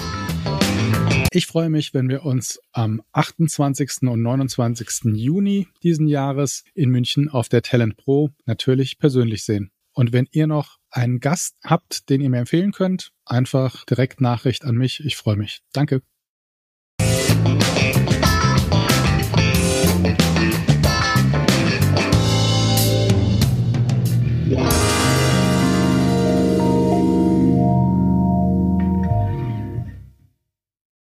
Ich 1.32 1.48
freue 1.48 1.70
mich, 1.70 1.94
wenn 1.94 2.10
wir 2.10 2.26
uns 2.26 2.60
am 2.74 3.02
28. 3.12 4.04
und 4.04 4.22
29. 4.22 5.16
Juni 5.16 5.68
diesen 5.82 6.08
Jahres 6.08 6.64
in 6.76 6.90
München 6.90 7.30
auf 7.30 7.50
der 7.50 7.62
Talent 7.62 7.98
Pro 7.98 8.30
natürlich 8.46 9.00
persönlich 9.00 9.44
sehen. 9.44 9.72
Und 9.94 10.14
wenn 10.14 10.28
ihr 10.32 10.48
noch 10.48 10.78
einen 10.90 11.20
Gast 11.20 11.56
habt, 11.64 12.10
den 12.10 12.22
ihr 12.22 12.30
mir 12.30 12.40
empfehlen 12.40 12.72
könnt, 12.72 13.14
einfach 13.26 13.86
direkt 13.86 14.22
Nachricht 14.22 14.66
an 14.66 14.76
mich. 14.76 15.04
Ich 15.06 15.16
freue 15.16 15.38
mich. 15.38 15.62
Danke. 15.72 16.02
Yeah. 24.54 24.83